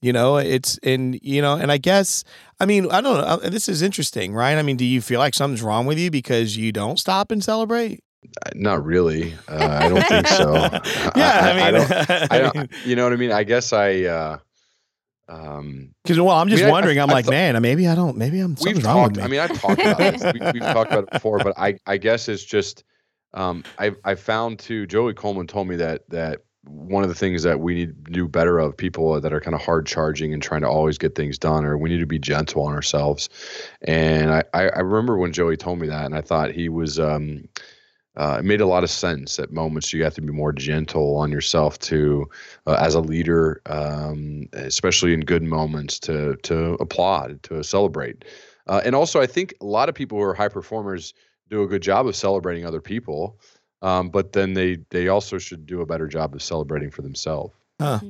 you 0.00 0.12
know 0.12 0.36
it's 0.38 0.78
and 0.82 1.18
you 1.22 1.42
know 1.42 1.56
and 1.56 1.70
i 1.70 1.76
guess 1.76 2.24
i 2.58 2.66
mean 2.66 2.90
i 2.90 3.00
don't 3.00 3.18
know 3.18 3.24
uh, 3.24 3.50
this 3.50 3.68
is 3.68 3.82
interesting 3.82 4.32
right? 4.32 4.56
I 4.56 4.62
mean 4.62 4.76
do 4.76 4.84
you 4.84 5.00
feel 5.02 5.18
like 5.18 5.34
something's 5.34 5.62
wrong 5.62 5.86
with 5.86 5.98
you 5.98 6.10
because 6.10 6.56
you 6.56 6.72
don't 6.72 6.98
stop 6.98 7.30
and 7.30 7.42
celebrate 7.44 8.02
not 8.54 8.84
really. 8.84 9.34
Uh, 9.48 9.78
I 9.82 9.88
don't 9.88 10.06
think 10.06 10.26
so. 10.26 10.52
yeah, 10.54 10.80
I, 11.14 11.50
I, 11.50 11.54
mean, 11.54 11.62
I 11.62 11.70
don't, 11.70 12.32
I 12.32 12.38
don't, 12.52 12.70
you 12.84 12.96
know 12.96 13.04
what 13.04 13.12
I 13.12 13.16
mean. 13.16 13.32
I 13.32 13.44
guess 13.44 13.72
I. 13.72 14.02
Uh, 14.02 14.38
um, 15.28 15.94
because 16.02 16.18
well, 16.18 16.36
I'm 16.36 16.48
just 16.48 16.62
I 16.62 16.66
mean, 16.66 16.72
wondering. 16.72 16.98
I, 16.98 17.02
am 17.02 17.08
like, 17.08 17.28
man, 17.28 17.60
maybe 17.62 17.86
I 17.86 17.94
don't. 17.94 18.16
Maybe 18.16 18.40
I'm. 18.40 18.54
Wrong 18.54 18.80
talked, 18.80 19.16
me. 19.16 19.22
I 19.22 19.28
mean, 19.28 19.40
I've 19.40 19.58
talked 19.60 19.80
about 19.80 19.98
this. 19.98 20.22
We, 20.22 20.40
have 20.40 20.74
talked 20.74 20.90
about 20.90 21.04
it 21.04 21.10
before, 21.12 21.38
but 21.38 21.54
I, 21.56 21.78
I 21.86 21.96
guess 21.96 22.28
it's 22.28 22.44
just. 22.44 22.84
Um, 23.32 23.62
I, 23.78 23.92
I 24.04 24.16
found 24.16 24.58
too. 24.58 24.86
Joey 24.86 25.14
Coleman 25.14 25.46
told 25.46 25.68
me 25.68 25.76
that 25.76 26.08
that 26.10 26.40
one 26.64 27.04
of 27.04 27.08
the 27.08 27.14
things 27.14 27.44
that 27.44 27.60
we 27.60 27.74
need 27.74 28.04
to 28.06 28.10
do 28.10 28.28
better 28.28 28.58
of 28.58 28.76
people 28.76 29.18
that 29.20 29.32
are 29.32 29.40
kind 29.40 29.54
of 29.54 29.62
hard 29.62 29.86
charging 29.86 30.34
and 30.34 30.42
trying 30.42 30.62
to 30.62 30.68
always 30.68 30.98
get 30.98 31.14
things 31.14 31.38
done, 31.38 31.64
or 31.64 31.78
we 31.78 31.90
need 31.90 32.00
to 32.00 32.06
be 32.06 32.18
gentle 32.18 32.64
on 32.64 32.74
ourselves. 32.74 33.28
And 33.82 34.32
I, 34.32 34.42
I 34.52 34.80
remember 34.80 35.16
when 35.16 35.32
Joey 35.32 35.56
told 35.56 35.78
me 35.78 35.86
that, 35.86 36.06
and 36.06 36.14
I 36.14 36.22
thought 36.22 36.50
he 36.50 36.68
was. 36.68 36.98
Um, 36.98 37.44
uh, 38.16 38.36
it 38.40 38.44
made 38.44 38.60
a 38.60 38.66
lot 38.66 38.82
of 38.82 38.90
sense 38.90 39.38
at 39.38 39.52
moments 39.52 39.92
you 39.92 40.02
have 40.02 40.14
to 40.14 40.20
be 40.20 40.32
more 40.32 40.52
gentle 40.52 41.16
on 41.16 41.30
yourself 41.30 41.78
to 41.78 42.28
uh, 42.66 42.76
as 42.80 42.94
a 42.94 43.00
leader 43.00 43.62
um, 43.66 44.46
especially 44.52 45.14
in 45.14 45.20
good 45.20 45.42
moments 45.42 45.98
to 45.98 46.36
to 46.42 46.76
applaud 46.80 47.42
to 47.42 47.62
celebrate. 47.62 48.24
Uh, 48.66 48.80
and 48.84 48.94
also 48.94 49.20
i 49.20 49.26
think 49.26 49.54
a 49.60 49.64
lot 49.64 49.88
of 49.88 49.94
people 49.94 50.18
who 50.18 50.24
are 50.24 50.34
high 50.34 50.48
performers 50.48 51.14
do 51.48 51.62
a 51.62 51.66
good 51.66 51.82
job 51.82 52.06
of 52.06 52.14
celebrating 52.14 52.64
other 52.64 52.80
people 52.80 53.38
um, 53.82 54.10
but 54.10 54.32
then 54.32 54.54
they 54.54 54.78
they 54.90 55.08
also 55.08 55.38
should 55.38 55.66
do 55.66 55.80
a 55.80 55.86
better 55.86 56.06
job 56.06 56.34
of 56.34 56.42
celebrating 56.42 56.90
for 56.90 57.02
themselves. 57.02 57.54
Huh. 57.80 58.00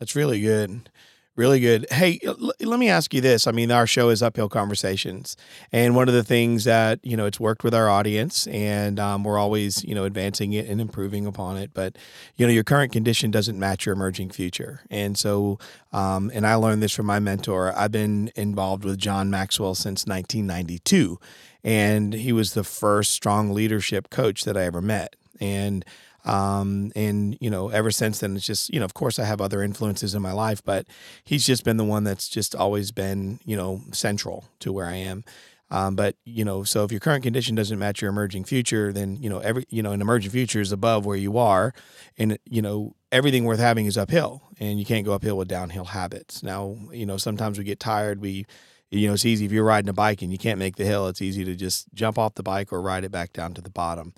that's 0.00 0.16
really 0.16 0.40
good 0.40 0.90
Really 1.38 1.60
good. 1.60 1.86
Hey, 1.92 2.18
l- 2.24 2.50
let 2.60 2.80
me 2.80 2.88
ask 2.88 3.14
you 3.14 3.20
this. 3.20 3.46
I 3.46 3.52
mean, 3.52 3.70
our 3.70 3.86
show 3.86 4.08
is 4.08 4.24
Uphill 4.24 4.48
Conversations. 4.48 5.36
And 5.70 5.94
one 5.94 6.08
of 6.08 6.14
the 6.14 6.24
things 6.24 6.64
that, 6.64 6.98
you 7.04 7.16
know, 7.16 7.26
it's 7.26 7.38
worked 7.38 7.62
with 7.62 7.72
our 7.74 7.88
audience 7.88 8.48
and 8.48 8.98
um, 8.98 9.22
we're 9.22 9.38
always, 9.38 9.84
you 9.84 9.94
know, 9.94 10.02
advancing 10.02 10.52
it 10.52 10.66
and 10.66 10.80
improving 10.80 11.26
upon 11.26 11.56
it. 11.56 11.70
But, 11.72 11.96
you 12.34 12.44
know, 12.44 12.52
your 12.52 12.64
current 12.64 12.90
condition 12.90 13.30
doesn't 13.30 13.56
match 13.56 13.86
your 13.86 13.92
emerging 13.92 14.30
future. 14.30 14.80
And 14.90 15.16
so, 15.16 15.60
um, 15.92 16.28
and 16.34 16.44
I 16.44 16.56
learned 16.56 16.82
this 16.82 16.92
from 16.92 17.06
my 17.06 17.20
mentor. 17.20 17.72
I've 17.72 17.92
been 17.92 18.32
involved 18.34 18.84
with 18.84 18.98
John 18.98 19.30
Maxwell 19.30 19.76
since 19.76 20.06
1992. 20.06 21.20
And 21.62 22.14
he 22.14 22.32
was 22.32 22.54
the 22.54 22.64
first 22.64 23.12
strong 23.12 23.54
leadership 23.54 24.10
coach 24.10 24.42
that 24.42 24.56
I 24.56 24.64
ever 24.64 24.82
met. 24.82 25.14
And, 25.40 25.84
um, 26.24 26.92
and 26.96 27.36
you 27.40 27.50
know, 27.50 27.68
ever 27.68 27.90
since 27.90 28.20
then, 28.20 28.36
it's 28.36 28.46
just 28.46 28.72
you 28.72 28.80
know, 28.80 28.84
of 28.84 28.94
course, 28.94 29.18
I 29.18 29.24
have 29.24 29.40
other 29.40 29.62
influences 29.62 30.14
in 30.14 30.22
my 30.22 30.32
life, 30.32 30.62
but 30.64 30.86
he's 31.24 31.46
just 31.46 31.64
been 31.64 31.76
the 31.76 31.84
one 31.84 32.04
that's 32.04 32.28
just 32.28 32.54
always 32.54 32.90
been 32.92 33.40
you 33.44 33.56
know 33.56 33.82
central 33.92 34.44
to 34.60 34.72
where 34.72 34.86
I 34.86 34.96
am. 34.96 35.24
Um, 35.70 35.96
but 35.96 36.16
you 36.24 36.44
know, 36.44 36.64
so 36.64 36.84
if 36.84 36.90
your 36.90 37.00
current 37.00 37.22
condition 37.22 37.54
doesn't 37.54 37.78
match 37.78 38.00
your 38.00 38.10
emerging 38.10 38.44
future, 38.44 38.92
then 38.92 39.16
you 39.16 39.28
know 39.28 39.38
every 39.38 39.64
you 39.68 39.82
know 39.82 39.92
an 39.92 40.00
emerging 40.00 40.30
future 40.30 40.60
is 40.60 40.72
above 40.72 41.04
where 41.04 41.16
you 41.16 41.38
are, 41.38 41.74
and 42.16 42.38
you 42.44 42.62
know 42.62 42.94
everything 43.12 43.44
worth 43.44 43.58
having 43.60 43.86
is 43.86 43.98
uphill, 43.98 44.42
and 44.58 44.78
you 44.78 44.84
can't 44.84 45.04
go 45.04 45.12
uphill 45.12 45.36
with 45.36 45.48
downhill 45.48 45.86
habits. 45.86 46.42
Now, 46.42 46.76
you 46.92 47.06
know 47.06 47.16
sometimes 47.16 47.58
we 47.58 47.64
get 47.64 47.80
tired. 47.80 48.20
We, 48.20 48.46
you 48.90 49.08
know, 49.08 49.14
it's 49.14 49.26
easy 49.26 49.44
if 49.44 49.52
you're 49.52 49.64
riding 49.64 49.90
a 49.90 49.94
bike 49.94 50.22
and 50.22 50.32
you 50.32 50.38
can't 50.38 50.58
make 50.58 50.76
the 50.76 50.84
hill. 50.84 51.06
It's 51.08 51.22
easy 51.22 51.44
to 51.44 51.54
just 51.54 51.92
jump 51.94 52.18
off 52.18 52.34
the 52.34 52.42
bike 52.42 52.72
or 52.72 52.80
ride 52.80 53.04
it 53.04 53.12
back 53.12 53.32
down 53.34 53.52
to 53.54 53.60
the 53.60 53.70
bottom. 53.70 54.14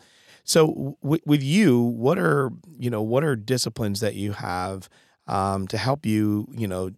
So 0.50 0.96
w- 1.00 1.22
with 1.24 1.44
you, 1.44 1.80
what 1.80 2.18
are 2.18 2.50
you 2.76 2.90
know 2.90 3.02
what 3.02 3.22
are 3.22 3.36
disciplines 3.36 4.00
that 4.00 4.16
you 4.16 4.32
have 4.32 4.88
um, 5.28 5.68
to 5.68 5.78
help 5.78 6.04
you 6.04 6.48
you 6.50 6.66
know 6.66 6.90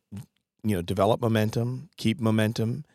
you 0.65 0.75
know 0.75 0.81
develop 0.81 1.21
momentum, 1.21 1.91
keep 1.99 2.19
momentum, 2.19 2.87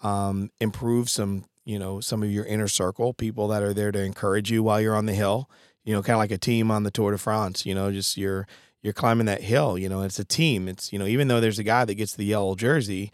um, 0.00 0.50
improve 0.60 1.08
some 1.08 1.44
you 1.64 1.78
know 1.78 2.00
some 2.00 2.24
of 2.24 2.30
your 2.32 2.44
inner 2.44 2.66
circle, 2.66 3.14
people 3.14 3.46
that 3.48 3.62
are 3.62 3.72
there 3.72 3.92
to 3.92 4.02
encourage 4.02 4.50
you 4.50 4.64
while 4.64 4.80
you're 4.80 4.96
on 4.96 5.06
the 5.06 5.14
hill. 5.14 5.48
You 5.84 5.94
know, 5.94 6.02
kind 6.02 6.14
of 6.14 6.18
like 6.18 6.32
a 6.32 6.38
team 6.38 6.72
on 6.72 6.82
the 6.82 6.90
Tour 6.90 7.12
de 7.12 7.18
France. 7.18 7.64
You 7.64 7.76
know, 7.76 7.92
just 7.92 8.16
you're 8.16 8.48
you're 8.82 8.92
climbing 8.92 9.26
that 9.26 9.42
hill. 9.42 9.78
You 9.78 9.88
know, 9.88 10.02
it's 10.02 10.18
a 10.18 10.24
team. 10.24 10.66
It's 10.66 10.92
you 10.92 10.98
know 10.98 11.06
even 11.06 11.28
though 11.28 11.38
there's 11.40 11.60
a 11.60 11.62
guy 11.62 11.84
that 11.84 11.94
gets 11.94 12.16
the 12.16 12.24
yellow 12.24 12.56
jersey, 12.56 13.12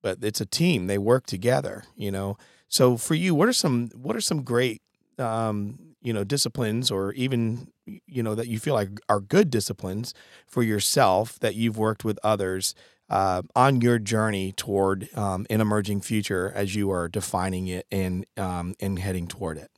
but 0.00 0.24
it's 0.24 0.40
a 0.40 0.46
team. 0.46 0.86
They 0.86 0.96
work 0.96 1.26
together. 1.26 1.84
You 1.94 2.10
know. 2.10 2.38
So 2.68 2.96
for 2.96 3.14
you, 3.14 3.34
what 3.34 3.50
are 3.50 3.52
some 3.52 3.90
what 3.94 4.16
are 4.16 4.22
some 4.22 4.44
great 4.44 4.80
um, 5.18 5.87
you 6.00 6.12
know 6.12 6.24
disciplines 6.24 6.90
or 6.90 7.12
even 7.14 7.68
you 8.06 8.22
know 8.22 8.34
that 8.34 8.48
you 8.48 8.58
feel 8.58 8.74
like 8.74 8.88
are 9.08 9.20
good 9.20 9.50
disciplines 9.50 10.14
for 10.46 10.62
yourself 10.62 11.38
that 11.40 11.54
you've 11.54 11.78
worked 11.78 12.04
with 12.04 12.18
others 12.22 12.74
uh, 13.10 13.42
on 13.56 13.80
your 13.80 13.98
journey 13.98 14.52
toward 14.52 15.08
um, 15.16 15.46
an 15.50 15.60
emerging 15.60 16.00
future 16.00 16.52
as 16.54 16.74
you 16.74 16.90
are 16.90 17.08
defining 17.08 17.66
it 17.66 17.86
and 17.90 18.26
um, 18.36 18.74
and 18.80 18.98
heading 18.98 19.26
toward 19.26 19.58
it? 19.58 19.70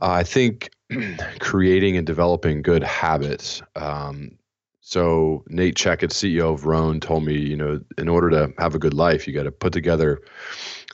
I 0.00 0.22
think 0.22 0.70
creating 1.40 1.96
and 1.96 2.06
developing 2.06 2.62
good 2.62 2.82
habits 2.82 3.62
um, 3.76 4.38
so 4.80 5.44
Nate 5.48 5.76
Checkett, 5.76 6.10
CEO 6.10 6.52
of 6.52 6.66
Rhone, 6.66 7.00
told 7.00 7.24
me, 7.24 7.36
you 7.36 7.56
know, 7.56 7.80
in 7.98 8.08
order 8.08 8.30
to 8.30 8.52
have 8.58 8.74
a 8.74 8.78
good 8.78 8.94
life, 8.94 9.26
you 9.26 9.34
got 9.34 9.44
to 9.44 9.52
put 9.52 9.72
together 9.72 10.20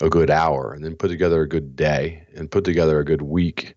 a 0.01 0.09
good 0.09 0.31
hour, 0.31 0.73
and 0.73 0.85
then 0.85 0.97
put 0.97 1.09
together 1.09 1.43
a 1.43 1.49
good 1.49 1.77
day, 1.77 2.27
and 2.35 2.51
put 2.51 2.65
together 2.65 2.99
a 2.99 3.05
good 3.05 3.23
week, 3.23 3.75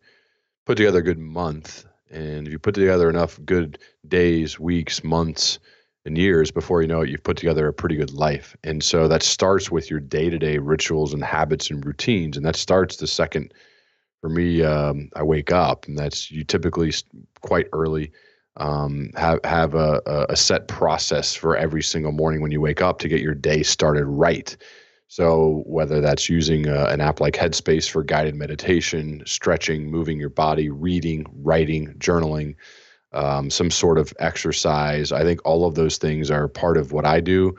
put 0.66 0.78
together 0.78 1.00
a 1.00 1.04
good 1.04 1.20
month, 1.20 1.86
and 2.10 2.48
if 2.48 2.52
you 2.52 2.60
put 2.60 2.76
together 2.76 3.10
enough 3.10 3.40
good 3.46 3.80
days, 4.08 4.60
weeks, 4.60 5.04
months, 5.04 5.60
and 6.06 6.18
years 6.18 6.50
before 6.50 6.82
you 6.82 6.88
know 6.88 7.02
it, 7.02 7.10
you've 7.10 7.24
put 7.24 7.38
together 7.38 7.68
a 7.68 7.74
pretty 7.74 7.96
good 7.96 8.14
life. 8.14 8.56
And 8.64 8.84
so 8.84 9.08
that 9.08 9.22
starts 9.22 9.70
with 9.70 9.92
your 9.92 10.00
day-to-day 10.00 10.58
rituals 10.58 11.14
and 11.14 11.24
habits 11.24 11.70
and 11.70 11.86
routines, 11.86 12.36
and 12.36 12.46
that 12.46 12.56
starts 12.56 12.98
the 12.98 13.08
second. 13.08 13.54
For 14.22 14.30
me, 14.30 14.64
um, 14.64 15.10
I 15.16 15.24
wake 15.24 15.52
up, 15.52 15.88
and 15.88 15.98
that's 15.98 16.32
you 16.32 16.44
typically 16.44 16.92
quite 17.42 17.68
early 17.74 18.12
um, 18.60 19.12
have 19.16 19.40
have 19.44 19.74
a, 19.76 20.02
a 20.30 20.36
set 20.36 20.68
process 20.68 21.34
for 21.34 21.58
every 21.58 21.82
single 21.82 22.12
morning 22.12 22.42
when 22.42 22.52
you 22.52 22.62
wake 22.62 22.82
up 22.82 23.00
to 23.00 23.08
get 23.08 23.22
your 23.22 23.34
day 23.34 23.64
started 23.64 24.06
right. 24.06 24.56
So, 25.08 25.64
whether 25.66 26.02
that's 26.02 26.30
using 26.30 26.68
a, 26.68 26.86
an 26.86 27.02
app 27.02 27.20
like 27.20 27.34
Headspace 27.34 27.90
for 27.90 28.04
guided 28.04 28.36
meditation, 28.36 29.24
stretching, 29.26 29.90
moving 29.90 30.20
your 30.20 30.30
body, 30.30 30.70
reading, 30.70 31.26
writing, 31.42 31.96
journaling, 31.98 32.56
um, 33.12 33.50
some 33.50 33.72
sort 33.72 33.98
of 33.98 34.14
exercise, 34.20 35.12
I 35.12 35.24
think 35.24 35.40
all 35.46 35.66
of 35.66 35.74
those 35.74 35.98
things 35.98 36.30
are 36.30 36.48
part 36.48 36.78
of 36.78 36.92
what 36.92 37.06
I 37.06 37.22
do 37.22 37.56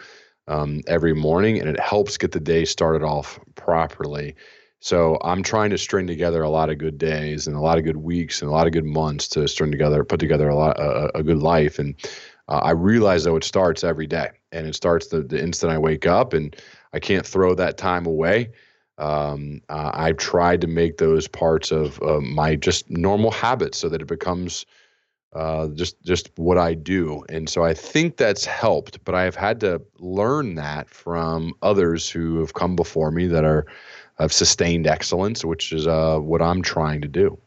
um, 0.46 0.82
every 0.86 1.12
morning, 1.12 1.58
and 1.58 1.68
it 1.68 1.80
helps 1.80 2.16
get 2.16 2.30
the 2.30 2.40
day 2.40 2.64
started 2.64 3.02
off 3.02 3.40
properly. 3.56 4.36
So, 4.80 5.18
I'm 5.22 5.42
trying 5.42 5.70
to 5.70 5.78
string 5.78 6.06
together 6.06 6.42
a 6.42 6.50
lot 6.50 6.70
of 6.70 6.78
good 6.78 6.98
days 6.98 7.46
and 7.46 7.56
a 7.56 7.60
lot 7.60 7.78
of 7.78 7.84
good 7.84 7.98
weeks 7.98 8.40
and 8.42 8.48
a 8.48 8.52
lot 8.52 8.66
of 8.66 8.72
good 8.72 8.84
months 8.84 9.28
to 9.28 9.46
string 9.46 9.70
together, 9.70 10.04
put 10.04 10.20
together 10.20 10.48
a 10.48 10.56
lot 10.56 10.78
a, 10.80 11.18
a 11.18 11.22
good 11.22 11.38
life. 11.38 11.78
And 11.78 11.94
uh, 12.48 12.60
I 12.62 12.70
realize 12.72 13.24
though 13.24 13.36
it 13.36 13.44
starts 13.44 13.84
every 13.84 14.06
day, 14.06 14.30
and 14.52 14.66
it 14.66 14.74
starts 14.74 15.08
the, 15.08 15.22
the 15.22 15.40
instant 15.40 15.72
I 15.72 15.78
wake 15.78 16.06
up 16.06 16.32
and 16.32 16.56
I 16.92 16.98
can't 16.98 17.26
throw 17.26 17.54
that 17.54 17.78
time 17.78 18.06
away. 18.06 18.50
Um, 18.98 19.62
uh, 19.68 19.90
I've 19.94 20.18
tried 20.18 20.60
to 20.62 20.66
make 20.66 20.98
those 20.98 21.26
parts 21.28 21.70
of 21.70 22.02
uh, 22.02 22.20
my 22.20 22.56
just 22.56 22.90
normal 22.90 23.30
habits 23.30 23.78
so 23.78 23.88
that 23.88 24.02
it 24.02 24.08
becomes 24.08 24.66
uh, 25.34 25.68
just 25.68 26.02
just 26.02 26.30
what 26.36 26.58
I 26.58 26.74
do, 26.74 27.24
and 27.28 27.48
so 27.48 27.62
I 27.62 27.72
think 27.72 28.16
that's 28.16 28.44
helped. 28.44 29.04
But 29.04 29.14
I've 29.14 29.36
had 29.36 29.60
to 29.60 29.80
learn 29.98 30.56
that 30.56 30.90
from 30.90 31.54
others 31.62 32.10
who 32.10 32.40
have 32.40 32.54
come 32.54 32.74
before 32.74 33.12
me 33.12 33.28
that 33.28 33.44
are 33.44 33.64
have 34.20 34.32
sustained 34.32 34.86
excellence, 34.86 35.44
which 35.44 35.72
is 35.72 35.86
uh, 35.86 36.18
what 36.18 36.42
I'm 36.42 36.62
trying 36.62 37.00
to 37.02 37.08
do. 37.08 37.38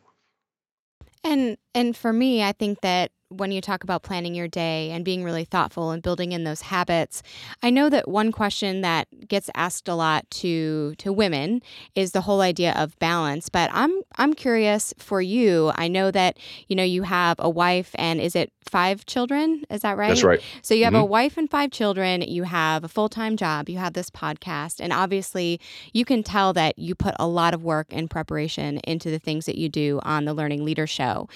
And 1.23 1.57
and 1.73 1.95
for 1.95 2.11
me, 2.11 2.43
I 2.43 2.51
think 2.51 2.81
that 2.81 3.11
when 3.37 3.51
you 3.51 3.61
talk 3.61 3.83
about 3.83 4.03
planning 4.03 4.35
your 4.35 4.47
day 4.47 4.91
and 4.91 5.03
being 5.03 5.23
really 5.23 5.45
thoughtful 5.45 5.91
and 5.91 6.01
building 6.01 6.31
in 6.31 6.43
those 6.43 6.61
habits, 6.61 7.23
I 7.61 7.69
know 7.69 7.89
that 7.89 8.07
one 8.07 8.31
question 8.31 8.81
that 8.81 9.07
gets 9.27 9.49
asked 9.55 9.87
a 9.87 9.95
lot 9.95 10.29
to 10.31 10.95
to 10.97 11.11
women 11.11 11.61
is 11.95 12.11
the 12.11 12.21
whole 12.21 12.41
idea 12.41 12.73
of 12.73 12.97
balance. 12.99 13.49
But 13.49 13.69
I'm 13.73 14.01
I'm 14.15 14.33
curious 14.33 14.93
for 14.97 15.21
you. 15.21 15.71
I 15.75 15.87
know 15.87 16.11
that 16.11 16.37
you 16.67 16.75
know 16.75 16.83
you 16.83 17.03
have 17.03 17.37
a 17.39 17.49
wife 17.49 17.91
and 17.95 18.19
is 18.19 18.35
it 18.35 18.51
five 18.69 19.05
children? 19.05 19.63
Is 19.69 19.81
that 19.81 19.97
right? 19.97 20.09
That's 20.09 20.23
right. 20.23 20.41
So 20.61 20.73
you 20.73 20.85
have 20.85 20.93
mm-hmm. 20.93 21.03
a 21.03 21.05
wife 21.05 21.37
and 21.37 21.49
five 21.49 21.71
children. 21.71 22.21
You 22.21 22.43
have 22.43 22.83
a 22.83 22.87
full 22.87 23.09
time 23.09 23.37
job. 23.37 23.69
You 23.69 23.77
have 23.77 23.93
this 23.93 24.09
podcast, 24.09 24.79
and 24.79 24.93
obviously 24.93 25.59
you 25.93 26.05
can 26.05 26.23
tell 26.23 26.53
that 26.53 26.77
you 26.77 26.95
put 26.95 27.15
a 27.19 27.27
lot 27.27 27.53
of 27.53 27.63
work 27.63 27.87
and 27.91 28.09
preparation 28.09 28.77
into 28.79 29.09
the 29.09 29.19
things 29.19 29.45
that 29.45 29.57
you 29.57 29.69
do 29.69 29.99
on 30.03 30.25
the 30.25 30.33
Learning 30.33 30.65
Leader 30.65 30.87
Show, 30.87 31.27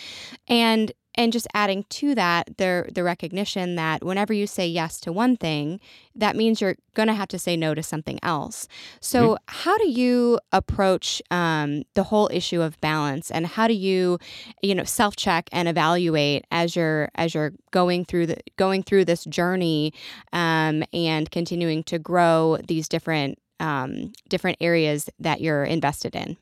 and 0.48 0.92
and 1.18 1.34
just 1.34 1.48
adding 1.54 1.84
to 1.90 2.16
that 2.16 2.58
the 2.58 2.90
the 2.94 3.04
recognition 3.04 3.76
that 3.76 4.04
whenever 4.04 4.34
you 4.34 4.48
say 4.48 4.68
yes 4.68 5.00
to 5.02 5.12
one 5.12 5.36
thing 5.36 5.80
that 6.16 6.36
means 6.36 6.62
you're 6.62 6.76
going 6.94 7.08
to 7.08 7.14
have 7.14 7.28
to 7.28 7.38
say 7.38 7.56
no 7.56 7.76
to 7.76 7.84
something 7.84 8.20
else. 8.24 8.68
So 9.00 9.22
mm-hmm. 9.22 9.44
how 9.48 9.78
do 9.78 9.88
you 9.90 10.40
approach 10.52 11.22
um, 11.30 11.84
the 11.94 12.04
whole 12.04 12.28
issue 12.34 12.62
of 12.62 12.80
balance? 12.82 13.30
And 13.30 13.46
how 13.46 13.68
do 13.68 13.74
you 13.74 14.20
you 14.62 14.76
know 14.76 14.84
self 14.84 15.16
check 15.16 15.50
and 15.52 15.68
evaluate 15.68 16.46
as 16.52 16.76
you're 16.76 17.10
as 17.16 17.34
you're 17.34 17.54
going 17.72 18.06
through 18.06 18.28
the 18.28 18.38
going 18.58 18.84
through 18.84 19.06
this 19.06 19.26
journey 19.26 19.94
um, 20.34 20.84
and 20.94 21.30
continuing 21.32 21.84
to 21.84 22.00
grow 22.00 22.58
these 22.68 22.88
different 22.88 23.40
um, 23.60 24.14
different 24.30 24.58
areas 24.62 25.10
that 25.20 25.42
you're 25.42 25.64
invested 25.64 26.16
in? 26.16 26.38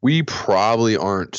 We 0.00 0.22
probably 0.22 0.96
aren't 0.96 1.36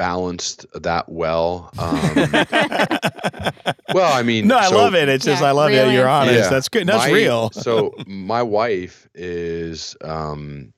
balanced 0.00 0.64
that 0.72 1.10
well. 1.10 1.70
Um, 1.76 1.94
well, 3.94 4.10
I 4.10 4.22
mean, 4.24 4.48
no, 4.48 4.56
I 4.56 4.70
so, 4.70 4.78
love 4.78 4.94
it. 4.94 5.10
It's 5.10 5.26
yeah, 5.26 5.34
just 5.34 5.42
I 5.42 5.50
love 5.50 5.70
it. 5.70 5.92
You're 5.92 6.08
honest. 6.08 6.44
Yeah. 6.44 6.48
That's 6.48 6.70
good. 6.70 6.86
That's 6.86 7.06
my, 7.06 7.12
real. 7.12 7.50
so 7.50 7.92
my 8.06 8.42
wife 8.42 9.10
is 9.14 9.94
um, 10.00 10.72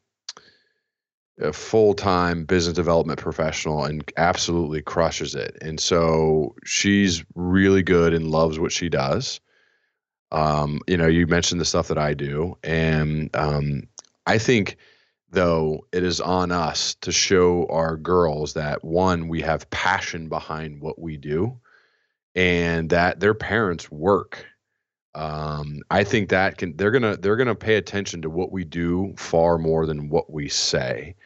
a 1.40 1.52
full 1.52 1.94
time 1.94 2.46
business 2.46 2.74
development 2.74 3.20
professional 3.20 3.84
and 3.84 4.02
absolutely 4.16 4.82
crushes 4.82 5.36
it. 5.36 5.56
And 5.62 5.78
so 5.78 6.56
she's 6.64 7.24
really 7.36 7.84
good 7.84 8.14
and 8.14 8.26
loves 8.26 8.58
what 8.58 8.72
she 8.72 8.88
does. 8.88 9.40
Um, 10.32 10.80
you 10.88 10.96
know, 10.96 11.06
you 11.06 11.28
mentioned 11.28 11.60
the 11.60 11.64
stuff 11.64 11.86
that 11.88 11.98
I 11.98 12.14
do, 12.14 12.58
and 12.64 13.30
um, 13.36 13.84
I 14.26 14.38
think 14.38 14.78
though 15.32 15.86
it 15.92 16.04
is 16.04 16.20
on 16.20 16.52
us 16.52 16.94
to 16.96 17.10
show 17.10 17.66
our 17.70 17.96
girls 17.96 18.52
that 18.52 18.84
one 18.84 19.28
we 19.28 19.40
have 19.40 19.68
passion 19.70 20.28
behind 20.28 20.80
what 20.80 20.98
we 20.98 21.16
do 21.16 21.58
and 22.34 22.90
that 22.90 23.18
their 23.18 23.34
parents 23.34 23.90
work. 23.90 24.46
Um, 25.14 25.80
i 25.90 26.04
think 26.04 26.30
that 26.30 26.56
can 26.56 26.74
they're 26.76 26.90
gonna 26.90 27.16
they're 27.18 27.36
gonna 27.36 27.54
pay 27.54 27.76
attention 27.76 28.22
to 28.22 28.30
what 28.30 28.50
we 28.50 28.64
do 28.64 29.12
far 29.18 29.58
more 29.58 29.84
than 29.86 30.08
what 30.08 30.32
we 30.32 30.48
say. 30.48 31.16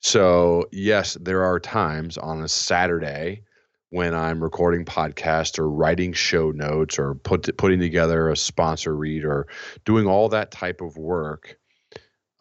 So 0.00 0.66
yes 0.72 1.16
there 1.20 1.44
are 1.44 1.60
times 1.60 2.18
on 2.18 2.42
a 2.42 2.48
saturday 2.48 3.42
when 3.90 4.14
i'm 4.14 4.42
recording 4.42 4.84
podcasts 4.84 5.58
or 5.58 5.70
writing 5.70 6.12
show 6.12 6.50
notes 6.50 6.98
or 6.98 7.14
put, 7.14 7.56
putting 7.58 7.80
together 7.80 8.28
a 8.30 8.36
sponsor 8.36 8.96
read 8.96 9.24
or 9.24 9.46
doing 9.84 10.06
all 10.06 10.28
that 10.30 10.50
type 10.50 10.80
of 10.80 10.96
work 10.96 11.58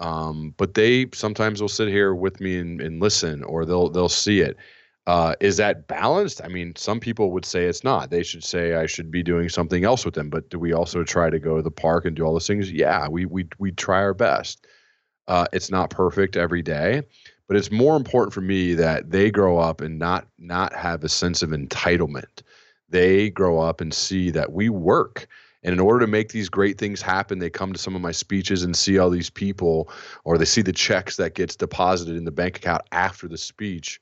um, 0.01 0.53
but 0.57 0.73
they 0.73 1.07
sometimes 1.13 1.61
will 1.61 1.69
sit 1.69 1.87
here 1.87 2.13
with 2.15 2.41
me 2.41 2.57
and, 2.57 2.81
and 2.81 2.99
listen, 2.99 3.43
or 3.43 3.65
they'll 3.65 3.89
they'll 3.89 4.09
see 4.09 4.41
it. 4.41 4.57
Uh, 5.07 5.35
is 5.39 5.57
that 5.57 5.87
balanced? 5.87 6.41
I 6.43 6.47
mean, 6.47 6.75
some 6.75 6.99
people 6.99 7.31
would 7.31 7.45
say 7.45 7.65
it's 7.65 7.83
not. 7.83 8.09
They 8.09 8.23
should 8.23 8.43
say 8.43 8.75
I 8.75 8.87
should 8.87 9.11
be 9.11 9.23
doing 9.23 9.47
something 9.47 9.83
else 9.83 10.03
with 10.03 10.15
them. 10.15 10.29
But 10.29 10.49
do 10.49 10.59
we 10.59 10.73
also 10.73 11.03
try 11.03 11.29
to 11.29 11.39
go 11.39 11.55
to 11.55 11.61
the 11.61 11.71
park 11.71 12.05
and 12.05 12.15
do 12.15 12.23
all 12.23 12.33
those 12.33 12.47
things? 12.47 12.71
Yeah, 12.71 13.07
we 13.07 13.25
we 13.25 13.47
we 13.59 13.71
try 13.71 13.97
our 13.97 14.15
best. 14.15 14.65
Uh, 15.27 15.45
it's 15.53 15.69
not 15.69 15.91
perfect 15.91 16.35
every 16.35 16.63
day, 16.63 17.03
but 17.47 17.55
it's 17.55 17.71
more 17.71 17.95
important 17.95 18.33
for 18.33 18.41
me 18.41 18.73
that 18.73 19.11
they 19.11 19.29
grow 19.29 19.59
up 19.59 19.81
and 19.81 19.99
not 19.99 20.27
not 20.39 20.73
have 20.73 21.03
a 21.03 21.09
sense 21.09 21.43
of 21.43 21.51
entitlement. 21.51 22.41
They 22.89 23.29
grow 23.29 23.59
up 23.59 23.81
and 23.81 23.93
see 23.93 24.31
that 24.31 24.51
we 24.51 24.69
work 24.69 25.27
and 25.63 25.73
in 25.73 25.79
order 25.79 25.99
to 26.05 26.11
make 26.11 26.31
these 26.31 26.49
great 26.49 26.77
things 26.77 27.01
happen, 27.01 27.39
they 27.39 27.49
come 27.49 27.71
to 27.73 27.79
some 27.79 27.95
of 27.95 28.01
my 28.01 28.11
speeches 28.11 28.63
and 28.63 28.75
see 28.75 28.97
all 28.97 29.09
these 29.09 29.29
people, 29.29 29.89
or 30.23 30.37
they 30.37 30.45
see 30.45 30.61
the 30.61 30.73
checks 30.73 31.17
that 31.17 31.35
gets 31.35 31.55
deposited 31.55 32.15
in 32.15 32.25
the 32.25 32.31
bank 32.31 32.57
account 32.57 32.83
after 32.91 33.27
the 33.27 33.37
speech. 33.37 34.01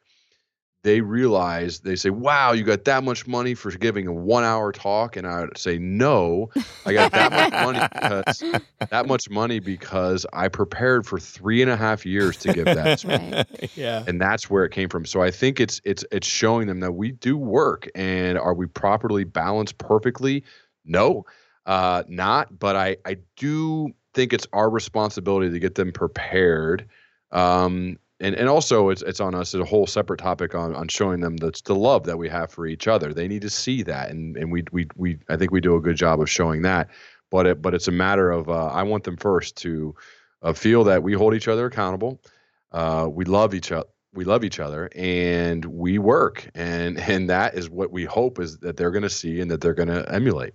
They 0.83 1.01
realize 1.01 1.81
they 1.81 1.97
say, 1.97 2.09
"Wow, 2.09 2.53
you 2.53 2.63
got 2.63 2.85
that 2.85 3.03
much 3.03 3.27
money 3.27 3.53
for 3.53 3.69
giving 3.71 4.07
a 4.07 4.13
one-hour 4.13 4.71
talk," 4.71 5.17
and 5.17 5.27
I 5.27 5.41
would 5.41 5.57
say, 5.57 5.77
"No, 5.77 6.49
I 6.85 6.93
got 6.93 7.11
that 7.11 7.33
much 7.33 7.51
money 7.51 7.79
because 7.93 8.41
that 8.89 9.05
much 9.05 9.29
money 9.29 9.59
because 9.59 10.25
I 10.31 10.47
prepared 10.47 11.05
for 11.05 11.19
three 11.19 11.61
and 11.61 11.69
a 11.69 11.75
half 11.75 12.05
years 12.05 12.37
to 12.37 12.53
give 12.53 12.65
that." 12.65 13.03
Right. 13.09 13.45
yeah, 13.75 14.05
and 14.07 14.21
that's 14.21 14.49
where 14.49 14.63
it 14.63 14.71
came 14.71 14.87
from. 14.87 15.05
So 15.05 15.21
I 15.21 15.31
think 15.31 15.59
it's 15.59 15.81
it's 15.83 16.05
it's 16.13 16.27
showing 16.27 16.67
them 16.67 16.79
that 16.79 16.93
we 16.93 17.11
do 17.11 17.35
work, 17.35 17.89
and 17.93 18.37
are 18.37 18.53
we 18.53 18.65
properly 18.65 19.25
balanced 19.25 19.79
perfectly? 19.79 20.45
No, 20.85 21.25
uh, 21.65 22.03
not, 22.07 22.57
but 22.57 22.75
I, 22.75 22.97
I 23.05 23.17
do 23.35 23.93
think 24.13 24.33
it's 24.33 24.47
our 24.53 24.69
responsibility 24.69 25.51
to 25.51 25.59
get 25.59 25.75
them 25.75 25.91
prepared. 25.91 26.87
Um, 27.31 27.99
and, 28.19 28.35
and 28.35 28.49
also 28.49 28.89
it's, 28.89 29.01
it's 29.01 29.19
on 29.19 29.35
us 29.35 29.53
as 29.53 29.61
a 29.61 29.65
whole 29.65 29.87
separate 29.87 30.19
topic 30.19 30.55
on, 30.55 30.75
on 30.75 30.87
showing 30.87 31.21
them 31.21 31.37
that's 31.37 31.61
the 31.61 31.75
love 31.75 32.05
that 32.05 32.17
we 32.17 32.27
have 32.27 32.51
for 32.51 32.65
each 32.65 32.87
other. 32.87 33.13
They 33.13 33.27
need 33.27 33.43
to 33.43 33.49
see 33.49 33.83
that. 33.83 34.09
And, 34.09 34.35
and 34.35 34.51
we, 34.51 34.63
we, 34.71 34.87
we, 34.95 35.19
I 35.29 35.37
think 35.37 35.51
we 35.51 35.61
do 35.61 35.75
a 35.75 35.81
good 35.81 35.95
job 35.95 36.19
of 36.19 36.29
showing 36.29 36.63
that, 36.63 36.89
but 37.29 37.45
it, 37.45 37.61
but 37.61 37.73
it's 37.73 37.87
a 37.87 37.93
matter 37.93 38.31
of, 38.31 38.49
uh, 38.49 38.67
I 38.67 38.83
want 38.83 39.03
them 39.03 39.15
first 39.15 39.55
to 39.57 39.95
uh, 40.41 40.53
feel 40.53 40.83
that 40.85 41.03
we 41.03 41.13
hold 41.13 41.33
each 41.33 41.47
other 41.47 41.67
accountable. 41.67 42.19
Uh, 42.71 43.07
we 43.09 43.25
love 43.25 43.53
each 43.53 43.71
other 43.71 43.87
we 44.13 44.25
love 44.25 44.43
each 44.43 44.59
other 44.59 44.89
and 44.95 45.65
we 45.65 45.99
work 45.99 46.49
and 46.55 46.97
and 47.09 47.29
that 47.29 47.55
is 47.55 47.69
what 47.69 47.91
we 47.91 48.05
hope 48.05 48.39
is 48.39 48.57
that 48.59 48.77
they're 48.77 48.91
going 48.91 49.03
to 49.03 49.09
see 49.09 49.39
and 49.39 49.51
that 49.51 49.61
they're 49.61 49.73
going 49.73 49.89
to 49.89 50.11
emulate 50.11 50.53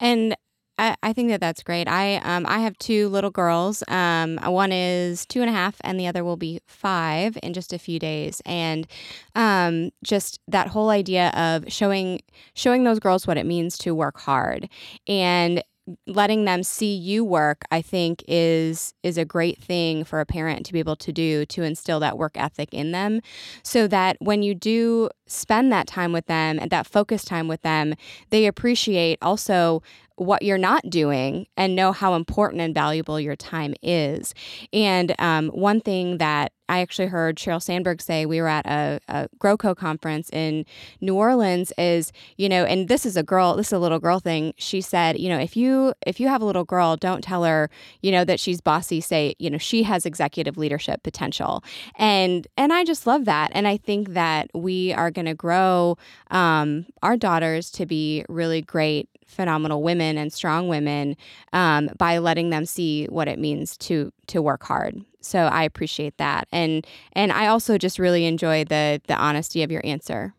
and 0.00 0.36
I, 0.78 0.96
I 1.02 1.12
think 1.12 1.28
that 1.28 1.40
that's 1.40 1.62
great. 1.62 1.86
I 1.88 2.16
um 2.16 2.46
I 2.46 2.58
have 2.58 2.76
two 2.78 3.08
little 3.08 3.30
girls. 3.30 3.82
Um, 3.88 4.38
one 4.38 4.72
is 4.72 5.24
two 5.26 5.40
and 5.40 5.48
a 5.48 5.52
half, 5.52 5.76
and 5.82 5.98
the 5.98 6.06
other 6.06 6.24
will 6.24 6.36
be 6.36 6.60
five 6.66 7.38
in 7.42 7.52
just 7.52 7.72
a 7.72 7.78
few 7.78 7.98
days. 7.98 8.42
And 8.44 8.86
um, 9.34 9.90
just 10.02 10.40
that 10.48 10.68
whole 10.68 10.90
idea 10.90 11.28
of 11.30 11.72
showing 11.72 12.20
showing 12.54 12.84
those 12.84 12.98
girls 12.98 13.26
what 13.26 13.36
it 13.38 13.46
means 13.46 13.78
to 13.78 13.94
work 13.94 14.18
hard, 14.18 14.68
and 15.06 15.62
letting 16.06 16.46
them 16.46 16.62
see 16.62 16.94
you 16.94 17.22
work 17.22 17.62
i 17.70 17.82
think 17.82 18.24
is 18.26 18.94
is 19.02 19.18
a 19.18 19.24
great 19.24 19.62
thing 19.62 20.02
for 20.02 20.18
a 20.20 20.24
parent 20.24 20.64
to 20.64 20.72
be 20.72 20.78
able 20.78 20.96
to 20.96 21.12
do 21.12 21.44
to 21.44 21.62
instill 21.62 22.00
that 22.00 22.16
work 22.16 22.32
ethic 22.36 22.72
in 22.72 22.92
them 22.92 23.20
so 23.62 23.86
that 23.86 24.16
when 24.18 24.42
you 24.42 24.54
do 24.54 25.10
spend 25.26 25.70
that 25.70 25.86
time 25.86 26.10
with 26.10 26.24
them 26.26 26.58
and 26.58 26.70
that 26.70 26.86
focus 26.86 27.22
time 27.22 27.48
with 27.48 27.60
them 27.60 27.94
they 28.30 28.46
appreciate 28.46 29.18
also 29.20 29.82
what 30.16 30.42
you're 30.42 30.58
not 30.58 30.88
doing 30.88 31.46
and 31.56 31.74
know 31.74 31.92
how 31.92 32.14
important 32.14 32.60
and 32.60 32.74
valuable 32.74 33.18
your 33.18 33.36
time 33.36 33.74
is. 33.82 34.34
And 34.72 35.14
um, 35.18 35.48
one 35.48 35.80
thing 35.80 36.18
that 36.18 36.52
I 36.68 36.80
actually 36.80 37.08
heard 37.08 37.36
Sheryl 37.36 37.62
Sandberg 37.62 38.00
say 38.00 38.24
we 38.24 38.40
were 38.40 38.48
at 38.48 38.64
a, 38.66 39.00
a 39.08 39.28
GrowCo 39.38 39.76
conference 39.76 40.30
in 40.30 40.64
New 41.00 41.14
Orleans. 41.14 41.72
Is 41.76 42.12
you 42.38 42.48
know, 42.48 42.64
and 42.64 42.88
this 42.88 43.04
is 43.04 43.16
a 43.16 43.22
girl, 43.22 43.56
this 43.56 43.68
is 43.68 43.72
a 43.74 43.78
little 43.78 43.98
girl 43.98 44.18
thing. 44.18 44.54
She 44.56 44.80
said, 44.80 45.18
you 45.18 45.28
know, 45.28 45.38
if 45.38 45.56
you 45.56 45.92
if 46.06 46.20
you 46.20 46.28
have 46.28 46.40
a 46.40 46.44
little 46.44 46.64
girl, 46.64 46.96
don't 46.96 47.22
tell 47.22 47.44
her, 47.44 47.68
you 48.00 48.10
know, 48.10 48.24
that 48.24 48.40
she's 48.40 48.60
bossy. 48.60 49.00
Say, 49.00 49.34
you 49.38 49.50
know, 49.50 49.58
she 49.58 49.82
has 49.82 50.06
executive 50.06 50.56
leadership 50.56 51.02
potential, 51.02 51.62
and 51.96 52.46
and 52.56 52.72
I 52.72 52.84
just 52.84 53.06
love 53.06 53.26
that, 53.26 53.50
and 53.54 53.68
I 53.68 53.76
think 53.76 54.10
that 54.10 54.50
we 54.54 54.94
are 54.94 55.10
going 55.10 55.26
to 55.26 55.34
grow 55.34 55.98
um, 56.30 56.86
our 57.02 57.16
daughters 57.16 57.70
to 57.72 57.84
be 57.84 58.24
really 58.28 58.62
great 58.62 59.08
phenomenal 59.26 59.82
women 59.82 60.18
and 60.18 60.32
strong 60.32 60.68
women 60.68 61.16
um, 61.52 61.90
by 61.98 62.18
letting 62.18 62.50
them 62.50 62.64
see 62.64 63.06
what 63.06 63.28
it 63.28 63.38
means 63.38 63.76
to 63.78 64.12
to 64.28 64.40
work 64.40 64.62
hard. 64.62 65.04
So 65.20 65.38
I 65.38 65.64
appreciate 65.64 66.18
that, 66.18 66.48
and 66.52 66.86
and 67.12 67.32
I 67.32 67.46
also 67.46 67.78
just 67.78 67.98
really 67.98 68.26
enjoy 68.26 68.64
the 68.64 69.00
the 69.06 69.16
honesty 69.16 69.62
of 69.62 69.70
your 69.70 69.82
answer. 69.84 70.34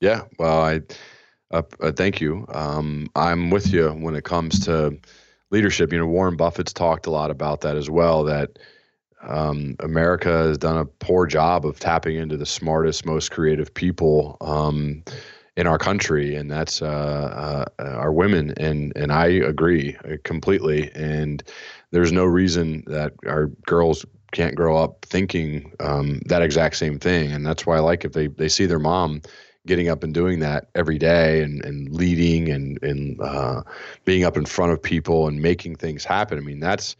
Yeah, 0.00 0.22
well, 0.38 0.62
I 0.62 0.80
uh, 1.50 1.62
uh, 1.80 1.92
thank 1.92 2.20
you. 2.20 2.46
Um, 2.54 3.08
I'm 3.16 3.50
with 3.50 3.72
you 3.72 3.90
when 3.90 4.14
it 4.14 4.24
comes 4.24 4.60
to 4.60 4.98
leadership. 5.50 5.92
You 5.92 5.98
know, 5.98 6.06
Warren 6.06 6.36
Buffett's 6.36 6.72
talked 6.72 7.06
a 7.06 7.10
lot 7.10 7.30
about 7.30 7.60
that 7.62 7.76
as 7.76 7.90
well. 7.90 8.24
That 8.24 8.58
um, 9.22 9.76
America 9.80 10.28
has 10.28 10.58
done 10.58 10.78
a 10.78 10.84
poor 10.84 11.26
job 11.26 11.66
of 11.66 11.78
tapping 11.78 12.16
into 12.16 12.36
the 12.36 12.46
smartest, 12.46 13.04
most 13.04 13.30
creative 13.30 13.72
people. 13.72 14.36
Um, 14.40 15.02
in 15.60 15.66
our 15.66 15.78
country, 15.78 16.36
and 16.36 16.50
that's 16.50 16.82
uh, 16.82 17.66
uh, 17.78 17.82
our 17.84 18.12
women. 18.12 18.54
And 18.56 18.92
and 18.96 19.12
I 19.12 19.26
agree 19.26 19.96
uh, 20.04 20.16
completely. 20.24 20.90
And 20.94 21.42
there's 21.92 22.12
no 22.12 22.24
reason 22.24 22.84
that 22.86 23.12
our 23.26 23.46
girls 23.66 24.06
can't 24.32 24.54
grow 24.54 24.76
up 24.76 25.06
thinking 25.06 25.72
um, 25.80 26.20
that 26.26 26.42
exact 26.42 26.76
same 26.76 26.98
thing. 26.98 27.32
And 27.32 27.44
that's 27.46 27.66
why 27.66 27.76
I 27.76 27.80
like 27.80 28.04
if 28.04 28.12
they 28.12 28.28
they 28.28 28.48
see 28.48 28.66
their 28.66 28.78
mom 28.78 29.22
getting 29.66 29.88
up 29.88 30.02
and 30.02 30.14
doing 30.14 30.40
that 30.40 30.68
every 30.74 30.98
day 30.98 31.42
and, 31.42 31.62
and 31.64 31.92
leading 31.94 32.48
and, 32.48 32.82
and 32.82 33.20
uh, 33.20 33.62
being 34.06 34.24
up 34.24 34.36
in 34.38 34.46
front 34.46 34.72
of 34.72 34.82
people 34.82 35.28
and 35.28 35.42
making 35.42 35.76
things 35.76 36.04
happen. 36.04 36.38
I 36.38 36.40
mean, 36.40 36.60
that's, 36.60 36.96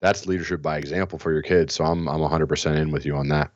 that's 0.00 0.26
leadership 0.26 0.62
by 0.62 0.78
example 0.78 1.18
for 1.18 1.32
your 1.32 1.42
kids. 1.42 1.74
So 1.74 1.84
I'm, 1.84 2.08
I'm 2.08 2.22
hundred 2.22 2.46
percent 2.46 2.78
in 2.78 2.92
with 2.92 3.04
you 3.04 3.16
on 3.16 3.28
that. 3.30 3.50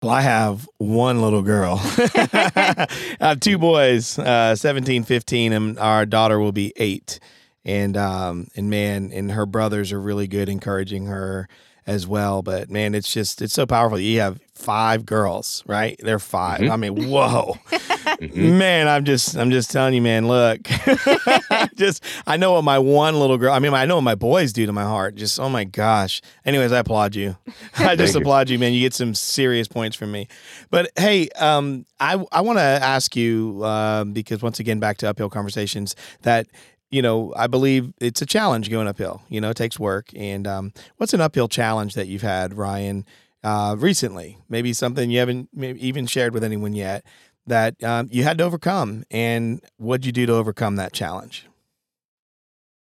Well, 0.00 0.12
I 0.12 0.20
have 0.20 0.68
one 0.78 1.20
little 1.22 1.42
girl. 1.42 1.80
I 1.82 2.86
have 3.18 3.40
two 3.40 3.58
boys, 3.58 4.16
uh, 4.16 4.54
17, 4.54 5.02
15, 5.02 5.52
and 5.52 5.78
our 5.78 6.06
daughter 6.06 6.38
will 6.38 6.52
be 6.52 6.72
eight. 6.76 7.18
And 7.64 7.96
um, 7.96 8.46
and 8.54 8.70
man, 8.70 9.10
and 9.12 9.32
her 9.32 9.44
brothers 9.44 9.92
are 9.92 10.00
really 10.00 10.28
good 10.28 10.48
encouraging 10.48 11.06
her 11.06 11.48
as 11.88 12.06
well. 12.06 12.42
But 12.42 12.70
man, 12.70 12.94
it's 12.94 13.12
just 13.12 13.42
it's 13.42 13.54
so 13.54 13.66
powerful. 13.66 13.98
You 13.98 14.20
have 14.20 14.38
five 14.54 15.06
girls, 15.06 15.64
right? 15.66 15.98
They're 16.02 16.18
5 16.18 16.60
mm-hmm. 16.60 16.70
I 16.70 16.76
mean, 16.76 17.08
whoa, 17.08 17.56
mm-hmm. 17.70 18.58
man! 18.58 18.86
I'm 18.86 19.04
just 19.04 19.36
I'm 19.36 19.50
just 19.50 19.70
telling 19.70 19.94
you, 19.94 20.02
man. 20.02 20.28
Look, 20.28 20.62
just 21.74 22.04
I 22.26 22.36
know 22.36 22.52
what 22.52 22.62
my 22.62 22.78
one 22.78 23.18
little 23.18 23.38
girl. 23.38 23.52
I 23.52 23.58
mean, 23.58 23.72
I 23.72 23.86
know 23.86 23.96
what 23.96 24.02
my 24.02 24.14
boys 24.14 24.52
do 24.52 24.66
to 24.66 24.72
my 24.72 24.82
heart. 24.82 25.14
Just 25.14 25.40
oh 25.40 25.48
my 25.48 25.64
gosh. 25.64 26.20
Anyways, 26.44 26.70
I 26.72 26.80
applaud 26.80 27.16
you. 27.16 27.36
I 27.78 27.96
just 27.96 28.14
applaud 28.14 28.50
you, 28.50 28.58
man. 28.58 28.74
You 28.74 28.80
get 28.80 28.94
some 28.94 29.14
serious 29.14 29.66
points 29.66 29.96
from 29.96 30.12
me. 30.12 30.28
But 30.70 30.90
hey, 30.96 31.30
um, 31.30 31.86
I 31.98 32.22
I 32.30 32.42
want 32.42 32.58
to 32.58 32.62
ask 32.62 33.16
you 33.16 33.62
uh, 33.64 34.04
because 34.04 34.42
once 34.42 34.60
again, 34.60 34.78
back 34.78 34.98
to 34.98 35.08
uphill 35.08 35.30
conversations 35.30 35.96
that 36.22 36.46
you 36.90 37.02
know, 37.02 37.32
I 37.36 37.46
believe 37.46 37.92
it's 38.00 38.22
a 38.22 38.26
challenge 38.26 38.70
going 38.70 38.88
uphill. 38.88 39.22
You 39.28 39.40
know, 39.40 39.50
it 39.50 39.56
takes 39.56 39.78
work. 39.78 40.08
And 40.16 40.46
um, 40.46 40.72
what's 40.96 41.14
an 41.14 41.20
uphill 41.20 41.48
challenge 41.48 41.94
that 41.94 42.08
you've 42.08 42.22
had, 42.22 42.56
Ryan, 42.56 43.04
uh, 43.44 43.76
recently? 43.78 44.38
Maybe 44.48 44.72
something 44.72 45.10
you 45.10 45.18
haven't 45.18 45.48
even 45.56 46.06
shared 46.06 46.32
with 46.34 46.44
anyone 46.44 46.72
yet 46.72 47.04
that 47.46 47.82
um, 47.82 48.08
you 48.10 48.24
had 48.24 48.38
to 48.38 48.44
overcome. 48.44 49.04
And 49.10 49.60
what'd 49.76 50.06
you 50.06 50.12
do 50.12 50.26
to 50.26 50.34
overcome 50.34 50.76
that 50.76 50.92
challenge? 50.92 51.46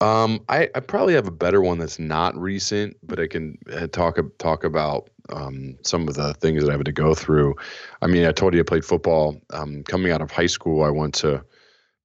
Um, 0.00 0.44
I, 0.48 0.68
I 0.76 0.80
probably 0.80 1.14
have 1.14 1.26
a 1.26 1.32
better 1.32 1.60
one 1.60 1.78
that's 1.78 1.98
not 1.98 2.36
recent, 2.38 2.96
but 3.02 3.18
I 3.18 3.26
can 3.26 3.58
uh, 3.72 3.88
talk 3.88 4.16
talk 4.38 4.62
about 4.62 5.10
um, 5.30 5.76
some 5.82 6.06
of 6.06 6.14
the 6.14 6.34
things 6.34 6.62
that 6.62 6.70
I 6.70 6.76
had 6.76 6.84
to 6.84 6.92
go 6.92 7.14
through. 7.14 7.56
I 8.00 8.06
mean, 8.06 8.24
I 8.24 8.30
told 8.30 8.54
you 8.54 8.60
I 8.60 8.62
played 8.62 8.84
football. 8.84 9.36
Um, 9.52 9.82
coming 9.84 10.12
out 10.12 10.22
of 10.22 10.30
high 10.30 10.46
school, 10.46 10.84
I 10.84 10.90
went 10.90 11.14
to 11.16 11.42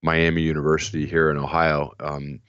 Miami 0.04 0.42
University 0.42 1.06
here 1.06 1.32
in 1.32 1.38
Ohio 1.38 1.94
um, 2.00 2.40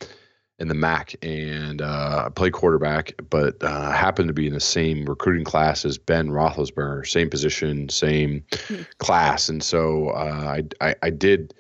in 0.58 0.68
the 0.68 0.74
MAC, 0.74 1.14
and 1.22 1.80
uh, 1.80 2.24
I 2.26 2.28
played 2.28 2.52
quarterback, 2.52 3.14
but 3.30 3.62
uh, 3.62 3.90
happened 3.90 4.28
to 4.28 4.34
be 4.34 4.46
in 4.46 4.52
the 4.52 4.60
same 4.60 5.04
recruiting 5.06 5.44
class 5.44 5.84
as 5.84 5.98
Ben 5.98 6.28
Roethlisberger, 6.28 7.06
same 7.06 7.30
position, 7.30 7.88
same 7.88 8.44
mm-hmm. 8.50 8.82
class, 8.98 9.48
and 9.48 9.62
so 9.62 10.10
uh, 10.10 10.58
I, 10.58 10.62
I, 10.80 10.94
I 11.02 11.10
did. 11.10 11.54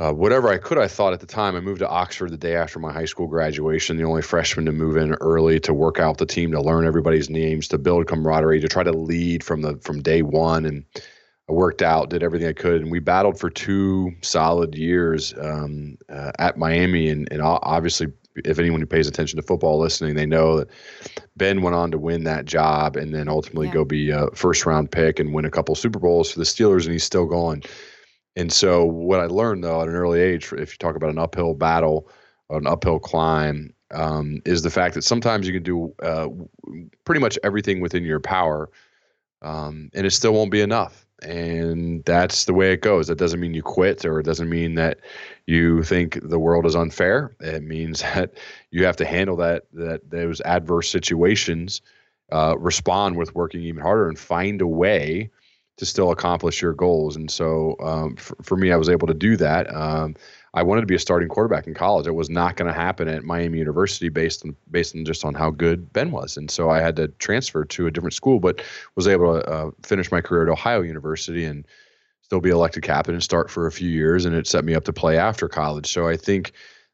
Uh, 0.00 0.12
whatever 0.12 0.48
I 0.48 0.58
could, 0.58 0.78
I 0.78 0.86
thought 0.86 1.12
at 1.12 1.18
the 1.18 1.26
time. 1.26 1.56
I 1.56 1.60
moved 1.60 1.80
to 1.80 1.88
Oxford 1.88 2.30
the 2.30 2.38
day 2.38 2.54
after 2.54 2.78
my 2.78 2.92
high 2.92 3.04
school 3.04 3.26
graduation, 3.26 3.96
the 3.96 4.04
only 4.04 4.22
freshman 4.22 4.64
to 4.66 4.72
move 4.72 4.96
in 4.96 5.14
early 5.14 5.58
to 5.58 5.74
work 5.74 5.98
out 5.98 6.18
the 6.18 6.24
team, 6.24 6.52
to 6.52 6.60
learn 6.60 6.86
everybody's 6.86 7.28
names, 7.28 7.66
to 7.66 7.78
build 7.78 8.06
camaraderie, 8.06 8.60
to 8.60 8.68
try 8.68 8.84
to 8.84 8.92
lead 8.92 9.42
from 9.42 9.62
the 9.62 9.76
from 9.78 10.00
day 10.00 10.22
one, 10.22 10.64
and 10.64 10.84
I 11.48 11.52
worked 11.52 11.80
out, 11.80 12.10
did 12.10 12.22
everything 12.22 12.48
I 12.48 12.52
could, 12.52 12.82
and 12.82 12.90
we 12.90 12.98
battled 12.98 13.38
for 13.38 13.48
two 13.48 14.12
solid 14.20 14.74
years 14.74 15.32
um, 15.40 15.96
uh, 16.10 16.32
at 16.38 16.58
Miami. 16.58 17.08
And, 17.08 17.26
and 17.30 17.40
obviously, 17.42 18.08
if 18.44 18.58
anyone 18.58 18.80
who 18.80 18.86
pays 18.86 19.08
attention 19.08 19.38
to 19.38 19.42
football 19.42 19.78
listening, 19.78 20.14
they 20.14 20.26
know 20.26 20.58
that 20.58 20.68
Ben 21.36 21.62
went 21.62 21.74
on 21.74 21.90
to 21.90 21.98
win 21.98 22.24
that 22.24 22.44
job 22.44 22.96
and 22.96 23.14
then 23.14 23.28
ultimately 23.28 23.68
yeah. 23.68 23.72
go 23.72 23.84
be 23.84 24.10
a 24.10 24.26
first 24.34 24.66
round 24.66 24.90
pick 24.90 25.18
and 25.18 25.32
win 25.32 25.46
a 25.46 25.50
couple 25.50 25.74
Super 25.74 25.98
Bowls 25.98 26.30
for 26.30 26.38
the 26.38 26.44
Steelers, 26.44 26.84
and 26.84 26.92
he's 26.92 27.04
still 27.04 27.26
going. 27.26 27.62
And 28.36 28.52
so, 28.52 28.84
what 28.84 29.20
I 29.20 29.26
learned 29.26 29.64
though 29.64 29.80
at 29.80 29.88
an 29.88 29.94
early 29.94 30.20
age, 30.20 30.52
if 30.52 30.72
you 30.72 30.78
talk 30.78 30.96
about 30.96 31.10
an 31.10 31.18
uphill 31.18 31.54
battle, 31.54 32.10
an 32.50 32.66
uphill 32.66 32.98
climb, 32.98 33.72
um, 33.90 34.42
is 34.44 34.60
the 34.60 34.70
fact 34.70 34.94
that 34.96 35.02
sometimes 35.02 35.46
you 35.46 35.54
can 35.54 35.62
do 35.62 35.94
uh, 36.02 36.28
pretty 37.04 37.22
much 37.22 37.38
everything 37.42 37.80
within 37.80 38.04
your 38.04 38.20
power, 38.20 38.68
um, 39.40 39.88
and 39.94 40.06
it 40.06 40.10
still 40.10 40.34
won't 40.34 40.50
be 40.50 40.60
enough 40.60 41.07
and 41.22 42.04
that's 42.04 42.44
the 42.44 42.54
way 42.54 42.72
it 42.72 42.80
goes. 42.80 43.08
That 43.08 43.18
doesn't 43.18 43.40
mean 43.40 43.54
you 43.54 43.62
quit, 43.62 44.04
or 44.04 44.20
it 44.20 44.24
doesn't 44.24 44.48
mean 44.48 44.74
that 44.76 45.00
you 45.46 45.82
think 45.82 46.18
the 46.22 46.38
world 46.38 46.66
is 46.66 46.76
unfair. 46.76 47.34
It 47.40 47.62
means 47.62 48.00
that 48.14 48.34
you 48.70 48.84
have 48.84 48.96
to 48.96 49.04
handle 49.04 49.36
that 49.36 49.64
that 49.72 50.10
those 50.10 50.40
adverse 50.42 50.90
situations, 50.90 51.82
uh, 52.30 52.56
respond 52.58 53.16
with 53.16 53.34
working 53.34 53.62
even 53.62 53.82
harder, 53.82 54.08
and 54.08 54.18
find 54.18 54.60
a 54.60 54.66
way 54.66 55.30
to 55.78 55.86
still 55.86 56.10
accomplish 56.10 56.60
your 56.60 56.74
goals. 56.74 57.16
And 57.16 57.30
so, 57.30 57.76
um, 57.80 58.16
for, 58.16 58.36
for, 58.42 58.56
me, 58.56 58.72
I 58.72 58.76
was 58.76 58.88
able 58.88 59.06
to 59.06 59.14
do 59.14 59.36
that. 59.36 59.72
Um, 59.74 60.16
I 60.54 60.62
wanted 60.62 60.82
to 60.82 60.86
be 60.86 60.94
a 60.94 60.98
starting 60.98 61.28
quarterback 61.28 61.66
in 61.66 61.74
college. 61.74 62.06
It 62.06 62.14
was 62.14 62.30
not 62.30 62.56
going 62.56 62.72
to 62.72 62.78
happen 62.78 63.08
at 63.08 63.24
Miami 63.24 63.58
University 63.58 64.08
based 64.08 64.44
on 64.44 64.56
based 64.70 64.94
on 64.94 65.04
just 65.04 65.24
on 65.24 65.34
how 65.34 65.50
good 65.50 65.92
Ben 65.92 66.10
was, 66.10 66.36
and 66.36 66.50
so 66.50 66.70
I 66.70 66.80
had 66.80 66.96
to 66.96 67.08
transfer 67.08 67.64
to 67.64 67.86
a 67.86 67.90
different 67.90 68.14
school. 68.14 68.40
But 68.40 68.62
was 68.94 69.08
able 69.08 69.40
to 69.40 69.48
uh, 69.48 69.70
finish 69.82 70.10
my 70.10 70.20
career 70.20 70.44
at 70.44 70.48
Ohio 70.48 70.82
University 70.82 71.44
and 71.44 71.66
still 72.22 72.40
be 72.40 72.50
elected 72.50 72.82
captain 72.82 73.14
and 73.14 73.22
start 73.22 73.50
for 73.50 73.66
a 73.66 73.72
few 73.72 73.88
years, 73.88 74.24
and 74.24 74.34
it 74.34 74.46
set 74.46 74.64
me 74.64 74.74
up 74.74 74.84
to 74.84 74.92
play 74.92 75.18
after 75.18 75.48
college. 75.48 75.90
So 75.90 76.08
I 76.08 76.16
think 76.16 76.52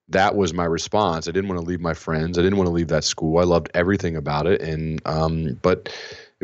that 0.09 0.37
was 0.37 0.53
my 0.53 0.65
response. 0.65 1.29
I 1.29 1.33
didn't 1.33 1.49
want 1.49 1.61
to 1.61 1.67
leave 1.67 1.81
my 1.81 1.95
friends. 1.95 2.39
I 2.39 2.43
didn't 2.43 2.59
want 2.59 2.69
to 2.69 2.73
leave 2.73 2.89
that 2.89 3.05
school. 3.05 3.39
I 3.39 3.45
loved 3.45 3.71
everything 3.75 4.17
about 4.17 4.47
it, 4.47 4.61
and 4.61 5.01
um, 5.07 5.59
but 5.63 5.93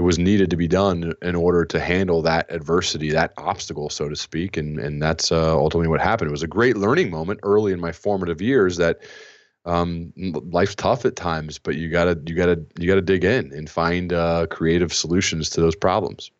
it 0.01 0.03
was 0.03 0.19
needed 0.19 0.49
to 0.49 0.57
be 0.57 0.67
done 0.67 1.13
in 1.21 1.35
order 1.37 1.67
to 1.67 1.79
handle 1.79 2.23
that 2.23 2.51
adversity, 2.51 3.11
that 3.11 3.35
obstacle, 3.37 3.91
so 3.91 4.09
to 4.09 4.17
speak. 4.17 4.57
And 4.57 4.79
and 4.79 5.03
that's 5.03 5.31
uh, 5.31 5.55
ultimately 5.55 5.89
what 5.89 6.01
happened. 6.01 6.29
It 6.29 6.33
was 6.33 6.43
a 6.43 6.47
great 6.49 6.79
learning 6.79 7.11
moment 7.11 7.41
early 7.43 7.71
in 7.71 7.81
my 7.81 7.93
formative 7.93 8.41
years 8.41 8.79
that 8.79 9.03
um, 9.67 10.11
life's 10.17 10.75
tough 10.75 11.05
at 11.05 11.17
times, 11.17 11.59
but 11.59 11.77
you 11.77 11.91
gotta 11.91 12.19
you 12.25 12.35
gotta 12.35 12.65
you 12.79 12.89
gotta 12.89 13.03
dig 13.03 13.25
in 13.25 13.53
and 13.53 13.69
find 13.69 14.15
uh, 14.15 14.47
creative 14.47 14.91
solutions 14.91 15.51
to 15.51 15.61
those 15.61 15.77
problems. 15.77 16.31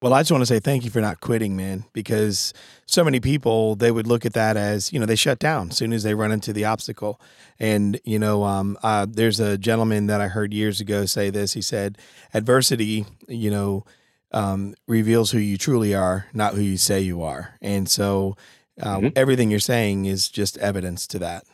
Well, 0.00 0.14
I 0.14 0.20
just 0.20 0.30
want 0.30 0.42
to 0.42 0.46
say 0.46 0.60
thank 0.60 0.84
you 0.84 0.90
for 0.90 1.00
not 1.00 1.20
quitting, 1.20 1.56
man, 1.56 1.84
because 1.92 2.54
so 2.86 3.02
many 3.02 3.18
people 3.18 3.74
they 3.74 3.90
would 3.90 4.06
look 4.06 4.24
at 4.24 4.32
that 4.34 4.56
as 4.56 4.92
you 4.92 5.00
know 5.00 5.06
they 5.06 5.16
shut 5.16 5.40
down 5.40 5.70
as 5.70 5.76
soon 5.76 5.92
as 5.92 6.04
they 6.04 6.14
run 6.14 6.30
into 6.30 6.52
the 6.52 6.64
obstacle, 6.66 7.20
and 7.58 8.00
you 8.04 8.18
know 8.18 8.44
um, 8.44 8.78
uh, 8.84 9.06
there's 9.10 9.40
a 9.40 9.58
gentleman 9.58 10.06
that 10.06 10.20
I 10.20 10.28
heard 10.28 10.54
years 10.54 10.80
ago 10.80 11.04
say 11.04 11.30
this. 11.30 11.54
He 11.54 11.62
said, 11.62 11.98
"Adversity, 12.32 13.06
you 13.26 13.50
know, 13.50 13.84
um, 14.30 14.74
reveals 14.86 15.32
who 15.32 15.38
you 15.38 15.58
truly 15.58 15.94
are, 15.94 16.26
not 16.32 16.54
who 16.54 16.60
you 16.60 16.76
say 16.76 17.00
you 17.00 17.22
are," 17.22 17.56
and 17.60 17.88
so 17.88 18.36
uh, 18.80 18.98
mm-hmm. 18.98 19.08
everything 19.16 19.50
you're 19.50 19.58
saying 19.58 20.04
is 20.04 20.28
just 20.28 20.56
evidence 20.58 21.08
to 21.08 21.18
that. 21.18 21.44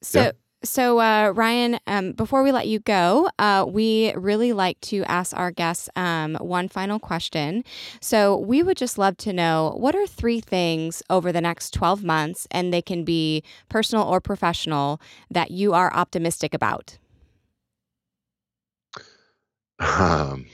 So. 0.00 0.22
Yeah. 0.22 0.32
So, 0.64 0.98
uh, 0.98 1.32
Ryan, 1.34 1.78
um, 1.86 2.12
before 2.12 2.42
we 2.42 2.50
let 2.50 2.66
you 2.66 2.78
go, 2.80 3.28
uh, 3.38 3.66
we 3.68 4.12
really 4.14 4.52
like 4.52 4.80
to 4.82 5.04
ask 5.04 5.36
our 5.36 5.50
guests 5.50 5.88
um, 5.94 6.36
one 6.36 6.68
final 6.68 6.98
question. 6.98 7.64
So, 8.00 8.36
we 8.38 8.62
would 8.62 8.76
just 8.76 8.98
love 8.98 9.16
to 9.18 9.32
know 9.32 9.74
what 9.76 9.94
are 9.94 10.06
three 10.06 10.40
things 10.40 11.02
over 11.10 11.32
the 11.32 11.40
next 11.40 11.72
12 11.74 12.02
months, 12.02 12.46
and 12.50 12.72
they 12.72 12.82
can 12.82 13.04
be 13.04 13.42
personal 13.68 14.04
or 14.04 14.20
professional, 14.20 15.00
that 15.30 15.50
you 15.50 15.74
are 15.74 15.92
optimistic 15.94 16.54
about? 16.54 16.98
Um, 19.80 20.46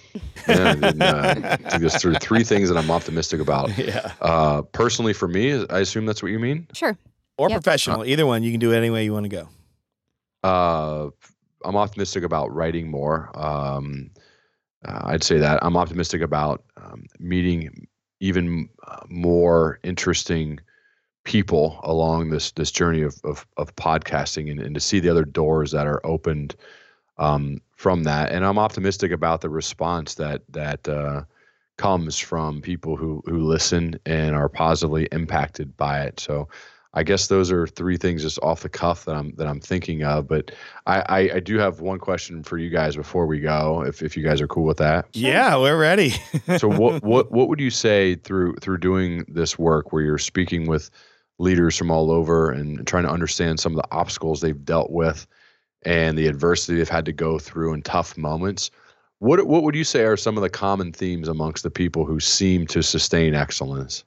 yeah, 0.49 0.73
and, 0.73 1.03
uh, 1.03 1.35
took 1.69 1.85
us 1.85 2.01
through 2.01 2.17
three 2.17 2.43
things 2.43 2.69
that 2.69 2.77
I'm 2.77 2.91
optimistic 2.91 3.41
about. 3.41 3.77
yeah. 3.79 4.13
Uh, 4.21 4.63
personally, 4.63 5.13
for 5.13 5.29
me, 5.29 5.65
I 5.71 5.81
assume 5.81 6.07
that's 6.07 6.23
what 6.23 6.33
you 6.33 6.39
mean. 6.39 6.67
Sure. 6.73 6.97
Or 7.39 7.49
Yep. 7.49 7.63
professional. 7.63 8.05
Either 8.05 8.27
one. 8.27 8.43
You 8.43 8.51
can 8.51 8.61
do 8.61 8.73
it 8.73 8.77
any 8.77 8.91
way 8.91 9.05
you 9.05 9.13
want 9.13 9.25
to 9.25 9.29
go. 9.29 9.49
Uh, 10.43 11.11
I'm 11.65 11.77
optimistic 11.77 12.25
about 12.25 12.55
writing 12.55 12.91
more. 12.91 13.31
Um, 13.35 14.11
uh, 14.87 15.01
I'd 15.05 15.23
say 15.25 15.39
that 15.39 15.63
I'm 15.63 15.77
optimistic 15.77 16.23
about 16.23 16.65
um, 16.77 17.07
meeting 17.19 17.87
even 18.21 18.69
uh, 18.87 19.01
more 19.09 19.79
interesting 19.83 20.61
people 21.25 21.79
along 21.83 22.31
this 22.31 22.53
this 22.53 22.71
journey 22.71 23.03
of 23.03 23.15
of, 23.25 23.47
of 23.59 23.77
podcasting 23.77 24.51
and, 24.51 24.61
and 24.61 24.75
to 24.75 24.81
see 24.81 25.01
the 25.01 25.11
other 25.11 25.25
doors 25.25 25.71
that 25.73 25.87
are 25.87 26.05
opened 26.05 26.57
um, 27.19 27.61
from 27.77 28.05
that. 28.05 28.33
And 28.33 28.45
I'm 28.45 28.59
optimistic 28.59 29.13
about 29.13 29.43
the 29.43 29.51
response 29.51 30.15
that 30.15 30.43
that 30.49 30.89
uh, 30.89 31.25
comes 31.77 32.19
from 32.19 32.63
people 32.63 32.97
who 32.97 33.23
who 33.27 33.39
listen 33.41 34.01
and 34.07 34.35
are 34.35 34.49
positively 34.49 35.09
impacted 35.13 35.77
by 35.77 36.03
it. 36.03 36.21
So 36.21 36.49
I 36.93 37.05
guess 37.05 37.29
those 37.29 37.53
are 37.53 37.69
three 37.69 37.97
things 37.97 38.23
just 38.23 38.39
off 38.43 38.63
the 38.63 38.69
cuff 38.69 39.05
that 39.05 39.15
I'm 39.15 39.33
that 39.37 39.47
I'm 39.47 39.61
thinking 39.61 40.03
of. 40.03 40.27
But 40.27 40.51
I, 40.87 41.01
I, 41.01 41.19
I 41.37 41.41
do 41.41 41.57
have 41.59 41.81
one 41.81 41.99
question 41.99 42.43
for 42.43 42.59
you 42.59 42.69
guys 42.69 42.97
before 42.97 43.27
we 43.27 43.39
go, 43.39 43.85
if 43.87 44.03
if 44.03 44.17
you 44.17 44.25
guys 44.25 44.41
are 44.41 44.49
cool 44.49 44.65
with 44.65 44.79
that. 44.79 45.07
Yeah, 45.13 45.57
we're 45.57 45.79
ready. 45.79 46.15
So 46.59 46.69
what 46.69 47.03
what 47.05 47.31
what 47.31 47.49
would 47.49 47.61
you 47.61 47.71
say 47.71 48.17
through 48.17 48.57
through 48.57 48.79
doing 48.79 49.25
this 49.29 49.59
work 49.59 49.93
where 49.93 50.03
you're 50.03 50.19
speaking 50.19 50.67
with 50.67 50.91
leaders 51.39 51.77
from 51.77 51.91
all 51.91 52.11
over 52.11 52.51
and 52.51 52.85
trying 52.87 53.05
to 53.05 53.11
understand 53.11 53.61
some 53.61 53.73
of 53.73 53.77
the 53.77 53.89
obstacles 53.93 54.41
they've 54.41 54.65
dealt 54.65 54.91
with 54.91 55.27
and 55.83 56.19
the 56.19 56.27
adversity 56.27 56.77
they've 56.77 56.89
had 56.89 57.05
to 57.07 57.13
go 57.13 57.39
through 57.39 57.73
in 57.73 57.83
tough 57.83 58.17
moments? 58.19 58.71
What 59.21 59.47
what 59.47 59.63
would 59.63 59.77
you 59.77 59.85
say 59.85 60.03
are 60.05 60.17
some 60.17 60.37
of 60.37 60.43
the 60.43 60.51
common 60.51 60.93
themes 60.93 61.29
amongst 61.29 61.63
the 61.63 61.71
people 61.71 62.05
who 62.05 62.19
seem 62.19 62.67
to 62.69 62.83
sustain 62.83 63.35
excellence? 63.35 64.03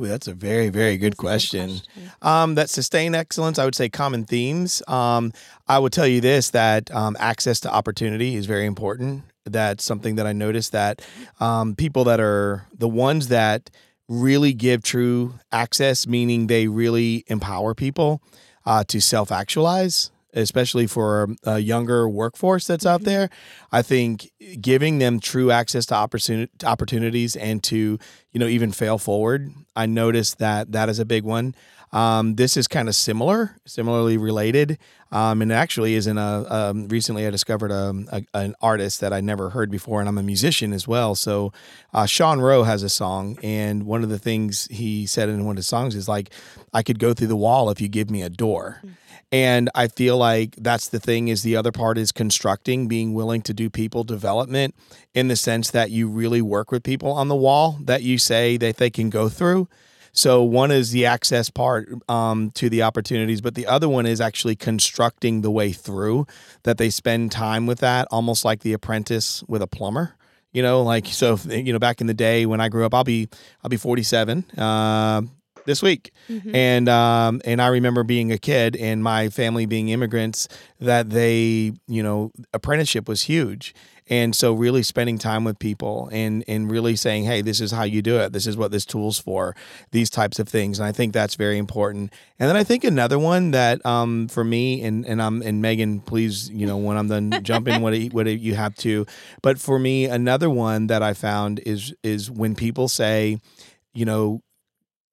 Ooh, 0.00 0.06
that's 0.06 0.28
a 0.28 0.34
very, 0.34 0.70
very 0.70 0.96
good 0.96 1.12
That's 1.12 1.18
a 1.18 1.26
question. 1.26 1.80
Um, 2.22 2.54
that 2.54 2.70
sustain 2.70 3.14
excellence, 3.14 3.58
I 3.58 3.64
would 3.64 3.74
say 3.74 3.88
common 3.88 4.24
themes. 4.24 4.82
Um, 4.88 5.32
I 5.68 5.78
would 5.78 5.92
tell 5.92 6.06
you 6.06 6.20
this 6.20 6.50
that 6.50 6.90
um, 6.94 7.16
access 7.20 7.60
to 7.60 7.72
opportunity 7.72 8.36
is 8.36 8.46
very 8.46 8.64
important. 8.64 9.24
That's 9.44 9.84
something 9.84 10.16
that 10.16 10.26
I 10.26 10.32
noticed 10.32 10.72
that 10.72 11.02
um, 11.38 11.74
people 11.74 12.04
that 12.04 12.20
are 12.20 12.66
the 12.78 12.88
ones 12.88 13.28
that 13.28 13.70
really 14.08 14.52
give 14.54 14.82
true 14.82 15.34
access, 15.52 16.06
meaning 16.06 16.46
they 16.46 16.66
really 16.66 17.24
empower 17.26 17.74
people 17.74 18.22
uh, 18.64 18.84
to 18.84 19.00
self 19.00 19.30
actualize, 19.30 20.10
especially 20.34 20.86
for 20.86 21.28
a 21.44 21.58
younger 21.58 22.08
workforce 22.08 22.66
that's 22.66 22.86
out 22.86 23.00
Mhm. 23.02 23.04
there. 23.04 23.30
I 23.72 23.82
think 23.82 24.30
giving 24.60 24.98
them 24.98 25.20
true 25.20 25.50
access 25.50 25.86
to 25.86 25.94
opportuni- 25.94 26.48
to 26.58 26.66
opportunities 26.66 27.36
and 27.36 27.62
to 27.64 27.98
you 28.32 28.38
know 28.40 28.46
even 28.46 28.72
fail 28.72 28.98
forward. 28.98 29.52
I 29.76 29.86
noticed 29.86 30.38
that 30.38 30.72
that 30.72 30.88
is 30.88 30.98
a 30.98 31.04
big 31.04 31.24
one. 31.24 31.54
Um, 31.92 32.36
this 32.36 32.56
is 32.56 32.68
kind 32.68 32.88
of 32.88 32.94
similar, 32.94 33.56
similarly 33.66 34.16
related, 34.16 34.78
um, 35.10 35.42
and 35.42 35.52
actually 35.52 35.96
is 35.96 36.06
in 36.06 36.18
a. 36.18 36.46
Um, 36.48 36.86
recently, 36.86 37.26
I 37.26 37.30
discovered 37.30 37.72
a, 37.72 37.92
a 38.12 38.22
an 38.38 38.54
artist 38.62 39.00
that 39.00 39.12
I 39.12 39.20
never 39.20 39.50
heard 39.50 39.72
before, 39.72 39.98
and 39.98 40.08
I'm 40.08 40.16
a 40.18 40.22
musician 40.22 40.72
as 40.72 40.86
well. 40.86 41.16
So, 41.16 41.52
uh, 41.92 42.06
Sean 42.06 42.40
Rowe 42.40 42.62
has 42.62 42.84
a 42.84 42.88
song, 42.88 43.36
and 43.42 43.86
one 43.86 44.04
of 44.04 44.08
the 44.08 44.20
things 44.20 44.68
he 44.70 45.04
said 45.04 45.28
in 45.28 45.44
one 45.44 45.54
of 45.54 45.56
his 45.58 45.66
songs 45.66 45.96
is 45.96 46.06
like, 46.06 46.30
"I 46.72 46.84
could 46.84 47.00
go 47.00 47.12
through 47.12 47.26
the 47.26 47.34
wall 47.36 47.70
if 47.70 47.80
you 47.80 47.88
give 47.88 48.08
me 48.08 48.22
a 48.22 48.30
door." 48.30 48.82
And 49.32 49.70
I 49.74 49.86
feel 49.86 50.16
like 50.16 50.56
that's 50.56 50.88
the 50.88 50.98
thing 50.98 51.28
is 51.28 51.42
the 51.42 51.54
other 51.54 51.70
part 51.70 51.98
is 51.98 52.10
constructing, 52.10 52.88
being 52.88 53.14
willing 53.14 53.42
to 53.42 53.54
do 53.54 53.70
people 53.70 54.02
development 54.02 54.74
in 55.14 55.28
the 55.28 55.36
sense 55.36 55.70
that 55.70 55.90
you 55.90 56.08
really 56.08 56.42
work 56.42 56.72
with 56.72 56.82
people 56.82 57.12
on 57.12 57.28
the 57.28 57.36
wall 57.36 57.78
that 57.82 58.02
you 58.02 58.18
say 58.18 58.56
that 58.56 58.78
they 58.78 58.90
can 58.90 59.08
go 59.08 59.28
through. 59.28 59.68
So 60.12 60.42
one 60.42 60.72
is 60.72 60.90
the 60.90 61.06
access 61.06 61.50
part 61.50 61.88
um, 62.08 62.50
to 62.52 62.68
the 62.68 62.82
opportunities, 62.82 63.40
but 63.40 63.54
the 63.54 63.68
other 63.68 63.88
one 63.88 64.06
is 64.06 64.20
actually 64.20 64.56
constructing 64.56 65.42
the 65.42 65.50
way 65.52 65.70
through 65.70 66.26
that 66.64 66.78
they 66.78 66.90
spend 66.90 67.30
time 67.30 67.66
with 67.66 67.78
that, 67.78 68.08
almost 68.10 68.44
like 68.44 68.60
the 68.60 68.72
apprentice 68.72 69.44
with 69.46 69.62
a 69.62 69.68
plumber. 69.68 70.16
You 70.52 70.62
know, 70.62 70.82
like 70.82 71.06
so. 71.06 71.38
You 71.48 71.72
know, 71.72 71.78
back 71.78 72.00
in 72.00 72.08
the 72.08 72.14
day 72.14 72.44
when 72.44 72.60
I 72.60 72.68
grew 72.68 72.84
up, 72.84 72.92
I'll 72.92 73.04
be 73.04 73.28
I'll 73.62 73.68
be 73.68 73.76
forty 73.76 74.02
seven 74.02 74.44
uh, 74.58 75.22
this 75.70 75.82
week, 75.82 76.10
Mhm. 76.28 76.54
and 76.54 76.88
um, 76.88 77.40
and 77.44 77.62
I 77.62 77.68
remember 77.68 78.02
being 78.04 78.32
a 78.32 78.38
kid 78.38 78.76
and 78.76 79.02
my 79.02 79.28
family 79.30 79.66
being 79.66 79.88
immigrants 79.88 80.48
that 80.80 81.10
they 81.10 81.72
you 81.86 82.02
know 82.02 82.30
apprenticeship 82.52 83.08
was 83.08 83.22
huge, 83.22 83.74
and 84.08 84.34
so 84.34 84.52
really 84.52 84.82
spending 84.82 85.18
time 85.18 85.44
with 85.44 85.58
people 85.58 86.08
and 86.12 86.42
and 86.48 86.70
really 86.70 86.96
saying 86.96 87.24
hey 87.24 87.40
this 87.42 87.60
is 87.60 87.70
how 87.70 87.84
you 87.84 88.02
do 88.02 88.18
it. 88.18 88.32
This 88.32 88.46
is 88.46 88.56
what 88.56 88.70
this 88.72 88.84
tool's 88.84 89.18
for 89.20 89.54
these 89.92 90.10
types 90.10 90.38
of 90.40 90.48
things. 90.48 90.78
And 90.80 90.86
I 90.88 90.92
think 90.92 91.12
that's 91.12 91.36
very 91.36 91.58
important. 91.58 92.12
And 92.40 92.48
then 92.48 92.56
I 92.56 92.64
think 92.64 92.82
another 92.84 93.18
one 93.18 93.52
that 93.52 93.84
um 93.86 94.26
for 94.28 94.42
me 94.44 94.82
and 94.82 95.06
and 95.06 95.22
I'm 95.22 95.42
and 95.42 95.62
Megan 95.62 96.00
please 96.00 96.50
you 96.50 96.66
know 96.66 96.76
when 96.76 96.96
I'm 96.96 97.08
done 97.08 97.30
jump 97.50 97.68
in 97.68 97.80
what 97.82 97.94
what 98.12 98.26
you 98.26 98.54
have 98.56 98.74
to? 98.86 99.06
But 99.42 99.60
for 99.60 99.78
me 99.78 100.06
another 100.06 100.50
one 100.50 100.88
that 100.88 101.02
I 101.02 101.14
found 101.14 101.60
is 101.64 101.94
is 102.02 102.30
when 102.30 102.54
people 102.56 102.88
say 102.88 103.38
you 103.94 104.04
know 104.04 104.42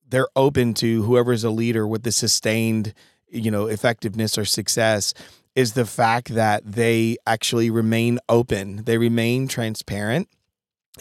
they're 0.09 0.27
open 0.35 0.73
to 0.75 1.03
whoever's 1.03 1.43
a 1.43 1.49
leader 1.49 1.87
with 1.87 2.03
the 2.03 2.11
sustained 2.11 2.93
you 3.29 3.51
know 3.51 3.67
effectiveness 3.67 4.37
or 4.37 4.45
success 4.45 5.13
is 5.57 5.73
the 5.73 5.85
fact 5.85 6.35
that 6.35 6.63
they 6.63 7.17
actually 7.25 7.71
remain 7.71 8.19
open. 8.29 8.83
They 8.83 8.99
remain 8.99 9.47
transparent 9.47 10.29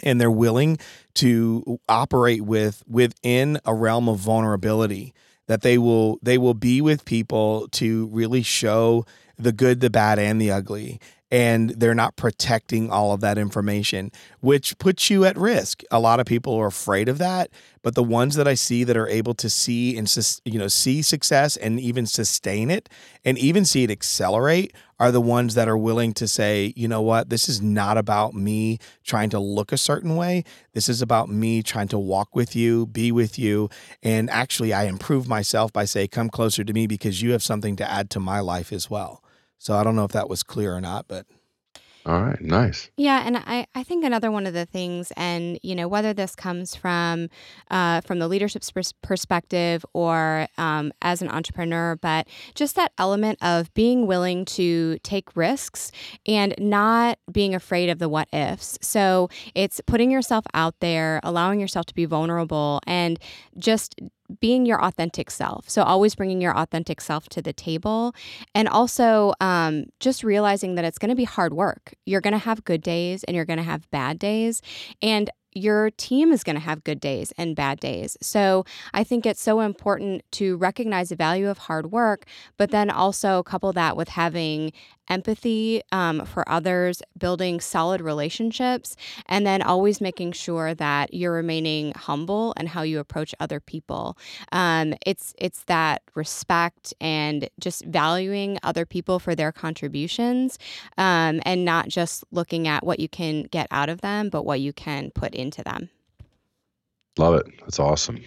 and 0.02 0.18
they're 0.18 0.30
willing 0.30 0.78
to 1.16 1.78
operate 1.90 2.40
with 2.40 2.82
within 2.88 3.58
a 3.66 3.74
realm 3.74 4.08
of 4.08 4.18
vulnerability 4.18 5.12
that 5.46 5.60
they 5.60 5.76
will 5.76 6.18
they 6.22 6.38
will 6.38 6.54
be 6.54 6.80
with 6.80 7.04
people 7.04 7.68
to 7.72 8.06
really 8.06 8.42
show 8.42 9.04
the 9.38 9.52
good 9.52 9.80
the 9.80 9.90
bad 9.90 10.18
and 10.18 10.40
the 10.40 10.50
ugly 10.50 11.00
and 11.30 11.70
they're 11.70 11.94
not 11.94 12.16
protecting 12.16 12.90
all 12.90 13.12
of 13.12 13.20
that 13.20 13.38
information 13.38 14.12
which 14.40 14.78
puts 14.78 15.10
you 15.10 15.24
at 15.24 15.36
risk. 15.36 15.82
A 15.90 15.98
lot 15.98 16.20
of 16.20 16.26
people 16.26 16.54
are 16.54 16.66
afraid 16.66 17.08
of 17.08 17.18
that 17.18 17.50
but 17.86 17.94
the 17.94 18.02
ones 18.02 18.34
that 18.34 18.48
i 18.48 18.54
see 18.54 18.82
that 18.82 18.96
are 18.96 19.06
able 19.06 19.32
to 19.32 19.48
see 19.48 19.96
and 19.96 20.12
you 20.44 20.58
know 20.58 20.66
see 20.66 21.02
success 21.02 21.56
and 21.56 21.78
even 21.78 22.04
sustain 22.04 22.68
it 22.68 22.88
and 23.24 23.38
even 23.38 23.64
see 23.64 23.84
it 23.84 23.92
accelerate 23.92 24.72
are 24.98 25.12
the 25.12 25.20
ones 25.20 25.54
that 25.54 25.68
are 25.68 25.76
willing 25.76 26.12
to 26.12 26.26
say 26.26 26.72
you 26.74 26.88
know 26.88 27.02
what? 27.02 27.28
This 27.28 27.48
is 27.48 27.62
not 27.62 27.96
about 27.96 28.34
me 28.34 28.78
trying 29.04 29.30
to 29.30 29.38
look 29.38 29.70
a 29.70 29.76
certain 29.76 30.16
way. 30.16 30.42
This 30.72 30.88
is 30.88 31.00
about 31.00 31.28
me 31.28 31.62
trying 31.62 31.88
to 31.88 31.98
walk 31.98 32.34
with 32.34 32.56
you 32.56 32.86
be 32.86 33.12
with 33.12 33.38
you 33.38 33.70
and 34.02 34.28
actually 34.30 34.72
i 34.72 34.84
improve 34.84 35.28
myself 35.28 35.72
by 35.72 35.84
say 35.84 36.08
come 36.08 36.28
closer 36.28 36.64
to 36.64 36.72
me 36.72 36.88
because 36.88 37.22
you 37.22 37.30
have 37.30 37.42
something 37.42 37.76
to 37.76 37.88
add 37.88 38.10
to 38.10 38.18
my 38.18 38.40
life 38.40 38.72
as 38.72 38.90
well 38.90 39.22
so 39.58 39.74
I 39.74 39.84
don't 39.84 39.96
know 39.96 40.04
if 40.04 40.12
that 40.12 40.28
was 40.28 40.42
clear 40.42 40.74
or 40.74 40.80
not, 40.80 41.06
but 41.08 41.26
All 42.06 42.22
right, 42.22 42.40
nice. 42.40 42.88
Yeah, 42.96 43.24
and 43.26 43.36
I, 43.36 43.66
I 43.74 43.82
think 43.82 44.04
another 44.04 44.30
one 44.30 44.46
of 44.46 44.54
the 44.54 44.64
things, 44.64 45.12
and 45.16 45.58
you 45.64 45.74
know, 45.74 45.88
whether 45.88 46.14
this 46.14 46.36
comes 46.36 46.76
from 46.76 47.28
uh, 47.68 48.00
from 48.02 48.20
the 48.20 48.28
leadership 48.28 48.62
pers- 48.72 48.92
perspective 49.02 49.84
or 49.92 50.46
um, 50.56 50.92
as 51.02 51.20
an 51.20 51.28
entrepreneur, 51.28 51.96
but 51.96 52.28
just 52.54 52.76
that 52.76 52.92
element 52.96 53.42
of 53.42 53.74
being 53.74 54.06
willing 54.06 54.44
to 54.44 54.98
take 55.02 55.36
risks 55.36 55.90
and 56.26 56.54
not 56.58 57.18
being 57.32 57.56
afraid 57.56 57.88
of 57.90 57.98
the 57.98 58.08
what 58.08 58.28
ifs. 58.32 58.78
So 58.80 59.28
it's 59.56 59.80
putting 59.86 60.12
yourself 60.12 60.44
out 60.54 60.76
there, 60.78 61.18
allowing 61.24 61.58
yourself 61.58 61.86
to 61.86 61.94
be 61.94 62.04
vulnerable, 62.04 62.80
and 62.86 63.18
just 63.58 63.96
being 64.40 64.66
your 64.66 64.82
authentic 64.84 65.30
self. 65.30 65.68
So 65.68 65.82
always 65.82 66.14
bringing 66.14 66.40
your 66.40 66.56
authentic 66.56 67.00
self 67.00 67.28
to 67.30 67.42
the 67.42 67.52
table, 67.52 68.14
and 68.54 68.68
also 68.68 69.32
um, 69.40 69.86
just 70.00 70.24
realizing 70.24 70.74
that 70.76 70.84
it's 70.84 70.98
going 70.98 71.10
to 71.10 71.16
be 71.16 71.24
hard 71.24 71.54
work. 71.54 71.94
You're 72.04 72.20
going 72.20 72.32
to 72.32 72.38
have 72.38 72.64
good 72.64 72.82
days 72.82 73.24
and 73.24 73.34
you're 73.34 73.44
going 73.44 73.58
to 73.58 73.62
have 73.62 73.90
bad 73.90 74.18
days, 74.18 74.62
and 75.02 75.30
your 75.56 75.90
team 75.92 76.32
is 76.32 76.44
going 76.44 76.56
to 76.56 76.60
have 76.60 76.84
good 76.84 77.00
days 77.00 77.32
and 77.38 77.56
bad 77.56 77.80
days. 77.80 78.16
So 78.20 78.64
I 78.92 79.02
think 79.02 79.24
it's 79.24 79.42
so 79.42 79.60
important 79.60 80.22
to 80.32 80.56
recognize 80.56 81.08
the 81.08 81.16
value 81.16 81.48
of 81.48 81.58
hard 81.58 81.90
work, 81.90 82.26
but 82.56 82.70
then 82.70 82.90
also 82.90 83.42
couple 83.42 83.72
that 83.72 83.96
with 83.96 84.08
having 84.10 84.72
empathy 85.08 85.82
um, 85.92 86.24
for 86.24 86.48
others, 86.48 87.02
building 87.16 87.60
solid 87.60 88.00
relationships, 88.00 88.96
and 89.26 89.46
then 89.46 89.62
always 89.62 90.00
making 90.00 90.32
sure 90.32 90.74
that 90.74 91.14
you're 91.14 91.32
remaining 91.32 91.92
humble 91.94 92.52
and 92.56 92.68
how 92.68 92.82
you 92.82 92.98
approach 92.98 93.34
other 93.40 93.60
people. 93.60 94.18
Um, 94.52 94.94
it's 95.06 95.34
it's 95.38 95.62
that 95.64 96.02
respect 96.14 96.92
and 97.00 97.48
just 97.60 97.84
valuing 97.84 98.58
other 98.62 98.84
people 98.84 99.18
for 99.18 99.34
their 99.34 99.52
contributions, 99.52 100.58
um, 100.98 101.40
and 101.44 101.64
not 101.64 101.88
just 101.88 102.24
looking 102.30 102.68
at 102.68 102.84
what 102.84 103.00
you 103.00 103.08
can 103.08 103.44
get 103.44 103.68
out 103.70 103.88
of 103.88 104.00
them, 104.00 104.28
but 104.28 104.44
what 104.44 104.60
you 104.60 104.72
can 104.72 105.10
put 105.12 105.34
into 105.46 105.62
them. 105.62 105.88
Love 107.18 107.34
it. 107.36 107.46
That's 107.60 107.78
awesome. 107.78 108.20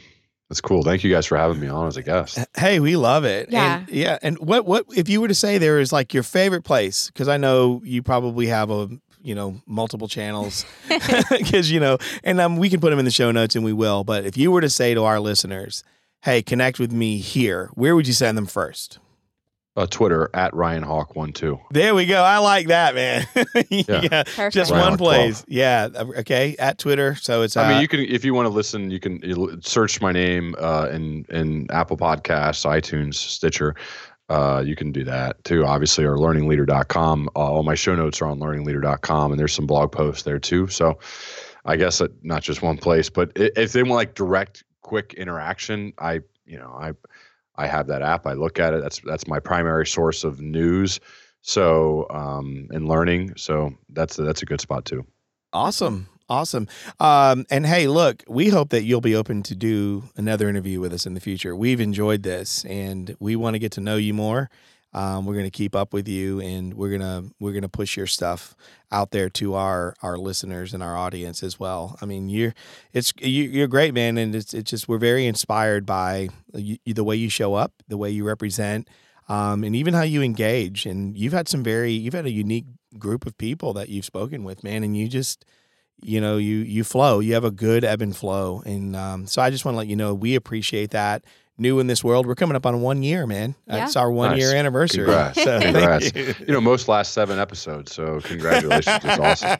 That's 0.50 0.62
cool. 0.62 0.82
Thank 0.82 1.04
you 1.04 1.12
guys 1.12 1.28
for 1.28 1.38
having 1.38 1.60
me 1.60 1.68
on 1.68 1.88
as 1.88 1.96
a 1.96 2.02
guest. 2.02 2.40
Hey, 2.58 2.80
we 2.80 2.96
love 2.96 3.24
it. 3.24 3.50
Yeah. 3.52 3.82
And, 3.82 3.90
yeah. 3.90 4.18
And 4.24 4.40
what 4.40 4.66
what 4.66 4.86
if 4.96 5.08
you 5.08 5.22
were 5.22 5.28
to 5.28 5.36
say 5.36 5.60
there 5.60 5.80
is 5.80 5.94
like 5.94 6.14
your 6.14 6.24
favorite 6.24 6.64
place? 6.64 7.08
Because 7.08 7.28
I 7.28 7.38
know 7.38 7.82
you 7.84 8.02
probably 8.02 8.48
have 8.48 8.72
a 8.72 8.90
you 9.22 9.36
know 9.36 9.62
multiple 9.68 10.08
channels 10.08 10.66
because 11.30 11.70
you 11.70 11.80
know, 11.80 12.00
and 12.24 12.42
um, 12.42 12.58
we 12.58 12.70
can 12.70 12.80
put 12.80 12.90
them 12.90 12.98
in 12.98 13.06
the 13.06 13.12
show 13.12 13.32
notes 13.32 13.56
and 13.56 13.64
we 13.64 13.74
will. 13.74 14.04
But 14.04 14.26
if 14.26 14.38
you 14.38 14.52
were 14.52 14.62
to 14.62 14.70
say 14.72 14.96
to 14.96 15.04
our 15.04 15.20
listeners, 15.20 15.84
"Hey, 16.24 16.42
connect 16.42 16.80
with 16.80 16.92
me 16.92 17.18
here," 17.18 17.70
where 17.76 17.96
would 17.96 18.08
you 18.08 18.14
send 18.14 18.36
them 18.36 18.48
first? 18.48 18.98
Uh, 19.80 19.88
Twitter 19.90 20.30
at 20.34 20.54
Ryan 20.54 20.84
Hawk 20.84 21.16
one 21.16 21.32
two. 21.32 21.58
There 21.72 21.96
we 21.96 22.06
go. 22.06 22.22
I 22.22 22.40
like 22.40 22.68
that, 22.68 22.96
man. 22.96 23.26
yeah. 23.70 24.24
Perfect. 24.24 24.54
Just 24.54 24.72
Ryan 24.72 24.84
one 24.84 24.92
Hawk 24.92 24.98
place. 25.00 25.46
Yeah. 25.48 25.88
Okay. 25.96 26.58
At 26.60 26.78
Twitter. 26.78 27.16
So 27.16 27.44
it's. 27.44 27.56
Uh, 27.56 27.62
I 27.62 27.70
mean, 27.70 27.82
you 27.82 27.88
can 27.88 28.02
if 28.02 28.26
you 28.26 28.34
want 28.34 28.46
to 28.46 28.50
listen, 28.50 28.92
you 28.92 29.00
can 29.00 29.62
search 29.62 30.02
my 30.02 30.12
name 30.12 30.54
uh, 30.60 30.90
in 30.92 31.26
in 31.30 31.72
Apple 31.72 31.96
Podcasts, 31.96 32.66
iTunes, 32.66 33.14
Stitcher. 33.14 33.74
Uh, 34.28 34.62
you 34.66 34.76
can 34.76 34.92
do 34.92 35.06
that 35.06 35.42
too. 35.46 35.66
Obviously, 35.66 36.04
or 36.04 36.18
learningleader.com. 36.18 37.30
Uh, 37.34 37.40
all 37.40 37.64
my 37.64 37.76
show 37.76 37.96
notes 37.96 38.22
are 38.22 38.28
on 38.28 38.38
learningleader.com, 38.38 39.32
and 39.32 39.40
there's 39.40 39.54
some 39.54 39.66
blog 39.66 39.94
posts 39.94 40.24
there 40.24 40.40
too. 40.40 40.68
So, 40.68 41.00
I 41.64 41.78
guess 41.78 42.00
that 42.00 42.12
not 42.22 42.44
just 42.44 42.62
one 42.62 42.78
place, 42.78 43.10
but 43.10 43.32
if 43.36 43.72
they 43.72 43.84
want 43.84 43.96
like 43.96 44.14
direct, 44.14 44.66
quick 44.82 45.14
interaction, 45.14 45.94
I 45.98 46.20
you 46.46 46.60
know 46.60 46.76
I 46.78 46.92
I 47.60 47.68
have 47.68 47.88
that 47.88 48.02
app. 48.02 48.26
I 48.26 48.34
look 48.34 48.58
at 48.58 48.74
it. 48.74 48.82
That's 48.82 49.00
that's 49.02 49.28
my 49.28 49.40
primary 49.40 49.86
source 49.86 50.24
of 50.24 50.42
news. 50.42 51.00
So 51.42 52.08
um, 52.10 52.68
and 52.72 52.88
learning. 52.88 53.34
So 53.36 53.74
that's 53.90 54.16
that's 54.16 54.42
a 54.42 54.46
good 54.46 54.62
spot 54.62 54.86
too. 54.86 55.06
Awesome. 55.52 56.08
Awesome. 56.30 56.68
Um, 57.00 57.46
and 57.50 57.66
hey, 57.66 57.88
look, 57.88 58.24
we 58.28 58.50
hope 58.50 58.70
that 58.70 58.84
you'll 58.84 59.02
be 59.02 59.16
open 59.16 59.42
to 59.44 59.56
do 59.56 60.04
another 60.16 60.48
interview 60.48 60.80
with 60.80 60.94
us 60.94 61.08
in 61.08 61.16
the 61.16 61.20
future. 61.20 61.56
We've 61.56 61.82
enjoyed 61.82 62.22
this 62.22 62.64
and 62.66 63.16
we 63.20 63.36
want 63.36 63.56
to 63.56 63.60
get 63.60 63.72
to 63.74 63.82
know 63.82 63.96
you 63.96 64.14
more. 64.14 64.52
Um, 64.94 65.26
we're 65.26 65.34
going 65.34 65.46
to 65.46 65.52
keep 65.52 65.76
up 65.76 65.94
with 65.94 66.08
you 66.08 66.40
and 66.40 66.74
we're 66.74 66.98
to 66.98 67.26
we're 67.40 67.60
to 67.60 67.70
push 67.70 67.96
your 67.96 68.08
stuff 68.08 68.56
out 68.92 69.12
there 69.12 69.30
to 69.30 69.54
our 69.54 69.96
our 70.02 70.18
listeners 70.18 70.74
and 70.74 70.82
our 70.82 70.98
audience 70.98 71.44
as 71.44 71.60
well. 71.60 71.98
I 72.02 72.06
mean, 72.06 72.30
you're 72.30 72.54
it's 72.92 73.14
you, 73.20 73.44
you're 73.44 73.68
great, 73.68 73.94
man, 73.94 74.18
and 74.18 74.34
it's 74.34 74.54
it's 74.54 74.72
just 74.72 74.88
we're 74.88 74.98
very 74.98 75.28
inspired 75.28 75.86
by 75.86 76.30
you, 76.56 76.78
the 76.86 77.04
way 77.04 77.16
you 77.16 77.30
show 77.30 77.54
up, 77.54 77.74
the 77.88 77.98
way 77.98 78.10
you 78.10 78.24
represent, 78.26 78.90
um, 79.28 79.64
and 79.64 79.76
even 79.76 79.94
how 79.94 80.02
you 80.02 80.24
engage. 80.24 80.88
And 80.88 81.16
you've 81.16 81.34
had 81.34 81.48
some 81.48 81.64
very 81.64 81.92
you've 81.92 82.16
had 82.16 82.26
a 82.26 82.32
unique 82.32 82.66
group 82.98 83.28
of 83.28 83.38
people 83.38 83.74
that 83.74 83.90
you've 83.90 84.06
spoken 84.06 84.44
with, 84.44 84.64
man, 84.64 84.84
and 84.84 84.98
you 84.98 85.08
just 85.08 85.46
you 86.02 86.22
know 86.22 86.38
you 86.38 86.58
you 86.58 86.84
flow 86.84 87.20
you 87.20 87.34
have 87.34 87.44
a 87.44 87.52
good 87.52 87.84
ebb 87.84 88.02
and 88.02 88.16
flow 88.16 88.64
and 88.66 88.96
um, 88.96 89.28
so 89.28 89.42
i 89.42 89.50
just 89.50 89.66
want 89.66 89.74
to 89.74 89.78
let 89.78 89.88
you 89.88 89.96
know 89.96 90.14
we 90.14 90.36
appreciate 90.36 90.92
that 90.92 91.26
new 91.60 91.80
in 91.80 91.88
this 91.88 92.04
world 92.04 92.26
we're 92.26 92.36
coming 92.36 92.56
up 92.56 92.66
on 92.66 92.82
one 92.82 93.04
year 93.04 93.28
man 93.28 93.54
Yeah. 93.68 93.86
it's 93.86 93.96
our 93.96 94.10
one 94.12 94.38
year 94.38 94.56
anniversary 94.56 95.06
Congrats. 95.06 95.44
so 95.44 95.60
Congrats. 95.60 96.16
you. 96.16 96.34
You 96.48 96.54
know, 96.54 96.62
most 96.62 96.88
last 96.88 97.14
seven 97.14 97.38
episodes. 97.40 97.94
So 97.94 98.20
congratulations. 98.22 99.00
It's 99.04 99.20
awesome. 99.20 99.58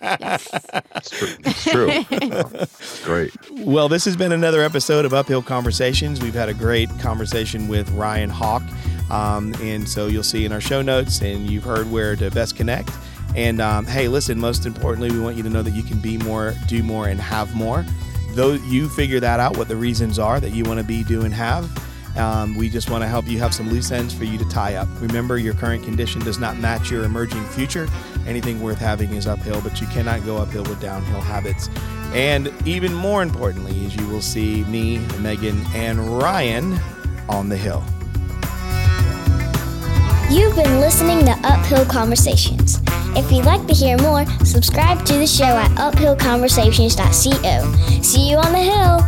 It's 0.96 1.10
true. 1.12 1.30
It's 1.46 1.64
true. 1.66 1.90
It's 1.92 3.04
great. 3.06 3.32
well 3.52 3.90
this 3.90 4.06
has 4.06 4.16
been 4.16 4.32
another 4.32 4.62
episode 4.62 5.06
of 5.06 5.14
uphill 5.14 5.42
conversations 5.42 6.22
we've 6.22 6.34
had 6.34 6.50
a 6.50 6.54
great 6.54 6.90
conversation 7.00 7.68
with 7.68 7.90
ryan 7.92 8.30
hawk 8.30 8.64
um, 9.12 9.54
and 9.62 9.88
so 9.88 10.08
you'll 10.08 10.24
see 10.24 10.46
in 10.46 10.52
our 10.52 10.62
show 10.62 10.82
notes 10.82 11.22
and 11.22 11.50
you've 11.50 11.64
heard 11.64 11.90
where 11.92 12.16
to 12.16 12.30
best 12.32 12.56
connect 12.56 12.92
and 13.36 13.60
um, 13.62 13.86
hey 13.86 14.08
listen 14.08 14.40
most 14.40 14.66
importantly 14.66 15.12
we 15.12 15.20
want 15.20 15.36
you 15.38 15.44
to 15.44 15.50
know 15.50 15.62
that 15.64 15.72
you 15.74 15.84
can 15.84 16.00
be 16.00 16.18
more 16.20 16.54
do 16.68 16.82
more 16.84 17.08
and 17.08 17.20
have 17.20 17.54
more 17.56 17.86
though 18.34 18.54
you 18.54 18.90
figure 18.90 19.20
that 19.20 19.40
out 19.40 19.58
what 19.58 19.68
the 19.68 19.76
reasons 19.76 20.20
are 20.20 20.40
that 20.40 20.52
you 20.52 20.64
want 20.64 20.80
to 20.80 20.86
be 20.86 21.04
do 21.04 21.24
and 21.24 21.34
have 21.34 21.70
um, 22.16 22.56
we 22.56 22.70
just 22.70 22.90
want 22.90 23.04
to 23.04 23.08
help 23.08 23.28
you 23.28 23.40
have 23.40 23.54
some 23.54 23.70
loose 23.70 23.92
ends 23.92 24.14
for 24.14 24.26
you 24.26 24.38
to 24.38 24.46
tie 24.50 24.76
up. 24.76 24.88
Remember 25.00 25.38
your 25.38 25.54
current 25.54 25.84
condition 25.84 26.22
does 26.22 26.40
not 26.40 26.58
match 26.58 26.90
your 26.92 27.04
emerging 27.04 27.46
future. 27.46 27.88
Anything 28.28 28.62
worth 28.62 28.80
having 28.80 29.14
is 29.14 29.28
uphill 29.28 29.62
but 29.62 29.80
you 29.80 29.88
cannot 29.88 30.26
go 30.26 30.38
uphill 30.38 30.64
with 30.64 30.82
downhill 30.82 31.22
habits. 31.22 31.70
And 32.14 32.52
even 32.66 32.94
more 32.94 33.22
importantly 33.22 33.86
is 33.86 33.96
you 33.96 34.08
will 34.08 34.22
see 34.22 34.64
me 34.66 34.98
megan 35.20 35.64
and 35.74 36.18
ryan 36.18 36.80
on 37.30 37.50
the 37.50 37.58
hill 37.58 37.84
You've 40.32 40.56
been 40.56 40.80
listening 40.80 41.26
to 41.26 41.32
Uphill 41.44 41.86
Conversations. 41.86 42.80
If 43.16 43.32
you'd 43.32 43.46
like 43.46 43.66
to 43.66 43.74
hear 43.74 43.98
more, 43.98 44.28
subscribe 44.46 45.04
to 45.06 45.14
the 45.14 45.26
show 45.26 45.44
at 45.44 45.72
uphillconversations.co. 45.72 48.02
See 48.04 48.30
you 48.30 48.38
on 48.38 48.52
the 48.52 48.60
hill. 48.60 49.00